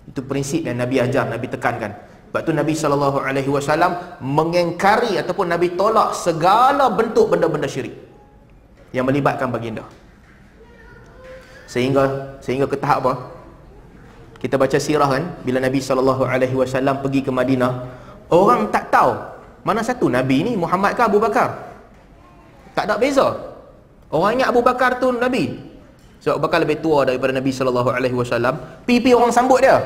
Itu 0.08 0.24
prinsip 0.24 0.64
yang 0.64 0.80
Nabi 0.80 0.98
ajar, 0.98 1.28
Nabi 1.28 1.46
tekankan. 1.46 1.92
Sebab 2.32 2.48
tu 2.48 2.52
Nabi 2.56 2.72
sallallahu 2.72 3.20
alaihi 3.20 3.52
wasallam 3.52 3.92
mengingkari 4.24 5.20
ataupun 5.20 5.52
Nabi 5.52 5.76
tolak 5.76 6.16
segala 6.16 6.88
bentuk 6.88 7.28
benda-benda 7.28 7.68
syirik 7.68 7.92
yang 8.96 9.04
melibatkan 9.04 9.52
baginda. 9.52 9.84
Sehingga 11.68 12.36
sehingga 12.40 12.64
ke 12.64 12.80
tahap 12.80 13.04
apa? 13.04 13.14
Kita 14.40 14.56
baca 14.56 14.80
sirah 14.80 15.06
kan? 15.06 15.24
Bila 15.44 15.60
Nabi 15.60 15.78
sallallahu 15.84 16.24
alaihi 16.24 16.56
wasallam 16.56 17.04
pergi 17.04 17.20
ke 17.20 17.28
Madinah 17.28 17.72
orang 18.32 18.72
tak 18.72 18.88
tahu 18.88 19.12
mana 19.62 19.84
satu 19.84 20.08
nabi 20.08 20.42
ni 20.42 20.52
Muhammad 20.56 20.96
ke 20.96 21.04
Abu 21.04 21.20
Bakar. 21.20 21.52
Tak 22.72 22.88
ada 22.88 22.96
beza. 22.96 23.28
Orang 24.08 24.40
ingat 24.40 24.48
Abu 24.50 24.64
Bakar 24.64 24.96
tu 24.96 25.12
nabi 25.12 25.71
sebab 26.22 26.38
Abu 26.38 26.44
Bakar 26.46 26.62
lebih 26.62 26.78
tua 26.78 27.02
daripada 27.02 27.34
Nabi 27.34 27.50
sallallahu 27.50 27.90
alaihi 27.90 28.14
wasallam 28.14 28.54
pipi 28.86 29.10
orang 29.10 29.34
sambut 29.34 29.58
dia. 29.58 29.82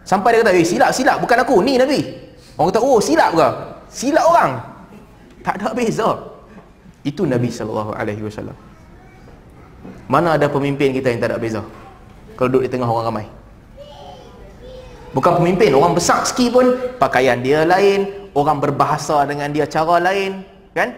Sampai 0.00 0.32
dia 0.32 0.40
kata 0.40 0.56
eh 0.56 0.64
silap 0.64 0.96
silap 0.96 1.20
bukan 1.20 1.44
aku 1.44 1.60
ni 1.60 1.76
nabi. 1.76 2.00
Orang 2.56 2.72
kata 2.72 2.80
oh 2.80 2.96
silap 3.04 3.36
ke? 3.36 3.48
Silap 3.92 4.24
orang. 4.24 4.50
Tak 5.44 5.60
ada 5.60 5.76
beza. 5.76 6.08
Itu 7.04 7.28
Nabi 7.28 7.52
sallallahu 7.52 7.92
alaihi 7.92 8.24
wasallam. 8.24 8.56
Mana 10.08 10.40
ada 10.40 10.48
pemimpin 10.48 10.96
kita 10.96 11.12
yang 11.12 11.20
tak 11.20 11.36
ada 11.36 11.38
beza? 11.40 11.60
Kalau 12.36 12.48
duduk 12.48 12.64
di 12.64 12.70
tengah 12.72 12.88
orang 12.88 13.04
ramai. 13.12 13.26
Bukan 15.12 15.32
pemimpin, 15.38 15.70
orang 15.78 15.94
besar 15.94 16.26
sikit 16.26 16.58
pun 16.58 16.74
Pakaian 16.98 17.38
dia 17.38 17.62
lain 17.62 18.10
Orang 18.34 18.58
berbahasa 18.58 19.22
dengan 19.30 19.46
dia 19.54 19.62
cara 19.62 20.02
lain 20.02 20.42
Kan? 20.74 20.90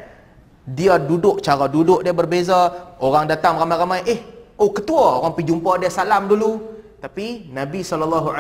Dia 0.65 0.97
duduk, 0.97 1.45
cara 1.45 1.69
duduk 1.69 2.01
dia 2.01 2.17
berbeza. 2.17 2.73
Orang 2.97 3.29
datang 3.29 3.61
ramai-ramai 3.61 4.09
Eh, 4.09 4.36
oh 4.57 4.71
ketua 4.73 5.23
Orang 5.23 5.33
pergi 5.37 5.53
jumpa 5.53 5.73
dia 5.81 5.93
salam 5.93 6.29
dulu 6.29 6.61
Tapi 7.01 7.53
Nabi 7.53 7.81
SAW 7.85 8.33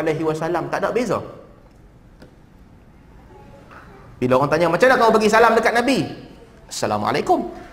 tak 0.72 0.78
ada 0.82 0.88
beza 0.90 1.20
Bila 4.20 4.40
orang 4.40 4.50
tanya 4.52 4.66
Macam 4.72 4.86
mana 4.88 5.00
kau 5.00 5.12
bagi 5.12 5.28
salam 5.28 5.52
dekat 5.56 5.72
Nabi? 5.76 5.98
Assalamualaikum 6.66 7.66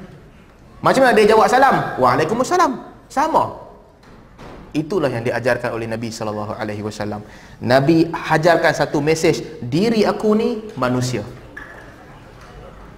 macam 0.84 1.00
mana 1.08 1.16
dia 1.16 1.32
jawab 1.32 1.48
salam? 1.48 1.96
Waalaikumsalam. 1.96 2.72
Sama. 3.08 3.56
Itulah 4.76 5.08
yang 5.08 5.24
diajarkan 5.24 5.72
oleh 5.72 5.88
Nabi 5.88 6.12
wasallam. 6.84 7.24
Nabi 7.64 8.12
hajarkan 8.12 8.74
satu 8.76 9.00
mesej, 9.00 9.64
diri 9.64 10.04
aku 10.04 10.36
ni 10.36 10.50
manusia. 10.76 11.24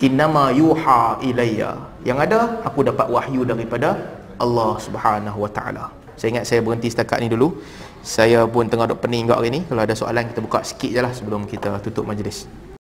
Innama 0.02 0.50
yuha 0.50 1.22
ilayya. 1.22 1.78
Yang 2.02 2.18
ada 2.26 2.40
aku 2.66 2.90
dapat 2.90 3.06
wahyu 3.06 3.46
daripada 3.46 4.15
Allah 4.40 4.80
Subhanahu 4.80 5.38
wa 5.46 5.52
taala. 5.52 5.86
Saya 6.16 6.40
ingat 6.40 6.46
saya 6.48 6.60
berhenti 6.64 6.88
setakat 6.88 7.20
ni 7.24 7.28
dulu. 7.28 7.60
Saya 8.06 8.46
pun 8.48 8.70
tengah 8.70 8.88
duk 8.88 9.04
pening 9.04 9.28
juga 9.28 9.42
hari 9.42 9.52
ni. 9.52 9.60
Kalau 9.68 9.82
ada 9.84 9.96
soalan 9.98 10.30
kita 10.32 10.40
buka 10.40 10.64
sikit 10.64 10.92
je 10.94 11.02
lah 11.04 11.12
sebelum 11.12 11.44
kita 11.50 11.82
tutup 11.84 12.08
majlis. 12.08 12.48